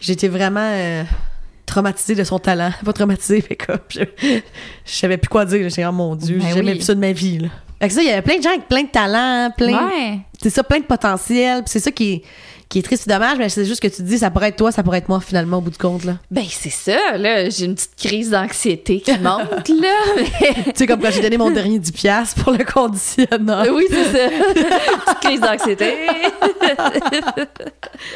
J'étais 0.00 0.28
vraiment 0.28 0.60
euh, 0.60 1.04
traumatisée 1.66 2.14
de 2.14 2.24
son 2.24 2.38
talent. 2.38 2.70
Pas 2.84 2.92
traumatisée, 2.92 3.42
mais 3.48 3.56
comme, 3.56 3.78
je, 3.88 4.00
je 4.20 4.92
savais 4.92 5.16
plus 5.16 5.28
quoi 5.28 5.44
dire. 5.44 5.68
J'étais 5.68 5.82
genre, 5.82 5.92
mon 5.92 6.14
Dieu, 6.16 6.38
Ben 6.38 6.48
j'ai 6.48 6.54
jamais 6.56 6.72
oui. 6.72 6.78
vu 6.78 6.84
ça 6.84 6.94
de 6.94 7.00
ma 7.00 7.12
vie. 7.12 7.38
Là. 7.38 7.48
Fait 7.80 7.88
que 7.88 7.94
ça, 7.94 8.02
il 8.02 8.08
y 8.08 8.10
avait 8.10 8.22
plein 8.22 8.36
de 8.38 8.42
gens 8.42 8.50
avec 8.50 8.68
plein 8.68 8.82
de 8.82 8.88
talents, 8.90 9.50
plein, 9.56 9.88
Ouais. 9.88 10.18
c'est 10.40 10.50
ça, 10.50 10.62
plein 10.62 10.78
de 10.80 10.84
potentiel. 10.84 11.62
C'est 11.66 11.80
ça 11.80 11.90
qui 11.90 12.12
est, 12.12 12.22
qui 12.72 12.78
est 12.78 12.82
triste 12.82 13.06
et 13.06 13.10
dommage, 13.10 13.36
mais 13.36 13.50
c'est 13.50 13.66
juste 13.66 13.82
que 13.82 13.86
tu 13.88 13.96
te 13.96 14.02
dis, 14.02 14.16
ça 14.16 14.30
pourrait 14.30 14.48
être 14.48 14.56
toi, 14.56 14.72
ça 14.72 14.82
pourrait 14.82 14.96
être 14.96 15.10
moi, 15.10 15.20
finalement, 15.20 15.58
au 15.58 15.60
bout 15.60 15.70
du 15.70 15.76
compte. 15.76 16.04
Là. 16.04 16.14
Ben, 16.30 16.44
c'est 16.48 16.70
ça, 16.70 17.18
là. 17.18 17.50
J'ai 17.50 17.66
une 17.66 17.74
petite 17.74 17.96
crise 17.96 18.30
d'anxiété 18.30 19.02
qui 19.02 19.12
monte, 19.18 19.68
là. 19.68 19.94
mais- 20.16 20.54
tu 20.54 20.70
sais, 20.74 20.86
comme 20.86 21.00
quand 21.00 21.10
j'ai 21.10 21.20
donné 21.20 21.36
mon 21.36 21.50
dernier 21.50 21.78
10$ 21.78 21.92
piastres 21.92 22.42
pour 22.42 22.54
le 22.54 22.64
conditionneur. 22.64 23.66
oui, 23.74 23.84
c'est 23.90 24.04
ça. 24.04 24.28
petite 25.04 25.20
crise 25.20 25.40
d'anxiété. 25.40 25.92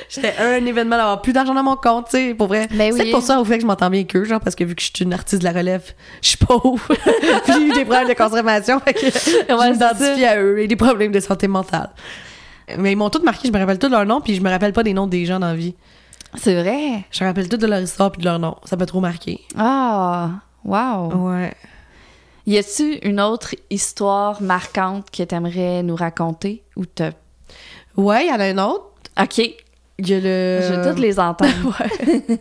J'étais 0.08 0.32
un 0.40 0.64
événement 0.64 0.96
d'avoir 0.96 1.20
plus 1.20 1.34
d'argent 1.34 1.52
dans 1.52 1.62
mon 1.62 1.76
compte, 1.76 2.06
tu 2.08 2.16
sais, 2.16 2.32
pour 2.34 2.46
vrai. 2.46 2.66
Ben 2.70 2.94
c'est 2.96 3.10
pour 3.10 3.20
ça 3.20 3.38
au 3.38 3.44
fait 3.44 3.56
que 3.56 3.60
je 3.62 3.66
m'entends 3.66 3.90
bien 3.90 4.04
qu'eux, 4.04 4.24
genre, 4.24 4.40
parce 4.40 4.56
que 4.56 4.64
vu 4.64 4.74
que 4.74 4.80
je 4.80 4.86
suis 4.86 5.04
une 5.04 5.12
artiste 5.12 5.42
de 5.42 5.46
la 5.46 5.52
relève, 5.52 5.84
je 6.22 6.28
suis 6.28 6.38
pauvre. 6.38 6.80
Puis 6.88 7.52
j'ai 7.52 7.60
eu 7.60 7.72
des 7.72 7.84
problèmes 7.84 8.08
de 8.08 8.14
consommation, 8.14 8.80
fait 8.80 8.94
que 8.94 9.06
je 9.06 9.10
c'est 9.10 9.46
m'identifie 9.50 10.24
à 10.24 10.40
eux 10.40 10.60
et 10.60 10.66
des 10.66 10.76
problèmes 10.76 11.12
de 11.12 11.20
santé 11.20 11.46
mentale. 11.46 11.90
Mais 12.78 12.92
ils 12.92 12.96
m'ont 12.96 13.10
tous 13.10 13.22
marqué, 13.22 13.48
je 13.48 13.52
me 13.52 13.58
rappelle 13.58 13.78
tous 13.78 13.88
leurs 13.88 14.06
noms, 14.06 14.20
puis 14.20 14.34
je 14.34 14.40
me 14.40 14.50
rappelle 14.50 14.72
pas 14.72 14.82
des 14.82 14.92
noms 14.92 15.06
des 15.06 15.24
gens 15.24 15.38
dans 15.38 15.48
la 15.48 15.54
vie. 15.54 15.74
C'est 16.34 16.60
vrai? 16.60 17.04
Je 17.10 17.22
me 17.22 17.28
rappelle 17.28 17.48
tous 17.48 17.56
de 17.56 17.66
leur 17.66 17.80
histoire 17.80 18.10
puis 18.10 18.20
de 18.20 18.26
leur 18.26 18.38
nom. 18.38 18.56
Ça 18.64 18.76
m'a 18.76 18.86
trop 18.86 19.00
marqué. 19.00 19.40
Ah, 19.56 20.30
wow. 20.64 21.12
Ouais. 21.28 21.54
Y 22.46 22.58
a-tu 22.58 22.98
une 23.02 23.20
autre 23.20 23.54
histoire 23.70 24.42
marquante 24.42 25.10
que 25.10 25.22
t'aimerais 25.22 25.82
nous 25.82 25.96
raconter 25.96 26.62
ou 26.76 26.84
t'as. 26.86 27.12
Ouais, 27.96 28.26
y 28.26 28.30
en 28.30 28.38
a 28.40 28.44
un 28.44 28.58
autre. 28.58 28.84
OK. 29.20 29.38
Y 29.38 30.12
a 30.14 30.20
le. 30.20 30.60
Je 30.62 30.88
toutes 30.88 30.98
les 30.98 31.18
entendre. 31.18 31.52
Ouais. 31.80 32.38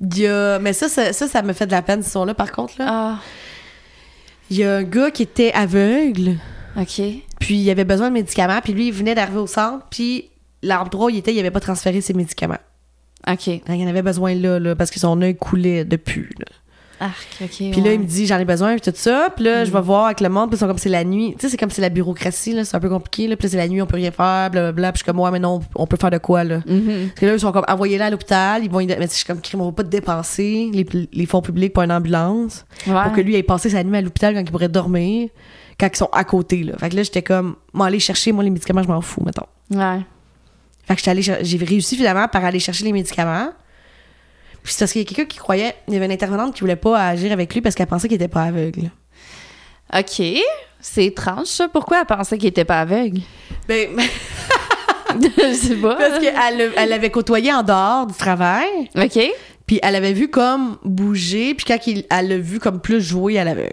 Y 0.00 0.26
a. 0.26 0.58
Mais 0.58 0.72
ça, 0.72 0.88
ça, 0.88 1.12
ça, 1.12 1.26
ça 1.28 1.42
me 1.42 1.52
fait 1.52 1.66
de 1.66 1.72
la 1.72 1.82
peine, 1.82 2.02
ce 2.02 2.10
son-là, 2.10 2.34
par 2.34 2.52
contre, 2.52 2.74
là. 2.78 2.86
Ah, 2.88 3.18
Il 4.50 4.58
y 4.58 4.64
a 4.64 4.76
un 4.76 4.82
gars 4.82 5.10
qui 5.10 5.22
était 5.22 5.52
aveugle. 5.52 6.36
OK. 6.76 7.02
Puis 7.40 7.54
il 7.56 7.70
avait 7.70 7.84
besoin 7.84 8.08
de 8.08 8.14
médicaments, 8.14 8.60
puis 8.62 8.72
lui, 8.72 8.88
il 8.88 8.92
venait 8.92 9.14
d'arriver 9.14 9.38
au 9.38 9.46
centre, 9.46 9.86
puis 9.90 10.30
l'endroit 10.62 11.06
où 11.06 11.10
il 11.10 11.18
était, 11.18 11.32
il 11.34 11.38
avait 11.40 11.50
pas 11.50 11.60
transféré 11.60 12.00
ses 12.00 12.14
médicaments. 12.14 12.58
OK. 13.30 13.46
Il 13.46 13.62
en 13.68 13.86
avait 13.86 14.02
besoin 14.02 14.34
là, 14.34 14.58
là 14.58 14.74
parce 14.76 14.90
que 14.90 14.98
son 15.00 15.20
œil 15.22 15.36
coulait 15.36 15.84
depuis. 15.84 16.26
Là. 16.38 16.44
Arc, 17.00 17.26
OK. 17.42 17.48
Puis 17.72 17.80
là, 17.80 17.92
il 17.92 18.00
me 18.00 18.04
dit, 18.04 18.26
j'en 18.26 18.38
ai 18.38 18.44
besoin, 18.44 18.76
puis 18.76 18.80
tout 18.92 18.96
ça. 18.96 19.28
Puis 19.34 19.44
là, 19.44 19.64
je 19.64 19.70
Mm. 19.70 19.74
vais 19.74 19.80
voir 19.80 20.04
avec 20.06 20.20
le 20.20 20.28
monde, 20.28 20.48
puis 20.48 20.56
ils 20.56 20.60
sont 20.60 20.66
comme 20.68 20.78
c'est 20.78 20.88
la 20.88 21.04
nuit. 21.04 21.32
Tu 21.32 21.40
sais, 21.40 21.48
c'est 21.50 21.56
comme 21.56 21.70
c'est 21.70 21.82
la 21.82 21.88
bureaucratie, 21.88 22.52
là, 22.52 22.64
c'est 22.64 22.76
un 22.76 22.80
peu 22.80 22.88
compliqué. 22.88 23.26
Là. 23.26 23.36
Puis 23.36 23.46
là, 23.46 23.50
c'est 23.50 23.56
la 23.56 23.66
nuit, 23.68 23.82
on 23.82 23.86
peut 23.86 23.96
rien 23.96 24.10
faire, 24.12 24.48
blablabla. 24.50 24.92
Puis 24.92 24.98
je 25.00 25.02
suis 25.04 25.06
comme, 25.12 25.20
ouais, 25.20 25.30
mais 25.32 25.40
non, 25.40 25.60
on 25.74 25.86
peut 25.86 25.96
faire 26.00 26.10
de 26.10 26.18
quoi, 26.18 26.44
là? 26.44 26.58
Mhm. 26.66 27.08
Parce 27.08 27.20
que 27.20 27.26
là, 27.26 27.32
ils 27.34 27.40
sont 27.40 27.50
comme, 27.52 27.64
envoyez-la 27.68 28.06
à 28.06 28.10
l'hôpital, 28.10 28.62
ils 28.64 28.70
vont 28.70 28.80
y- 28.80 28.86
Mais 28.86 28.98
je 29.02 29.06
suis 29.08 29.24
comme, 29.26 29.40
crime, 29.40 29.60
on 29.60 29.66
va 29.66 29.72
pas 29.72 29.82
te 29.84 29.88
dépenser 29.88 30.70
les, 30.72 30.86
les 31.12 31.26
fonds 31.26 31.42
publics 31.42 31.72
pour 31.72 31.82
une 31.82 31.92
ambulance. 31.92 32.64
Ouais. 32.86 33.02
Pour 33.02 33.12
que 33.12 33.20
lui 33.20 33.34
ait 33.36 33.42
passé 33.42 33.70
sa 33.70 33.82
nuit 33.82 33.96
à 33.96 34.00
l'hôpital 34.00 34.34
quand 34.34 34.40
il 34.40 34.50
pourrait 34.50 34.68
dormir, 34.68 35.28
quand 35.78 35.88
ils 35.92 35.96
sont 35.96 36.08
à 36.12 36.24
côté, 36.24 36.62
là. 36.62 36.74
Fait 36.78 36.88
que 36.90 36.96
là, 36.96 37.02
j'étais 37.02 37.22
comme, 37.22 37.56
moi, 37.72 37.86
aller 37.86 37.98
chercher, 38.00 38.32
moi, 38.32 38.44
les 38.44 38.50
médicaments, 38.50 38.82
je 38.82 38.88
m'en 38.88 39.00
fous, 39.00 39.22
mettons. 39.24 39.46
Ouais. 39.70 40.00
Fait 40.86 40.94
que 40.94 41.00
j'étais 41.00 41.10
allée 41.10 41.22
j'ai 41.22 41.56
réussi 41.58 41.96
finalement 41.96 42.28
par 42.28 42.44
aller 42.44 42.60
chercher 42.60 42.84
les 42.84 42.92
médicaments. 42.92 43.50
Puis 44.62 44.72
c'est 44.72 44.78
parce 44.80 44.92
qu'il 44.92 45.02
y 45.02 45.04
a 45.04 45.08
quelqu'un 45.08 45.24
qui 45.26 45.38
croyait, 45.38 45.74
il 45.88 45.94
y 45.94 45.96
avait 45.96 46.06
une 46.06 46.12
intervenante 46.12 46.54
qui 46.54 46.60
voulait 46.60 46.76
pas 46.76 47.06
agir 47.08 47.32
avec 47.32 47.52
lui 47.54 47.60
parce 47.60 47.74
qu'elle 47.74 47.86
pensait 47.86 48.08
qu'il 48.08 48.14
était 48.16 48.28
pas 48.28 48.44
aveugle. 48.44 48.90
OK. 49.94 50.22
C'est 50.80 51.04
étrange, 51.06 51.46
ça. 51.46 51.68
Pourquoi 51.68 52.00
elle 52.00 52.06
pensait 52.06 52.36
qu'il 52.38 52.48
était 52.48 52.64
pas 52.64 52.80
aveugle? 52.80 53.20
Ben, 53.68 53.90
Je 55.20 55.54
sais 55.54 55.76
pas. 55.76 55.94
parce 55.96 56.18
qu'elle 56.18 56.58
le- 56.58 56.72
elle 56.76 56.88
l'avait 56.88 57.10
côtoyé 57.10 57.52
en 57.52 57.62
dehors 57.62 58.06
du 58.06 58.14
travail, 58.14 58.66
OK. 58.96 59.18
puis 59.66 59.78
elle 59.82 59.94
avait 59.94 60.12
vu 60.12 60.28
comme 60.28 60.76
bouger, 60.84 61.54
puis 61.54 61.64
quand 61.66 61.86
il- 61.86 62.04
elle 62.10 62.28
l'a 62.28 62.38
vu 62.38 62.58
comme 62.58 62.80
plus 62.80 63.00
jouer 63.00 63.38
à 63.38 63.44
l'aveugle. 63.44 63.72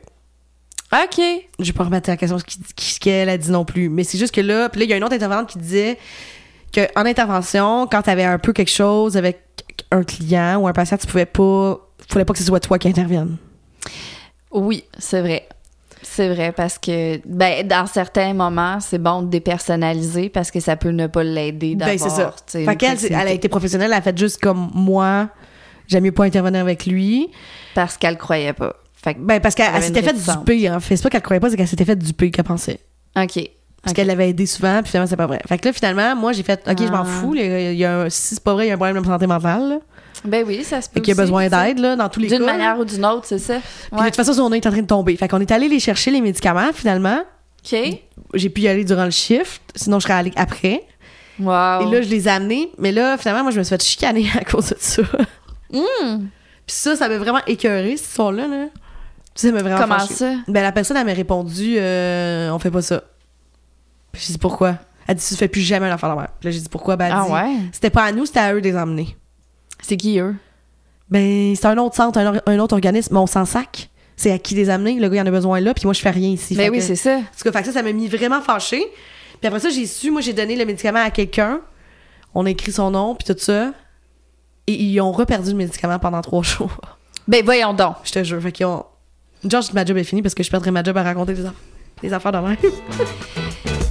OK. 0.94 1.22
Je 1.60 1.66
vais 1.66 1.72
pas 1.74 1.84
remettre 1.86 2.10
la 2.10 2.18
question 2.18 2.38
ce 2.38 3.00
qu'elle 3.00 3.30
a 3.30 3.38
dit 3.38 3.52
non 3.52 3.64
plus, 3.66 3.90
mais 3.90 4.04
c'est 4.04 4.18
juste 4.18 4.34
que 4.34 4.42
là, 4.42 4.70
puis 4.70 4.80
là, 4.80 4.86
il 4.86 4.90
y 4.90 4.94
a 4.94 4.98
une 4.98 5.04
autre 5.04 5.14
intervenante 5.16 5.48
qui 5.48 5.58
disait 5.58 5.98
qu'en 6.74 7.06
intervention, 7.06 7.88
quand 7.88 8.02
t'avais 8.02 8.26
un 8.26 8.40
peu 8.40 8.52
quelque 8.54 8.72
chose 8.72 9.16
avec 9.16 9.40
un 9.92 10.04
client 10.04 10.58
ou 10.58 10.68
un 10.68 10.74
patient, 10.74 10.98
tu 10.98 11.08
pouvais 11.08 11.26
pas, 11.26 11.80
fallait 12.10 12.26
pas 12.26 12.34
que 12.34 12.40
ce 12.40 12.46
soit 12.46 12.60
toi 12.60 12.78
qui 12.78 12.88
intervienne. 12.90 13.38
Oui, 14.52 14.84
c'est 14.98 15.22
vrai. 15.22 15.48
C'est 16.04 16.34
vrai 16.34 16.52
parce 16.52 16.80
que 16.80 17.22
ben 17.26 17.66
dans 17.68 17.86
certains 17.86 18.34
moments, 18.34 18.80
c'est 18.80 18.98
bon 18.98 19.22
de 19.22 19.30
dépersonnaliser 19.30 20.30
parce 20.30 20.50
que 20.50 20.60
ça 20.60 20.76
peut 20.76 20.90
ne 20.90 21.08
pas 21.08 21.24
l'aider 21.24 21.76
d'avoir 21.76 21.96
Ben, 21.96 22.10
c'est 22.10 22.10
ça. 22.10 22.34
Fait 22.66 22.76
qu'elle, 22.76 22.98
elle 23.06 23.14
a 23.16 23.32
été 23.32 23.48
professionnelle, 23.50 23.92
elle 23.92 23.98
a 23.98 24.02
fait 24.02 24.18
juste 24.18 24.42
comme 24.42 24.72
moi, 24.74 25.30
j'aime 25.88 26.04
mieux 26.04 26.12
pas 26.12 26.24
intervenir 26.24 26.62
avec 26.62 26.86
lui. 26.86 27.30
parce 27.76 27.98
qu'elle 27.98 28.18
croyait 28.18 28.54
pas. 28.54 28.81
Fait 29.04 29.16
que 29.16 29.20
Ben, 29.20 29.40
parce 29.40 29.56
qu'elle 29.56 29.82
s'était 29.82 30.00
une 30.00 30.06
fait 30.06 30.12
réticence. 30.12 30.38
duper, 30.40 30.70
en 30.70 30.80
fait. 30.80 30.96
C'est 30.96 31.04
pas 31.04 31.10
qu'elle 31.10 31.22
croyait 31.22 31.40
pas, 31.40 31.50
c'est 31.50 31.58
qu'elle 31.58 31.68
s'était 31.68 31.86
fait 31.86 31.96
duper 31.96 32.30
qu'elle 32.32 32.46
pensait. 32.46 32.80
OK. 33.18 33.50
Parce 33.84 33.96
qu'elle 33.96 34.06
l'avait 34.08 34.30
aidé 34.30 34.46
souvent, 34.46 34.82
puis 34.84 34.92
finalement, 34.92 35.08
c'est 35.10 35.16
pas 35.16 35.26
vrai. 35.26 35.42
Fait 35.48 35.58
que 35.58 35.68
là, 35.68 35.74
finalement, 35.74 36.16
moi, 36.16 36.34
j'ai 36.34 36.44
fait, 36.44 36.62
OK, 36.70 36.78
je 36.80 36.92
m'en 36.92 37.02
Ah. 37.02 37.06
fous. 37.06 37.34
Il 37.36 37.74
y 37.74 37.84
a, 37.84 38.02
un- 38.02 38.10
si 38.10 38.36
c'est 38.36 38.44
pas 38.44 38.54
vrai, 38.54 38.66
il 38.66 38.70
y 38.70 38.72
a 38.72 38.76
un 38.76 38.78
problème 38.78 39.02
de 39.02 39.08
santé 39.08 39.26
mentale, 39.26 39.70
là. 39.70 39.78
Ben 40.24 40.44
oui, 40.46 40.64
ça 40.64 40.82
se 40.84 40.88
peut. 40.88 40.96
Fait 40.96 41.02
qu'il 41.02 41.16
y 41.16 41.20
a 41.20 41.22
besoin 41.24 41.48
d'aide, 41.50 41.80
là, 41.80 41.96
dans 41.96 42.08
tous 42.08 42.20
les 42.20 42.28
cas. 42.28 42.38
D'une 42.38 42.46
manière 42.46 42.78
ou 42.78 42.86
d'une 42.86 43.04
autre, 43.08 43.26
c'est 43.26 43.40
ça. 43.40 43.56
Puis 43.92 44.00
de 44.02 44.06
toute 44.06 44.16
façon, 44.18 44.34
son 44.34 44.52
œil 44.52 44.60
est 44.60 44.68
en 44.68 44.72
train 44.72 44.82
de 44.82 44.86
tomber. 44.86 45.16
Fait 45.16 45.28
qu'on 45.28 45.40
est 45.40 45.52
allé 45.52 45.68
les 45.68 45.80
chercher, 45.80 46.12
les 46.12 46.22
médicaments, 46.22 46.72
finalement. 46.76 47.22
OK. 47.66 47.80
J'ai 48.36 48.50
pu 48.50 48.62
y 48.62 48.68
aller 48.68 48.84
durant 48.84 49.06
le 49.06 49.10
shift, 49.12 49.62
sinon 49.76 49.98
je 50.00 50.04
serais 50.04 50.14
allée 50.14 50.32
après. 50.36 50.84
Wow. 51.40 51.48
Et 51.48 51.92
là, 51.92 52.02
je 52.04 52.10
les 52.10 52.28
ai 52.28 52.32
amenés. 52.32 52.70
Mais 52.78 52.92
là, 52.92 53.18
finalement, 53.18 53.42
moi, 53.44 53.52
je 53.52 53.58
me 53.58 53.64
suis 53.64 53.76
fait 53.76 53.84
chicaner 53.84 54.28
à 54.40 54.44
cause 54.44 54.70
de 54.70 54.76
ça. 54.78 55.02
Hmm. 55.74 56.28
Puis 56.68 56.76
ça, 56.76 56.96
ça 56.96 57.10
m'a 57.10 57.18
vraiment 57.18 57.42
écœuré, 57.48 57.98
cette 57.98 58.08
histoire-là. 58.10 58.48
Là. 58.48 58.66
Ça 59.36 59.52
m'a 59.52 59.62
vraiment 59.62 59.80
Comment 59.80 60.00
ça? 60.00 60.36
Ben, 60.48 60.62
la 60.62 60.72
personne, 60.72 60.98
elle 60.98 61.06
m'a 61.06 61.14
répondu, 61.14 61.76
euh, 61.78 62.52
on 62.52 62.60
fait 62.60 62.72
pas 62.72 62.82
ça. 62.82 63.04
Puis 64.12 64.24
j'ai 64.28 64.34
dit 64.34 64.40
pourquoi? 64.40 64.76
Elle 65.08 65.16
dit, 65.16 65.26
tu 65.26 65.36
fais 65.36 65.48
plus 65.48 65.62
jamais 65.62 65.90
l'affaire 65.90 66.14
de 66.16 66.20
la. 66.22 66.28
Puis 66.28 66.48
là, 66.48 66.52
j'ai 66.52 66.60
dit 66.60 66.70
pourquoi? 66.70 66.96
Ben, 66.96 67.06
elle 67.08 67.14
Ah 67.16 67.26
dit, 67.26 67.32
ouais? 67.34 67.56
c'était 67.72 67.90
pas 67.90 68.04
à 68.04 68.12
nous, 68.12 68.26
c'était 68.26 68.40
à 68.40 68.54
eux 68.54 68.62
de 68.62 68.68
les 68.70 68.76
emmener. 68.78 69.16
C'est 69.82 69.98
qui, 69.98 70.20
eux? 70.20 70.36
Ben, 71.10 71.56
c'est 71.56 71.66
un 71.66 71.78
autre 71.78 71.96
centre, 71.96 72.18
un, 72.46 72.60
autre 72.60 72.74
organisme, 72.74 73.14
mais 73.14 73.20
on 73.20 73.28
s'en 73.28 73.46
sac. 73.46 73.90
C'est 74.16 74.32
à 74.32 74.38
qui 74.38 74.54
les 74.54 74.70
amener? 74.70 75.00
Le 75.00 75.10
gars, 75.10 75.18
il 75.18 75.22
en 75.22 75.26
a 75.26 75.32
besoin 75.32 75.60
là, 75.60 75.74
puis 75.74 75.86
moi, 75.86 75.94
je 75.94 76.02
fais 76.02 76.12
rien 76.12 76.30
ici. 76.30 76.56
Ben 76.56 76.66
Fait 76.66 76.70
oui, 76.70 76.82
c'est 76.82 76.96
ça. 76.96 77.18
En 77.18 77.22
tout 77.22 77.44
cas, 77.44 77.52
fait 77.52 77.60
que 77.62 77.66
ça, 77.68 77.74
ça 77.74 77.82
m'a 77.84 77.92
mis 77.92 78.08
vraiment 78.08 78.42
fâchée. 78.42 78.84
Puis 79.40 79.48
après 79.48 79.60
ça, 79.60 79.70
j'ai 79.70 79.88
su, 79.88 80.12
moi, 80.12 80.22
j'ai 80.22 80.34
donné 80.34 80.56
le 80.56 80.66
médicament 80.66 81.04
à 81.04 81.10
quelqu'un. 81.10 81.62
On 82.36 82.46
a 82.46 82.50
écrit 82.50 82.72
son 82.72 82.92
nom, 82.92 83.16
puis 83.16 83.34
tout 83.34 83.40
ça. 83.40 83.74
Et 84.68 84.74
ils 84.74 85.02
ont 85.02 85.12
reperdu 85.12 85.52
le 85.52 85.58
médicament 85.58 85.98
pendant 85.98 86.22
trois 86.22 86.44
jours. 86.44 86.78
Ben 87.28 87.44
voyons 87.44 87.74
donc. 87.74 87.96
Je 88.04 88.12
te 88.12 88.24
jure. 88.24 88.42
Fait 88.42 88.52
qu'ils 88.52 88.68
ont. 88.68 88.86
George, 89.46 89.74
ma 89.74 89.86
job 89.86 89.98
est 89.98 90.04
finie 90.04 90.22
parce 90.22 90.36
que 90.36 90.44
je 90.44 90.50
perdrais 90.52 90.72
ma 90.72 90.84
job 90.84 90.98
à 90.98 91.04
raconter 91.04 91.34
des, 91.34 91.46
aff- 91.46 91.54
des 92.02 92.14
affaires 92.14 92.32
de 92.32 92.38
même. 92.38 92.58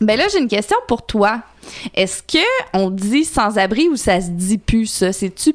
Ben 0.00 0.16
là, 0.18 0.26
j'ai 0.30 0.38
une 0.38 0.48
question 0.48 0.76
pour 0.88 1.06
toi. 1.06 1.40
Est-ce 1.94 2.22
que 2.22 2.44
on 2.74 2.90
dit 2.90 3.24
sans-abri 3.24 3.88
ou 3.88 3.96
ça 3.96 4.20
se 4.20 4.30
dit 4.30 4.58
plus, 4.58 4.86
ça? 4.86 5.12
C'est-tu. 5.12 5.54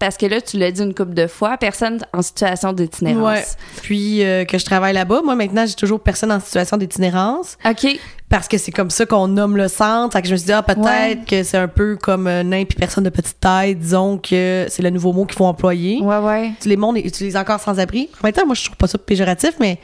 Parce 0.00 0.16
que 0.16 0.26
là, 0.26 0.40
tu 0.40 0.58
l'as 0.58 0.72
dit 0.72 0.82
une 0.82 0.94
couple 0.96 1.14
de 1.14 1.28
fois, 1.28 1.56
personne 1.58 2.04
en 2.12 2.22
situation 2.22 2.72
d'itinérance. 2.72 3.24
Ouais. 3.38 3.44
Puis 3.82 4.24
euh, 4.24 4.44
que 4.44 4.58
je 4.58 4.64
travaille 4.64 4.94
là-bas, 4.94 5.20
moi, 5.24 5.36
maintenant, 5.36 5.64
j'ai 5.64 5.74
toujours 5.76 6.00
personne 6.00 6.32
en 6.32 6.40
situation 6.40 6.76
d'itinérance. 6.76 7.56
OK. 7.64 8.00
Parce 8.34 8.48
que 8.48 8.58
c'est 8.58 8.72
comme 8.72 8.90
ça 8.90 9.06
qu'on 9.06 9.28
nomme 9.28 9.56
le 9.56 9.68
centre. 9.68 10.12
Fait 10.12 10.20
que 10.20 10.26
je 10.26 10.32
me 10.32 10.36
suis 10.36 10.46
dit, 10.46 10.52
ah, 10.52 10.64
peut-être 10.64 10.80
Ouais. 10.84 11.20
que 11.24 11.44
c'est 11.44 11.56
un 11.56 11.68
peu 11.68 11.94
comme 11.94 12.26
euh, 12.26 12.42
nain 12.42 12.64
puis 12.64 12.76
personne 12.76 13.04
de 13.04 13.10
petite 13.10 13.38
taille. 13.38 13.76
Disons 13.76 14.18
que 14.18 14.66
c'est 14.68 14.82
le 14.82 14.90
nouveau 14.90 15.12
mot 15.12 15.24
qu'il 15.24 15.36
faut 15.36 15.44
employer. 15.44 16.00
Ouais, 16.02 16.18
ouais. 16.18 16.50
Les 16.64 16.76
mondes 16.76 16.96
utilisent 16.96 17.36
encore 17.36 17.60
sans-abri. 17.60 18.08
En 18.20 18.26
même 18.26 18.32
temps, 18.32 18.44
moi, 18.44 18.56
je 18.56 18.64
trouve 18.64 18.76
pas 18.76 18.88
ça 18.88 18.98
péjoratif, 18.98 19.52
mais 19.60 19.78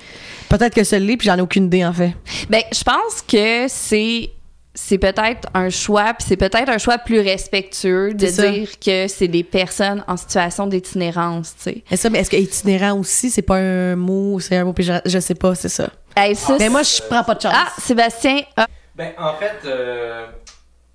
peut-être 0.48 0.74
que 0.74 0.82
ça 0.82 0.98
l'est, 0.98 1.16
puis 1.16 1.28
j'en 1.28 1.36
ai 1.36 1.40
aucune 1.42 1.66
idée, 1.66 1.84
en 1.84 1.92
fait. 1.92 2.12
Ben, 2.48 2.62
je 2.72 2.82
pense 2.82 3.22
que 3.28 3.66
c'est 3.68 4.30
c'est 4.72 4.98
peut-être 4.98 5.48
un 5.52 5.68
choix, 5.68 6.14
puis 6.14 6.24
c'est 6.28 6.36
peut-être 6.36 6.70
un 6.70 6.78
choix 6.78 6.96
plus 6.98 7.20
respectueux 7.20 8.14
de 8.14 8.26
ça. 8.28 8.48
dire 8.50 8.68
que 8.84 9.08
c'est 9.08 9.28
des 9.28 9.42
personnes 9.42 10.04
en 10.06 10.16
situation 10.16 10.66
d'itinérance, 10.66 11.54
tu 11.56 11.70
sais. 11.70 11.84
Est-ce 11.90 12.30
que 12.30 12.36
itinérant 12.36 12.98
aussi, 12.98 13.30
c'est 13.30 13.42
pas 13.42 13.56
un 13.56 13.96
mot, 13.96 14.38
c'est 14.40 14.56
un 14.56 14.64
mot 14.64 14.72
péjoratif? 14.72 15.12
Je 15.12 15.18
sais 15.18 15.34
pas, 15.34 15.54
c'est 15.54 15.68
ça. 15.68 15.90
Hey, 16.16 16.35
ça, 16.35 16.57
Mais 16.59 16.68
moi, 16.68 16.83
je 16.83 17.03
prends 17.03 17.25
pas 17.25 17.35
de 17.35 17.40
chance. 17.40 17.55
Ah, 17.55 17.73
Sébastien, 17.79 18.42
ah, 18.57 18.66
Ben, 18.94 19.12
en 19.18 19.35
fait, 19.35 19.61
euh, 19.64 20.27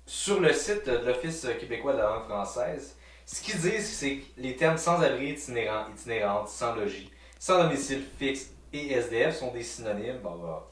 sur 0.04 0.40
le 0.40 0.52
site 0.52 0.86
de 0.86 1.06
l'Office 1.06 1.46
québécois 1.58 1.94
de 1.94 1.98
la 1.98 2.04
langue 2.04 2.24
française, 2.24 2.96
ce 3.24 3.40
qu'ils 3.40 3.60
disent, 3.60 3.96
c'est 3.96 4.16
que 4.16 4.24
les 4.38 4.56
termes 4.56 4.78
sans-abri, 4.78 5.30
itinérant, 5.30 5.86
itinérante, 5.94 6.48
sans 6.48 6.74
logis, 6.74 7.10
sans 7.38 7.62
domicile 7.62 8.04
fixe 8.18 8.50
et 8.72 8.92
SDF 8.92 9.36
sont 9.36 9.52
des 9.52 9.62
synonymes. 9.62 10.18
Bon, 10.22 10.36
bah, 10.36 10.68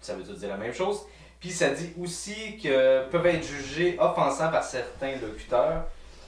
ça 0.00 0.14
veut 0.14 0.22
tout 0.22 0.34
dire 0.34 0.48
la 0.48 0.56
même 0.56 0.74
chose. 0.74 1.00
Puis 1.40 1.50
ça 1.50 1.70
dit 1.70 1.92
aussi 2.00 2.58
que 2.62 3.08
peuvent 3.10 3.26
être 3.26 3.44
jugés 3.44 3.96
offensants 3.98 4.50
par 4.50 4.64
certains 4.64 5.16
locuteurs 5.16 5.84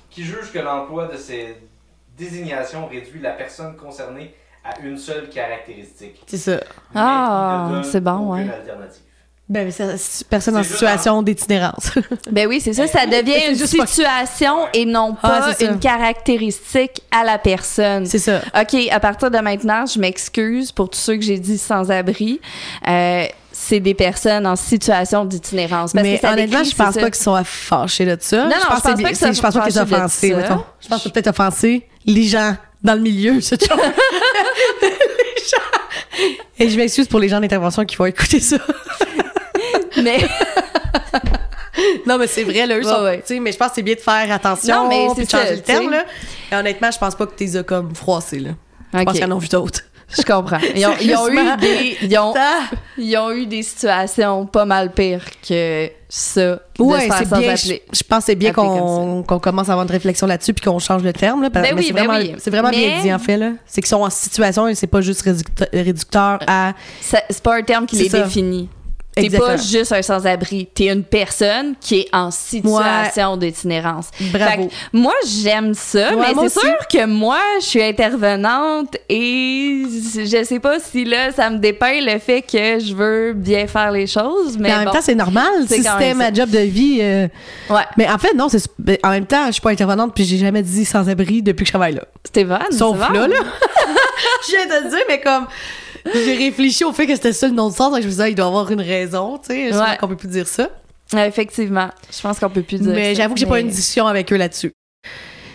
qui 0.08 0.24
jugent 0.24 0.52
que 0.52 0.58
l'emploi 0.58 1.06
de 1.06 1.16
ces 1.16 1.56
désignations 2.16 2.86
réduit 2.86 3.20
la 3.20 3.32
personne 3.32 3.76
concernée 3.76 4.34
à 4.64 4.78
une 4.84 4.96
seule 4.98 5.28
caractéristique. 5.30 6.22
C'est 6.26 6.36
ça. 6.36 6.52
Mais 6.94 7.00
Ah, 7.00 7.82
c'est 7.84 8.00
bon, 8.02 8.32
ouais. 8.34 8.42
alternative. 8.42 9.02
Ben, 9.48 9.68
c'est 9.72 10.28
personne 10.28 10.56
en 10.56 10.62
situation 10.62 11.22
d'itinérance. 11.24 11.90
ben 12.30 12.46
oui, 12.46 12.60
c'est 12.60 12.72
ça, 12.72 12.86
ça 12.86 13.04
devient 13.04 13.56
C'est 13.56 13.72
une 13.72 13.78
pas- 13.78 13.86
situation 13.88 14.54
et 14.72 14.84
non 14.84 15.16
Ah, 15.24 15.50
pas 15.50 15.64
une 15.64 15.80
caractéristique 15.80 17.02
à 17.10 17.24
la 17.24 17.36
personne. 17.38 18.06
c'est 18.06 18.20
ça. 18.20 18.42
OK, 18.60 18.76
à 18.90 19.00
partir 19.00 19.28
de 19.30 19.38
maintenant, 19.38 19.86
je 19.86 19.98
m'excuse 19.98 20.70
pour 20.70 20.88
tous 20.90 20.98
ceux 21.00 21.16
que 21.16 21.22
j'ai 21.22 21.38
dit 21.40 21.58
sans-abri. 21.58 22.40
Euh, 22.86 23.24
c'est 23.50 23.80
des 23.80 23.94
personnes 23.94 24.46
en 24.46 24.54
situation 24.54 25.24
d'itinérance. 25.24 25.94
Mais 25.94 26.14
que 26.14 26.20
ça 26.20 26.32
honnêtement, 26.32 26.58
décrit, 26.58 26.70
je 26.70 26.76
pense 26.76 26.94
pas 26.94 27.10
qu'ils 27.10 27.14
sont 27.16 27.42
fâchés 27.44 28.06
de 28.06 28.16
ça. 28.20 28.44
Non, 28.44 28.50
non, 28.50 28.54
je 28.62 28.66
pense 28.68 28.76
c'est- 28.82 29.02
pas 29.02 29.08
que 29.10 29.16
c'est- 29.16 29.26
ça 29.26 29.32
Je 29.32 29.40
pense 29.40 29.54
pas 29.54 29.62
qu'ils 29.64 29.72
sont 29.72 29.80
offensés. 29.80 30.34
Je 30.80 30.88
pense 30.88 31.02
que 31.02 31.08
peut-être 31.08 31.26
offensé 31.26 31.88
les 32.06 32.22
gens 32.22 32.54
dans 32.82 32.94
le 32.94 33.00
milieu, 33.00 33.40
ce 33.40 33.54
genre. 33.56 33.78
gens. 33.78 35.56
Et 36.58 36.68
je 36.68 36.76
m'excuse 36.76 37.08
pour 37.08 37.20
les 37.20 37.28
gens 37.28 37.40
d'intervention 37.40 37.84
qui 37.84 37.96
vont 37.96 38.06
écouter 38.06 38.40
ça. 38.40 38.56
Mais 40.02 40.18
Non, 42.06 42.18
mais 42.18 42.26
c'est 42.26 42.44
vrai, 42.44 42.66
là, 42.66 42.76
eux 42.78 42.84
Ouais, 42.84 42.92
sont. 42.92 43.02
ouais. 43.02 43.20
tu 43.20 43.34
sais, 43.34 43.40
mais 43.40 43.52
je 43.52 43.56
pense 43.56 43.68
que 43.68 43.74
c'est 43.76 43.82
bien 43.82 43.94
de 43.94 44.00
faire 44.00 44.30
attention. 44.32 44.84
Non, 44.84 44.88
mais 44.88 45.08
c'est 45.16 45.24
de 45.24 45.30
changer 45.30 45.46
ça, 45.46 45.52
le 45.54 45.60
terme, 45.62 45.90
là. 45.90 46.04
Et 46.52 46.56
honnêtement, 46.56 46.90
je 46.90 46.98
pense 46.98 47.14
pas 47.14 47.26
que 47.26 47.34
t'es 47.34 47.56
as 47.56 47.62
comme 47.62 47.94
froissé, 47.94 48.38
là. 48.38 48.50
Je 48.92 49.02
pense 49.02 49.14
qu'ils 49.14 49.24
en 49.24 49.32
ont 49.32 49.38
vu 49.38 49.48
d'autres. 49.48 49.80
Je 50.16 50.22
comprends. 50.22 50.58
Ils 50.74 50.86
ont, 50.86 50.92
ils 51.00 51.14
ont 51.16 51.28
eu 51.28 51.56
des 51.60 51.96
ils 52.02 52.18
ont, 52.18 52.34
ils 52.98 53.16
ont 53.16 53.30
eu 53.32 53.46
des 53.46 53.62
situations 53.62 54.46
pas 54.46 54.64
mal 54.64 54.90
pires 54.92 55.24
que 55.46 55.88
ça. 56.08 56.58
faire 57.08 57.18
c'est 57.18 57.24
sans 57.28 57.38
bien. 57.38 57.50
appeler. 57.54 57.82
Je, 57.92 57.98
je 57.98 58.02
pense 58.04 58.18
que 58.20 58.24
c'est 58.26 58.34
bien 58.34 58.52
qu'on 58.52 59.22
qu'on 59.22 59.38
commence 59.38 59.68
à 59.68 59.72
avoir 59.72 59.86
une 59.86 59.92
réflexion 59.92 60.26
là-dessus 60.26 60.52
puis 60.54 60.64
qu'on 60.64 60.78
change 60.78 61.02
le 61.02 61.12
terme. 61.12 61.42
Là, 61.42 61.50
parce- 61.50 61.68
Ben 61.68 61.76
oui, 61.76 61.84
c'est 61.86 61.92
ben 61.92 62.04
vraiment, 62.06 62.18
oui. 62.18 62.34
c'est 62.38 62.50
vraiment 62.50 62.70
bien 62.70 63.00
dit, 63.02 63.12
en 63.12 63.18
fait. 63.18 63.36
là. 63.36 63.52
C'est 63.66 63.80
qu'ils 63.80 63.88
sont 63.88 64.02
en 64.02 64.10
situation 64.10 64.66
et 64.68 64.74
c'est 64.74 64.86
pas 64.86 65.00
juste 65.00 65.22
réducteur, 65.72 66.38
à. 66.46 66.72
C'est 67.00 67.42
pas 67.42 67.56
un 67.56 67.62
terme 67.62 67.86
qui 67.86 67.96
les 67.96 68.08
ça. 68.08 68.22
définit. 68.22 68.68
T'es 69.28 69.38
pas 69.38 69.56
juste 69.56 69.92
un 69.92 70.02
sans-abri, 70.02 70.68
t'es 70.74 70.86
une 70.88 71.04
personne 71.04 71.74
qui 71.80 72.00
est 72.00 72.08
en 72.12 72.30
situation 72.30 73.36
d'itinérance. 73.36 74.08
Bravo. 74.32 74.50
Fait 74.50 74.68
que 74.68 74.72
moi, 74.92 75.14
j'aime 75.26 75.74
ça, 75.74 76.14
Ouais, 76.14 76.32
mais 76.34 76.48
c'est 76.48 76.60
sûr 76.60 76.78
que 76.92 77.06
moi, 77.06 77.38
je 77.60 77.66
suis 77.66 77.82
intervenante 77.82 78.96
et 79.08 79.84
je 80.14 80.44
sais 80.44 80.60
pas 80.60 80.78
si 80.80 81.04
là, 81.04 81.32
ça 81.32 81.50
me 81.50 81.58
dépeint 81.58 82.00
le 82.00 82.18
fait 82.18 82.42
que 82.42 82.78
je 82.78 82.94
veux 82.94 83.32
bien 83.34 83.66
faire 83.66 83.90
les 83.90 84.06
choses, 84.06 84.56
mais 84.58 84.68
Mais 84.68 84.74
en 84.74 84.78
même 84.80 84.90
temps, 84.90 85.00
c'est 85.02 85.14
normal. 85.14 85.50
c'est 85.68 85.76
Si 85.76 85.82
c'était 85.82 86.14
ma 86.14 86.32
job 86.32 86.50
de 86.50 86.58
vie. 86.58 86.98
euh, 87.00 87.28
Ouais, 87.68 87.82
Mais 87.96 88.08
en 88.08 88.18
fait, 88.18 88.34
non, 88.34 88.48
En 89.04 89.10
même 89.10 89.26
temps, 89.26 89.46
je 89.46 89.52
suis 89.52 89.60
pas 89.60 89.70
intervenante 89.70 90.14
puis 90.14 90.24
j'ai 90.24 90.38
jamais 90.38 90.62
dit 90.62 90.84
sans-abri 90.84 91.42
depuis 91.42 91.64
que 91.64 91.68
je 91.68 91.72
travaille 91.72 91.94
là. 91.94 92.02
c'était 92.24 92.44
bon. 92.44 92.58
Sauf 92.70 92.98
là, 92.98 93.26
là. 93.26 93.36
je 94.46 94.56
viens 94.56 94.66
de 94.66 94.84
le 94.84 94.90
dire, 94.90 95.04
mais 95.08 95.20
comme. 95.20 95.46
J'ai 96.14 96.36
réfléchi 96.36 96.84
au 96.84 96.92
fait 96.92 97.06
que 97.06 97.14
c'était 97.14 97.32
ça 97.32 97.46
le 97.48 97.54
nom 97.54 97.68
de 97.68 97.74
sens, 97.74 97.90
donc 97.92 98.00
je 98.00 98.06
me 98.06 98.10
disais, 98.10 98.22
ah, 98.24 98.28
il 98.28 98.34
doit 98.34 98.46
avoir 98.46 98.70
une 98.70 98.80
raison, 98.80 99.38
tu 99.38 99.48
sais. 99.54 99.68
sûrement 99.72 99.84
Ouais. 99.90 99.96
qu'on 99.98 100.08
peut 100.08 100.16
plus 100.16 100.28
dire 100.28 100.46
ça. 100.48 100.68
Effectivement, 101.16 101.88
je 102.14 102.20
pense 102.20 102.38
qu'on 102.38 102.48
peut 102.50 102.62
plus 102.62 102.78
dire 102.80 102.92
Mais 102.94 103.14
ça, 103.14 103.22
j'avoue 103.22 103.34
que 103.34 103.40
j'ai 103.40 103.46
pas 103.46 103.58
eu 103.58 103.62
mais- 103.64 103.68
une 103.68 103.74
discussion 103.74 104.06
avec 104.06 104.32
eux 104.32 104.36
là-dessus. 104.36 104.72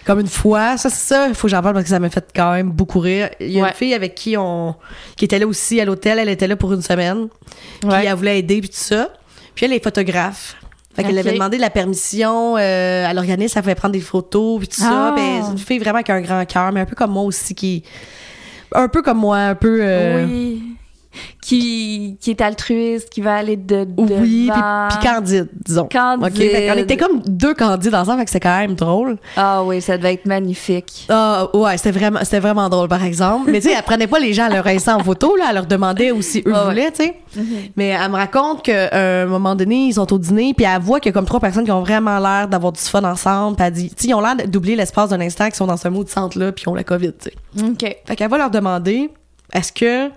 Comme 0.05 0.19
une 0.19 0.27
fois, 0.27 0.77
ça 0.77 0.89
c'est 0.89 1.13
ça, 1.15 1.27
il 1.29 1.33
faut 1.33 1.47
que 1.47 1.51
j'en 1.51 1.61
parle 1.63 1.73
parce 1.73 1.85
que 1.85 1.89
ça 1.89 1.99
m'a 1.99 2.09
fait 2.09 2.27
quand 2.35 2.51
même 2.51 2.69
beaucoup 2.71 2.99
rire. 2.99 3.29
Il 3.39 3.49
y 3.51 3.59
a 3.59 3.63
Ouais. 3.63 3.69
une 3.69 3.73
fille 3.75 3.93
avec 3.93 4.13
qui 4.13 4.35
on 4.37 4.75
qui 5.15 5.25
était 5.25 5.39
là 5.39 5.47
aussi 5.47 5.79
à 5.81 5.85
l'hôtel, 5.85 6.19
elle 6.19 6.29
était 6.29 6.47
là 6.47 6.55
pour 6.55 6.73
une 6.73 6.81
semaine. 6.83 7.27
Puis 7.79 7.89
Ouais. 7.89 8.05
elle 8.05 8.13
voulait 8.15 8.37
aider 8.39 8.59
puis 8.59 8.69
tout 8.69 8.75
ça. 8.77 9.09
Puis 9.55 9.65
elle 9.65 9.73
est 9.73 9.83
photographe. 9.83 10.57
Fait 10.95 11.03
qu'elle 11.03 11.17
avait 11.17 11.33
demandé 11.33 11.57
la 11.57 11.69
permission 11.69 12.55
euh, 12.57 13.05
à 13.05 13.13
l'organisme, 13.13 13.53
ça 13.55 13.61
fait 13.63 13.75
prendre 13.75 13.93
des 13.93 13.99
photos 13.99 14.59
puis 14.59 14.67
tout 14.67 14.79
ça. 14.81 15.09
Ah. 15.09 15.13
Ben, 15.15 15.41
c'est 15.43 15.51
une 15.51 15.57
fille 15.57 15.79
vraiment 15.79 16.01
qui 16.03 16.11
a 16.11 16.15
un 16.15 16.21
grand 16.21 16.45
cœur, 16.45 16.71
mais 16.71 16.81
un 16.81 16.85
peu 16.85 16.95
comme 16.95 17.11
moi 17.11 17.23
aussi 17.23 17.53
qui 17.55 17.83
un 18.73 18.87
peu 18.87 19.01
comme 19.01 19.19
moi, 19.19 19.37
un 19.37 19.55
peu 19.55 19.79
euh. 19.81 20.55
Qui, 21.41 22.17
qui 22.19 22.31
est 22.31 22.41
altruiste, 22.41 23.09
qui 23.09 23.21
va 23.21 23.35
aller 23.35 23.55
de, 23.55 23.87
oui, 23.97 24.49
puis, 24.51 24.99
candide, 25.07 25.49
disons. 25.65 25.87
Candide. 25.91 26.25
OK, 26.25 26.37
fait 26.37 26.67
qu'on 26.67 26.77
était 26.77 26.97
comme 26.97 27.21
deux 27.27 27.53
candides 27.53 27.93
ensemble, 27.93 28.19
fait 28.19 28.25
que 28.25 28.31
c'était 28.31 28.47
quand 28.47 28.57
même 28.57 28.75
drôle. 28.75 29.17
Ah 29.37 29.63
oui, 29.63 29.81
ça 29.81 29.97
devait 29.97 30.13
être 30.13 30.25
magnifique. 30.25 31.05
Ah 31.09 31.47
ouais, 31.53 31.77
c'était 31.77 31.97
vraiment, 31.97 32.19
c'était 32.23 32.39
vraiment 32.39 32.69
drôle, 32.69 32.87
par 32.87 33.03
exemple. 33.03 33.51
Mais 33.51 33.59
tu 33.59 33.69
sais, 33.69 33.75
elle 33.77 33.83
prenait 33.83 34.07
pas 34.07 34.19
les 34.19 34.33
gens 34.33 34.45
à 34.45 34.49
leur 34.49 34.65
instant 34.67 34.95
en 34.95 35.03
photo, 35.03 35.35
là. 35.35 35.45
Elle 35.49 35.55
leur 35.55 35.65
demandait 35.65 36.11
aussi 36.11 36.41
eux 36.45 36.53
Ah 36.53 36.65
voulaient, 36.65 36.91
tu 36.91 37.03
sais. 37.03 37.15
Mais 37.75 37.89
elle 37.89 38.09
me 38.09 38.15
raconte 38.15 38.63
qu'à 38.63 38.89
un 39.23 39.25
moment 39.25 39.55
donné, 39.55 39.87
ils 39.87 39.93
sont 39.93 40.11
au 40.11 40.17
dîner, 40.17 40.53
puis 40.55 40.65
elle 40.65 40.81
voit 40.81 40.99
qu'il 40.99 41.09
y 41.09 41.13
a 41.13 41.13
comme 41.13 41.25
trois 41.25 41.39
personnes 41.39 41.65
qui 41.65 41.71
ont 41.71 41.81
vraiment 41.83 42.19
l'air 42.19 42.47
d'avoir 42.47 42.71
du 42.71 42.81
fun 42.81 43.03
ensemble. 43.03 43.57
Puis 43.57 43.65
elle 43.65 43.73
dit, 43.73 43.89
tu 43.89 43.95
sais, 43.97 44.07
ils 44.09 44.13
ont 44.13 44.21
l'air 44.21 44.35
d'oublier 44.47 44.75
l'espace 44.75 45.09
d'un 45.09 45.21
instant 45.21 45.45
qu'ils 45.45 45.55
sont 45.55 45.67
dans 45.67 45.77
ce 45.77 45.87
mot 45.87 46.03
de 46.03 46.09
centre-là, 46.09 46.51
puis 46.51 46.63
ils 46.65 46.69
ont 46.69 46.75
la 46.75 46.83
COVID, 46.83 47.13
tu 47.13 47.29
sais. 47.29 47.65
OK. 47.65 47.97
Fait 48.05 48.15
qu'elle 48.15 48.29
va 48.29 48.37
leur 48.37 48.51
demander, 48.51 49.09
est-ce 49.53 49.71
que 49.71 50.09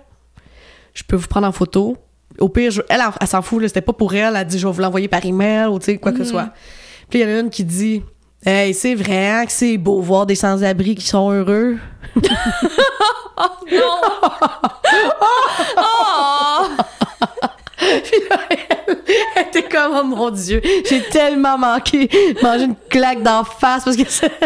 je 0.93 1.03
peux 1.03 1.15
vous 1.15 1.27
prendre 1.27 1.47
en 1.47 1.51
photo? 1.51 1.97
Au 2.39 2.47
pire, 2.49 2.71
je- 2.71 2.81
elle, 2.89 3.01
elle, 3.01 3.11
elle 3.19 3.27
s'en 3.27 3.41
fout, 3.41 3.61
c'était 3.67 3.81
pas 3.81 3.93
pour 3.93 4.13
elle. 4.13 4.35
Elle 4.35 4.45
dit, 4.47 4.59
je 4.59 4.67
vais 4.67 4.73
vous 4.73 4.81
l'envoyer 4.81 5.07
par 5.07 5.25
email 5.25 5.67
ou 5.67 5.79
tu 5.79 5.85
sais, 5.85 5.97
quoi 5.97 6.11
que 6.11 6.19
ce 6.19 6.23
soit. 6.25 6.49
Puis 7.09 7.19
il 7.19 7.23
y 7.23 7.25
en 7.25 7.35
a 7.35 7.39
une 7.39 7.49
qui 7.49 7.63
dit, 7.63 8.03
hey, 8.45 8.73
c'est 8.73 8.95
vrai 8.95 9.27
hein, 9.29 9.45
que 9.45 9.51
c'est 9.51 9.77
beau 9.77 9.99
voir 10.01 10.25
des 10.25 10.35
sans-abri 10.35 10.95
qui 10.95 11.05
sont 11.07 11.31
heureux. 11.31 11.77
Non! 13.71 14.01
oh! 15.77 16.65
Puis 17.77 18.19
là, 18.29 18.37
était 19.39 19.63
comme, 19.63 19.93
oh 19.99 20.03
mon 20.03 20.29
Dieu, 20.29 20.61
j'ai 20.87 21.01
tellement 21.03 21.57
manqué 21.57 22.09
manger 22.41 22.65
une 22.65 22.75
claque 22.89 23.21
d'en 23.23 23.43
face 23.43 23.83
parce 23.83 23.95
que 23.97 24.03
c'est- 24.07 24.31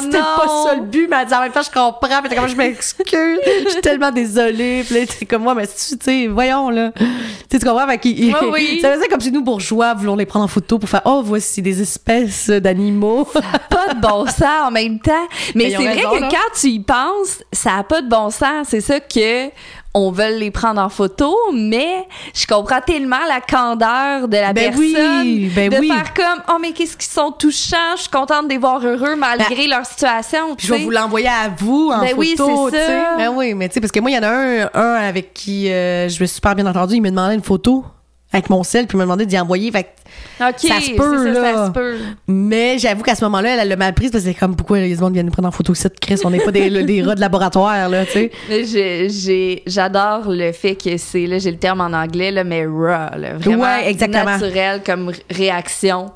C'était 0.00 0.18
pas 0.18 0.46
ça 0.64 0.74
le 0.74 0.82
but, 0.82 1.08
mais 1.10 1.16
elle 1.22 1.26
dit 1.28 1.34
en 1.34 1.40
même 1.40 1.52
temps, 1.52 1.60
je 1.62 1.70
comprends. 1.70 2.20
Puis 2.20 2.28
t'es 2.30 2.36
comme, 2.36 2.48
je 2.48 2.56
m'excuse. 2.56 3.38
Je 3.64 3.68
suis 3.70 3.80
tellement 3.80 4.10
désolée. 4.10 4.82
Puis 4.86 4.94
là, 4.94 5.06
t'es 5.06 5.26
comme 5.26 5.42
moi, 5.42 5.54
mais 5.54 5.66
tu 5.66 5.72
sais, 6.00 6.26
voyons, 6.28 6.70
là. 6.70 6.92
Tu 6.96 7.04
sais, 7.52 7.58
tu 7.58 7.66
comprends? 7.66 7.86
Fait 7.86 7.98
qu'il- 7.98 8.34
oui. 8.52 8.78
Ça 8.80 8.92
faisait 8.94 9.08
comme 9.08 9.20
si 9.20 9.30
nous, 9.32 9.42
bourgeois, 9.42 9.94
voulons 9.94 10.16
les 10.16 10.26
prendre 10.26 10.44
en 10.44 10.48
photo 10.48 10.78
pour 10.78 10.88
faire, 10.88 11.02
oh, 11.04 11.22
voici 11.24 11.62
des 11.62 11.80
espèces 11.82 12.48
d'animaux. 12.48 13.24
pas 13.70 13.94
de 13.94 14.00
bon 14.00 14.26
sens 14.26 14.66
en 14.66 14.70
même 14.70 14.98
temps. 15.00 15.12
Mais 15.54 15.64
Mais 15.64 15.70
c'est 15.70 15.76
vrai 15.76 15.92
raison, 15.94 16.10
que 16.16 16.20
là. 16.20 16.28
quand 16.30 16.58
tu 16.60 16.68
y 16.68 16.80
penses, 16.80 17.42
ça 17.52 17.76
a 17.78 17.82
pas 17.84 18.00
de 18.02 18.08
bon 18.08 18.30
sens. 18.30 18.68
C'est 18.68 18.80
ça 18.80 19.00
que 19.00 19.48
on 19.98 20.10
veut 20.10 20.36
les 20.36 20.50
prendre 20.50 20.78
en 20.80 20.90
photo, 20.90 21.34
mais 21.54 22.06
je 22.34 22.46
comprends 22.46 22.80
tellement 22.82 23.24
la 23.26 23.40
candeur 23.40 24.28
de 24.28 24.36
la 24.36 24.52
Ben 24.52 24.70
personne 24.70 25.22
oui, 25.22 25.50
ben 25.54 25.70
de 25.70 25.78
oui. 25.78 25.88
faire 25.88 26.12
comme 26.12 26.42
oh 26.54 26.58
mais 26.60 26.72
qu'est-ce 26.72 26.98
qu'ils 26.98 27.10
sont 27.10 27.32
touchants, 27.32 27.96
je 27.96 28.02
suis 28.02 28.10
contente 28.10 28.44
de 28.44 28.50
les 28.50 28.58
voir 28.58 28.84
heureux 28.84 29.16
malgré 29.16 29.66
leur 29.66 29.86
situation. 29.86 30.54
Puis 30.54 30.66
je 30.66 30.74
vais 30.74 30.84
vous 30.84 30.90
l'envoyer 30.90 31.28
à 31.28 31.48
vous 31.56 31.90
en 31.94 32.00
Ben 32.02 32.12
oui, 32.14 32.34
photo, 32.36 32.68
sais. 32.70 32.86
ça. 32.86 33.16
Ben 33.16 33.30
oui, 33.34 33.54
mais 33.54 33.68
tu 33.68 33.74
sais, 33.74 33.80
parce 33.80 33.90
que 33.90 34.00
moi, 34.00 34.10
il 34.10 34.14
y 34.14 34.18
en 34.18 34.22
a 34.22 34.28
un, 34.28 34.70
un 34.74 34.94
avec 34.96 35.32
qui 35.32 35.70
euh, 35.72 36.08
je 36.10 36.20
me 36.20 36.26
suis 36.26 36.34
super 36.36 36.54
bien 36.54 36.66
entendu. 36.66 36.96
Il 36.96 37.00
me 37.02 37.10
demandait 37.10 37.34
une 37.34 37.42
photo 37.42 37.84
avec 38.32 38.50
mon 38.50 38.62
sel, 38.64 38.86
puis 38.86 38.96
il 38.96 38.98
m'a 38.98 39.04
demandé 39.04 39.24
d'y 39.24 39.38
envoyer. 39.38 39.70
Fait 39.72 39.94
Ça 40.38 40.52
se 40.58 40.96
peut, 40.96 41.34
ça, 41.34 41.40
là. 41.40 41.54
ça 41.54 41.66
se 41.66 41.70
peut. 41.72 41.96
Mais 42.28 42.78
j'avoue 42.78 43.02
qu'à 43.02 43.14
ce 43.14 43.24
moment-là, 43.24 43.54
elle 43.54 43.60
elle 43.60 43.68
l'a 43.68 43.76
mal 43.76 43.94
prise 43.94 44.10
parce 44.10 44.24
que 44.24 44.30
c'est 44.30 44.36
comme 44.38 44.54
pourquoi 44.54 44.78
les 44.78 44.94
gens 44.94 45.10
viennent 45.10 45.26
nous 45.26 45.32
prendre 45.32 45.48
en 45.48 45.52
photo 45.52 45.72
ici, 45.72 45.86
Chris? 46.00 46.20
On 46.24 46.30
n'est 46.30 46.40
pas 46.40 46.52
des, 46.52 46.70
des 46.84 47.02
rats 47.02 47.14
de 47.14 47.20
laboratoire, 47.20 47.88
là, 47.88 48.04
tu 48.04 48.30
sais. 48.48 49.62
J'adore 49.66 50.24
le 50.28 50.52
fait 50.52 50.74
que 50.74 50.96
c'est, 50.96 51.26
là, 51.26 51.38
j'ai 51.38 51.50
le 51.50 51.58
terme 51.58 51.80
en 51.80 51.92
anglais, 51.92 52.30
là, 52.30 52.44
mais 52.44 52.66
raw, 52.66 53.16
là, 53.16 53.34
vraiment 53.38 53.62
Ouais, 53.64 53.88
exactement. 53.90 54.24
naturel 54.24 54.82
comme 54.84 55.12
réaction, 55.30 56.10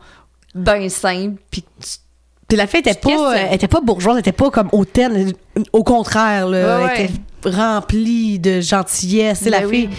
ben 0.54 0.88
simple, 0.88 1.36
puis 1.50 1.64
la 2.56 2.66
fille 2.66 2.80
était 2.80 2.94
pas, 2.94 3.36
elle 3.36 3.54
était 3.54 3.68
pas 3.68 3.80
bourgeoise, 3.80 4.16
elle 4.16 4.20
était 4.20 4.32
pas 4.32 4.50
comme 4.50 4.68
hautaine. 4.72 5.32
Au 5.72 5.84
contraire, 5.84 6.48
là, 6.48 6.80
Ouais, 6.80 6.90
elle 6.96 7.04
était 7.04 7.12
remplie 7.44 8.38
de 8.38 8.60
gentillesse. 8.60 9.40
C'est 9.44 9.50
la 9.50 9.60
Ben 9.60 9.70
fille. 9.70 9.90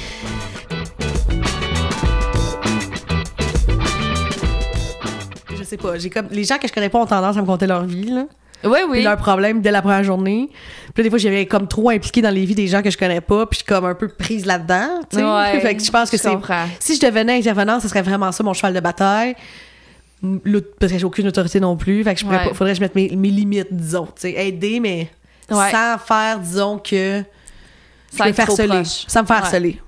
Sais 5.71 5.77
pas. 5.77 5.97
J'ai 5.97 6.09
comme 6.09 6.27
les 6.31 6.43
gens 6.43 6.57
que 6.57 6.67
je 6.67 6.73
connais 6.73 6.89
pas 6.89 6.99
ont 6.99 7.05
tendance 7.05 7.35
à 7.37 7.41
me 7.41 7.45
conter 7.45 7.67
leur 7.67 7.83
vie, 7.85 8.09
là. 8.11 8.25
Oui, 8.63 8.77
puis 8.83 8.91
oui. 8.91 9.01
leurs 9.01 9.17
problèmes 9.17 9.59
dès 9.61 9.71
la 9.71 9.81
première 9.81 10.03
journée. 10.03 10.49
Puis 10.93 10.93
là, 10.97 11.03
des 11.03 11.09
fois, 11.09 11.17
j'avais 11.17 11.47
comme 11.47 11.67
trop 11.67 11.89
impliqué 11.89 12.21
dans 12.21 12.29
les 12.29 12.45
vies 12.45 12.53
des 12.53 12.67
gens 12.67 12.83
que 12.83 12.91
je 12.91 12.97
connais 12.97 13.19
pas, 13.21 13.47
puis 13.47 13.57
je 13.59 13.63
suis 13.63 13.65
comme 13.65 13.85
un 13.85 13.95
peu 13.95 14.07
prise 14.07 14.45
là-dedans, 14.45 14.99
tu 15.09 15.17
sais. 15.17 15.23
Ouais, 15.23 15.59
fait 15.59 15.75
que 15.75 15.83
je 15.83 15.89
pense 15.89 16.11
que 16.11 16.17
c'est 16.17 16.29
si 16.79 16.95
je 16.95 16.99
devenais 17.01 17.37
intervenante, 17.39 17.81
ce 17.81 17.87
serait 17.87 18.03
vraiment 18.03 18.31
ça 18.31 18.43
mon 18.43 18.53
cheval 18.53 18.73
de 18.75 18.79
bataille. 18.79 19.35
Parce 20.79 20.91
que 20.91 20.99
j'ai 20.99 21.05
aucune 21.05 21.27
autorité 21.27 21.59
non 21.59 21.75
plus, 21.75 22.03
fait 22.03 22.13
que 22.13 22.19
je 22.19 22.25
pourrais 22.25 22.37
Ouais. 22.37 22.49
pas, 22.49 22.53
faudrait 22.53 22.73
que 22.73 22.77
je 22.77 22.81
mette 22.81 22.93
mes, 22.93 23.09
mes 23.15 23.29
limites, 23.29 23.67
disons, 23.73 24.05
tu 24.05 24.11
sais, 24.17 24.31
aider 24.33 24.79
mais 24.79 25.09
Ouais. 25.49 25.71
sans 25.71 25.97
faire 25.97 26.37
disons 26.39 26.77
que 26.77 27.23
Sans 28.15 28.25
me 28.27 28.31
faire 28.33 28.45
proche. 28.45 29.05
sans 29.07 29.21
me 29.23 29.25
faire 29.27 29.37
harceler. 29.37 29.81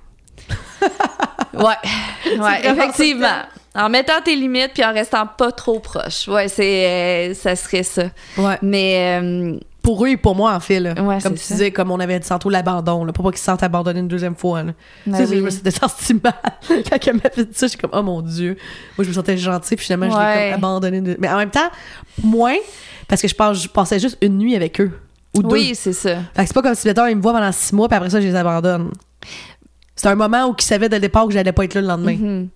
Ouais, 1.53 1.61
ouais, 2.39 2.65
effectivement. 2.67 3.43
En 3.75 3.89
mettant 3.89 4.21
tes 4.23 4.35
limites 4.35 4.71
puis 4.73 4.83
en 4.83 4.93
restant 4.93 5.25
pas 5.25 5.51
trop 5.51 5.79
proche. 5.79 6.27
Ouais, 6.27 6.47
c'est, 6.47 7.31
euh, 7.31 7.33
ça 7.33 7.55
serait 7.55 7.81
ça. 7.83 8.03
Ouais. 8.37 8.57
Mais 8.61 9.19
euh, 9.21 9.57
Pour 9.81 10.05
eux 10.05 10.09
et 10.09 10.17
pour 10.17 10.35
moi 10.35 10.53
en 10.53 10.59
fait 10.59 10.79
là. 10.79 10.93
Ouais, 11.01 11.19
comme 11.21 11.33
tu 11.33 11.39
ça. 11.39 11.53
disais 11.55 11.71
comme 11.71 11.89
on 11.91 11.99
avait 11.99 12.19
dit 12.19 12.27
tantôt 12.29 12.49
l'abandon 12.51 13.03
là, 13.03 13.11
pour 13.13 13.23
pas 13.25 13.31
qu'ils 13.31 13.39
se 13.39 13.45
sentent 13.45 13.63
abandonnés 13.63 13.99
une 14.01 14.07
deuxième 14.07 14.35
fois 14.35 14.61
là. 14.63 14.73
Ben 15.07 15.17
Tu 15.17 15.25
sais, 15.25 15.29
oui. 15.31 15.37
je 15.39 15.41
me 15.43 15.49
suis 15.49 15.71
senti 15.71 16.13
mal 16.23 16.33
quand 16.67 16.97
elle 17.07 17.13
m'a 17.15 17.29
fait 17.31 17.47
ça, 17.57 17.65
j'étais 17.67 17.81
comme 17.81 17.89
oh 17.93 18.03
mon 18.03 18.21
dieu. 18.21 18.57
Moi 18.97 19.03
je 19.05 19.09
me 19.09 19.13
sentais 19.13 19.37
gentille 19.37 19.75
puis 19.75 19.85
finalement 19.85 20.05
je 20.11 20.17
l'ai 20.17 20.23
Ouais. 20.23 20.51
comme 20.53 20.63
abandonné 20.63 21.01
de- 21.01 21.17
mais 21.19 21.29
en 21.29 21.37
même 21.37 21.49
temps 21.51 21.69
moins 22.23 22.55
parce 23.07 23.21
que 23.21 23.27
je, 23.27 23.35
pense, 23.35 23.61
je 23.63 23.67
passais 23.67 23.99
juste 23.99 24.17
une 24.21 24.37
nuit 24.37 24.55
avec 24.55 24.79
eux 24.79 24.91
ou 25.35 25.41
deux. 25.41 25.49
oui, 25.49 25.73
c'est 25.75 25.93
ça. 25.93 26.17
Fait 26.35 26.43
que 26.43 26.47
c'est 26.47 26.53
pas 26.53 26.61
comme 26.61 26.75
si, 26.75 26.87
mettons, 26.87 27.07
ils 27.07 27.15
me 27.17 27.21
voient 27.21 27.33
pendant 27.33 27.51
six 27.51 27.73
mois, 27.73 27.87
puis 27.89 27.97
après 27.97 28.09
ça, 28.11 28.21
je 28.21 28.27
les 28.27 28.35
abandonne. 28.35 28.91
C'est 29.95 30.07
un 30.07 30.15
moment 30.15 30.45
où 30.47 30.55
ils 30.57 30.61
savaient 30.63 30.89
dès 30.89 30.97
le 30.97 31.01
départ 31.01 31.25
que 31.27 31.33
j'allais 31.33 31.51
pas 31.51 31.65
être 31.65 31.73
là 31.73 31.81
le 31.81 31.87
lendemain. 31.87 32.15
Mhm. 32.15 32.49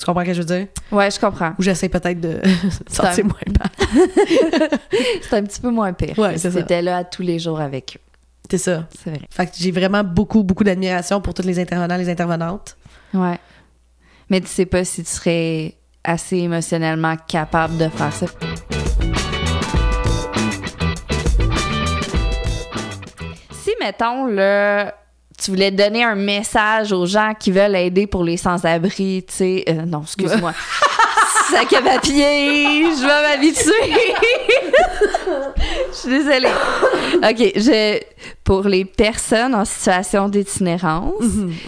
Tu 0.00 0.06
comprends 0.06 0.22
ce 0.22 0.26
que 0.28 0.32
je 0.32 0.38
veux 0.40 0.46
dire? 0.46 0.66
Ouais, 0.90 1.10
je 1.10 1.20
comprends. 1.20 1.52
Ou 1.58 1.62
j'essaie 1.62 1.90
peut-être 1.90 2.18
de 2.20 2.40
C'est 2.88 3.04
un- 3.20 3.22
moins 3.24 3.34
mal. 3.58 3.98
C'est 5.20 5.36
un 5.36 5.42
petit 5.42 5.60
peu 5.60 5.70
moins 5.70 5.92
pire. 5.92 6.18
Ouais, 6.18 6.38
c'est 6.38 6.50
ça. 6.50 6.60
C'était 6.60 6.80
là 6.80 7.04
tous 7.04 7.20
les 7.20 7.38
jours 7.38 7.60
avec 7.60 7.96
eux. 7.98 8.10
C'est 8.50 8.56
ça. 8.58 8.86
C'est 9.04 9.10
vrai. 9.10 9.20
Fait 9.30 9.44
que 9.46 9.52
j'ai 9.58 9.70
vraiment 9.70 10.02
beaucoup, 10.02 10.42
beaucoup 10.42 10.64
d'admiration 10.64 11.20
pour 11.20 11.34
tous 11.34 11.42
les 11.42 11.58
intervenants, 11.60 11.98
les 11.98 12.08
intervenantes. 12.08 12.76
Ouais. 13.12 13.38
Mais 14.30 14.40
tu 14.40 14.46
sais 14.46 14.64
pas 14.66 14.84
si 14.84 15.04
tu 15.04 15.10
serais 15.10 15.74
assez 16.02 16.38
émotionnellement 16.38 17.16
capable 17.28 17.76
de 17.76 17.88
faire 17.90 18.12
ça. 18.12 18.26
Si, 23.52 23.70
mettons, 23.80 24.26
là, 24.26 24.94
tu 25.42 25.50
voulais 25.50 25.70
donner 25.70 26.04
un 26.04 26.14
message 26.14 26.92
aux 26.92 27.06
gens 27.06 27.32
qui 27.38 27.50
veulent 27.50 27.76
aider 27.76 28.06
pour 28.06 28.24
les 28.24 28.36
sans-abri, 28.36 29.24
tu 29.28 29.34
sais. 29.34 29.64
euh, 29.68 29.84
non, 29.86 30.02
excuse-moi. 30.02 30.52
Sac 31.50 31.72
à 31.72 31.82
papier, 31.82 32.84
je 32.94 33.00
vais 33.00 33.36
m'habituer. 33.36 33.94
Je 35.92 35.96
suis 35.96 36.08
désolée. 36.10 36.48
OK, 37.16 37.52
je, 37.56 38.00
pour 38.44 38.62
les 38.68 38.84
personnes 38.84 39.54
en 39.54 39.64
situation 39.64 40.28
d'itinérance, 40.28 41.22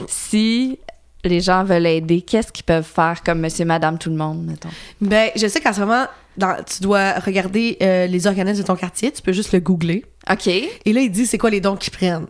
si 0.08 0.78
les 1.24 1.40
gens 1.40 1.64
veulent 1.64 1.86
aider, 1.86 2.20
qu'est-ce 2.22 2.52
qu'ils 2.52 2.64
peuvent 2.64 2.86
faire 2.86 3.22
comme 3.24 3.40
monsieur, 3.40 3.64
madame, 3.64 3.98
tout 3.98 4.10
le 4.10 4.16
monde, 4.16 4.44
mettons? 4.44 4.68
Ben, 5.00 5.30
je 5.36 5.46
sais 5.46 5.60
qu'en 5.60 5.72
ce 5.72 5.80
moment, 5.80 6.06
dans- 6.36 6.56
tu 6.64 6.82
dois 6.82 7.12
regarder 7.14 7.76
euh, 7.82 8.06
les 8.06 8.26
organismes 8.26 8.62
de 8.62 8.66
ton 8.66 8.76
quartier. 8.76 9.10
Tu 9.12 9.22
peux 9.22 9.32
juste 9.32 9.52
le 9.52 9.60
googler. 9.60 10.04
OK. 10.30 10.46
Et 10.46 10.92
là, 10.92 11.00
il 11.00 11.10
dit 11.10 11.26
c'est 11.26 11.38
quoi 11.38 11.50
les 11.50 11.60
dons 11.60 11.76
qu'ils 11.76 11.92
prennent? 11.92 12.26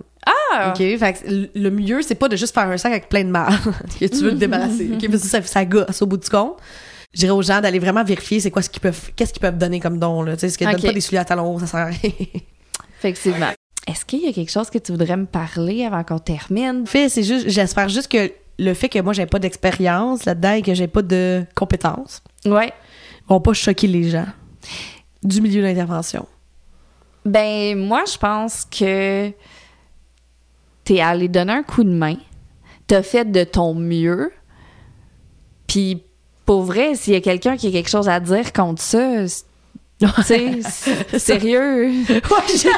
OK? 0.70 0.76
Fait 0.98 1.12
que 1.14 1.48
le 1.58 1.70
mieux, 1.70 2.02
c'est 2.02 2.14
pas 2.14 2.28
de 2.28 2.36
juste 2.36 2.54
faire 2.54 2.68
un 2.68 2.76
sac 2.76 2.92
avec 2.92 3.08
plein 3.08 3.24
de 3.24 3.30
mal 3.30 3.52
que 4.00 4.06
tu 4.06 4.16
veux 4.24 4.30
te 4.30 4.36
débarrasser. 4.36 4.90
OK? 4.94 5.10
Parce 5.10 5.22
que 5.22 5.28
ça, 5.28 5.42
ça 5.42 5.64
gosse 5.64 6.02
au 6.02 6.06
bout 6.06 6.16
du 6.18 6.28
compte. 6.28 6.56
Je 7.14 7.20
dirais 7.20 7.32
aux 7.32 7.42
gens 7.42 7.60
d'aller 7.60 7.78
vraiment 7.78 8.04
vérifier 8.04 8.40
c'est 8.40 8.50
quoi 8.50 8.62
ce 8.62 8.70
qu'ils 8.70 8.80
peuvent, 8.80 9.10
qu'est-ce 9.16 9.32
qu'ils 9.32 9.42
peuvent 9.42 9.58
donner 9.58 9.80
comme 9.80 9.98
don, 9.98 10.22
là. 10.22 10.32
Tu 10.34 10.40
sais, 10.40 10.48
ce 10.48 10.56
qu'ils 10.58 10.66
OK. 10.66 10.74
donnent 10.74 10.82
pas 10.86 10.92
des 10.92 11.00
souliers 11.00 11.18
à 11.18 11.24
talons 11.26 11.54
hauts, 11.54 11.58
ça 11.60 11.66
sert 11.66 11.80
à 11.80 11.84
rien. 11.86 12.10
Effectivement. 12.98 13.50
Est-ce 13.86 14.04
qu'il 14.04 14.20
y 14.20 14.28
a 14.28 14.32
quelque 14.32 14.50
chose 14.50 14.70
que 14.70 14.78
tu 14.78 14.92
voudrais 14.92 15.16
me 15.16 15.26
parler 15.26 15.84
avant 15.84 16.04
qu'on 16.04 16.18
termine? 16.20 16.86
fait, 16.86 17.08
c'est 17.08 17.22
juste, 17.24 17.48
j'espère 17.48 17.88
juste 17.88 18.10
que 18.10 18.30
le 18.58 18.74
fait 18.74 18.88
que 18.88 18.98
moi, 19.00 19.12
j'ai 19.12 19.26
pas 19.26 19.38
d'expérience 19.40 20.24
là-dedans 20.24 20.52
et 20.52 20.62
que 20.62 20.72
j'ai 20.72 20.86
pas 20.86 21.02
de 21.02 21.44
compétences 21.54 22.22
Ouais. 22.46 22.72
vont 23.28 23.40
pas 23.40 23.52
choquer 23.54 23.88
les 23.88 24.08
gens 24.08 24.26
du 25.22 25.40
milieu 25.40 25.62
de 25.62 25.66
l'intervention. 25.66 26.26
Ben, 27.24 27.76
moi, 27.76 28.04
je 28.10 28.16
pense 28.18 28.64
que 28.70 29.30
t'es 30.84 31.00
allé 31.00 31.28
donner 31.28 31.52
un 31.52 31.62
coup 31.62 31.84
de 31.84 31.90
main. 31.90 32.16
T'as 32.86 33.02
fait 33.02 33.30
de 33.30 33.44
ton 33.44 33.74
mieux. 33.74 34.32
Puis, 35.66 36.02
pour 36.44 36.62
vrai, 36.62 36.94
s'il 36.94 37.14
y 37.14 37.16
a 37.16 37.20
quelqu'un 37.20 37.56
qui 37.56 37.68
a 37.68 37.70
quelque 37.70 37.88
chose 37.88 38.08
à 38.08 38.20
dire 38.20 38.52
contre 38.52 38.82
ça, 38.82 39.26
sais, 40.24 40.60
sérieux. 41.18 41.92
je, 42.06 42.68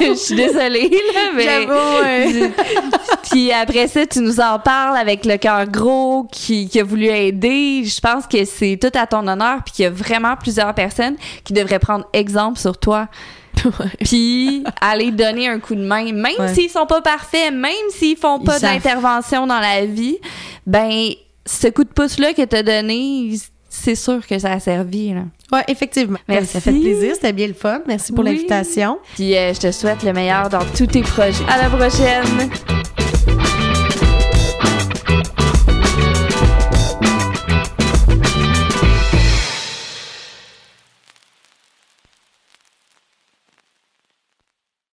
je 0.00 0.14
suis 0.14 0.36
désolée, 0.36 0.90
là, 1.14 1.30
mais. 1.34 2.50
Puis 3.30 3.52
après 3.52 3.88
ça, 3.88 4.06
tu 4.06 4.20
nous 4.20 4.40
en 4.40 4.58
parles 4.58 4.96
avec 4.96 5.24
le 5.24 5.36
cœur 5.36 5.66
gros 5.66 6.26
qui, 6.30 6.68
qui 6.68 6.80
a 6.80 6.84
voulu 6.84 7.06
aider. 7.06 7.84
Je 7.84 8.00
pense 8.00 8.26
que 8.26 8.44
c'est 8.44 8.78
tout 8.80 8.96
à 8.96 9.06
ton 9.06 9.26
honneur, 9.26 9.62
puis 9.64 9.74
qu'il 9.74 9.82
y 9.84 9.86
a 9.86 9.90
vraiment 9.90 10.36
plusieurs 10.36 10.74
personnes 10.74 11.16
qui 11.44 11.52
devraient 11.52 11.78
prendre 11.78 12.06
exemple 12.12 12.58
sur 12.58 12.78
toi. 12.78 13.08
Puis 14.04 14.64
aller 14.80 15.10
donner 15.10 15.48
un 15.48 15.58
coup 15.58 15.74
de 15.74 15.82
main, 15.84 16.04
même 16.12 16.26
Ouais. 16.38 16.54
s'ils 16.54 16.70
sont 16.70 16.86
pas 16.86 17.00
parfaits, 17.00 17.52
même 17.52 17.72
s'ils 17.90 18.16
font 18.16 18.38
pas 18.40 18.58
d'intervention 18.58 19.46
dans 19.46 19.60
la 19.60 19.84
vie, 19.86 20.18
ben 20.66 21.10
ce 21.46 21.68
coup 21.68 21.84
de 21.84 21.88
pouce 21.88 22.18
là 22.18 22.32
que 22.34 22.42
t'as 22.42 22.62
donné, 22.62 23.32
c'est 23.68 23.94
sûr 23.94 24.26
que 24.26 24.38
ça 24.38 24.52
a 24.52 24.60
servi. 24.60 25.12
Là. 25.14 25.22
Ouais, 25.52 25.64
effectivement. 25.68 26.18
Merci. 26.28 26.52
Ça 26.52 26.60
fait 26.60 26.72
plaisir, 26.72 27.14
c'était 27.14 27.32
bien 27.32 27.46
le 27.48 27.54
fun. 27.54 27.80
Merci 27.86 28.12
pour 28.12 28.24
Oui. 28.24 28.32
l'invitation. 28.32 28.98
Puis 29.14 29.36
euh, 29.36 29.54
je 29.54 29.60
te 29.60 29.72
souhaite 29.72 30.02
le 30.02 30.12
meilleur 30.12 30.48
dans 30.48 30.64
tous 30.76 30.86
tes 30.86 31.02
projets. 31.02 31.44
À 31.48 31.62
la 31.62 31.70
prochaine. 31.70 32.50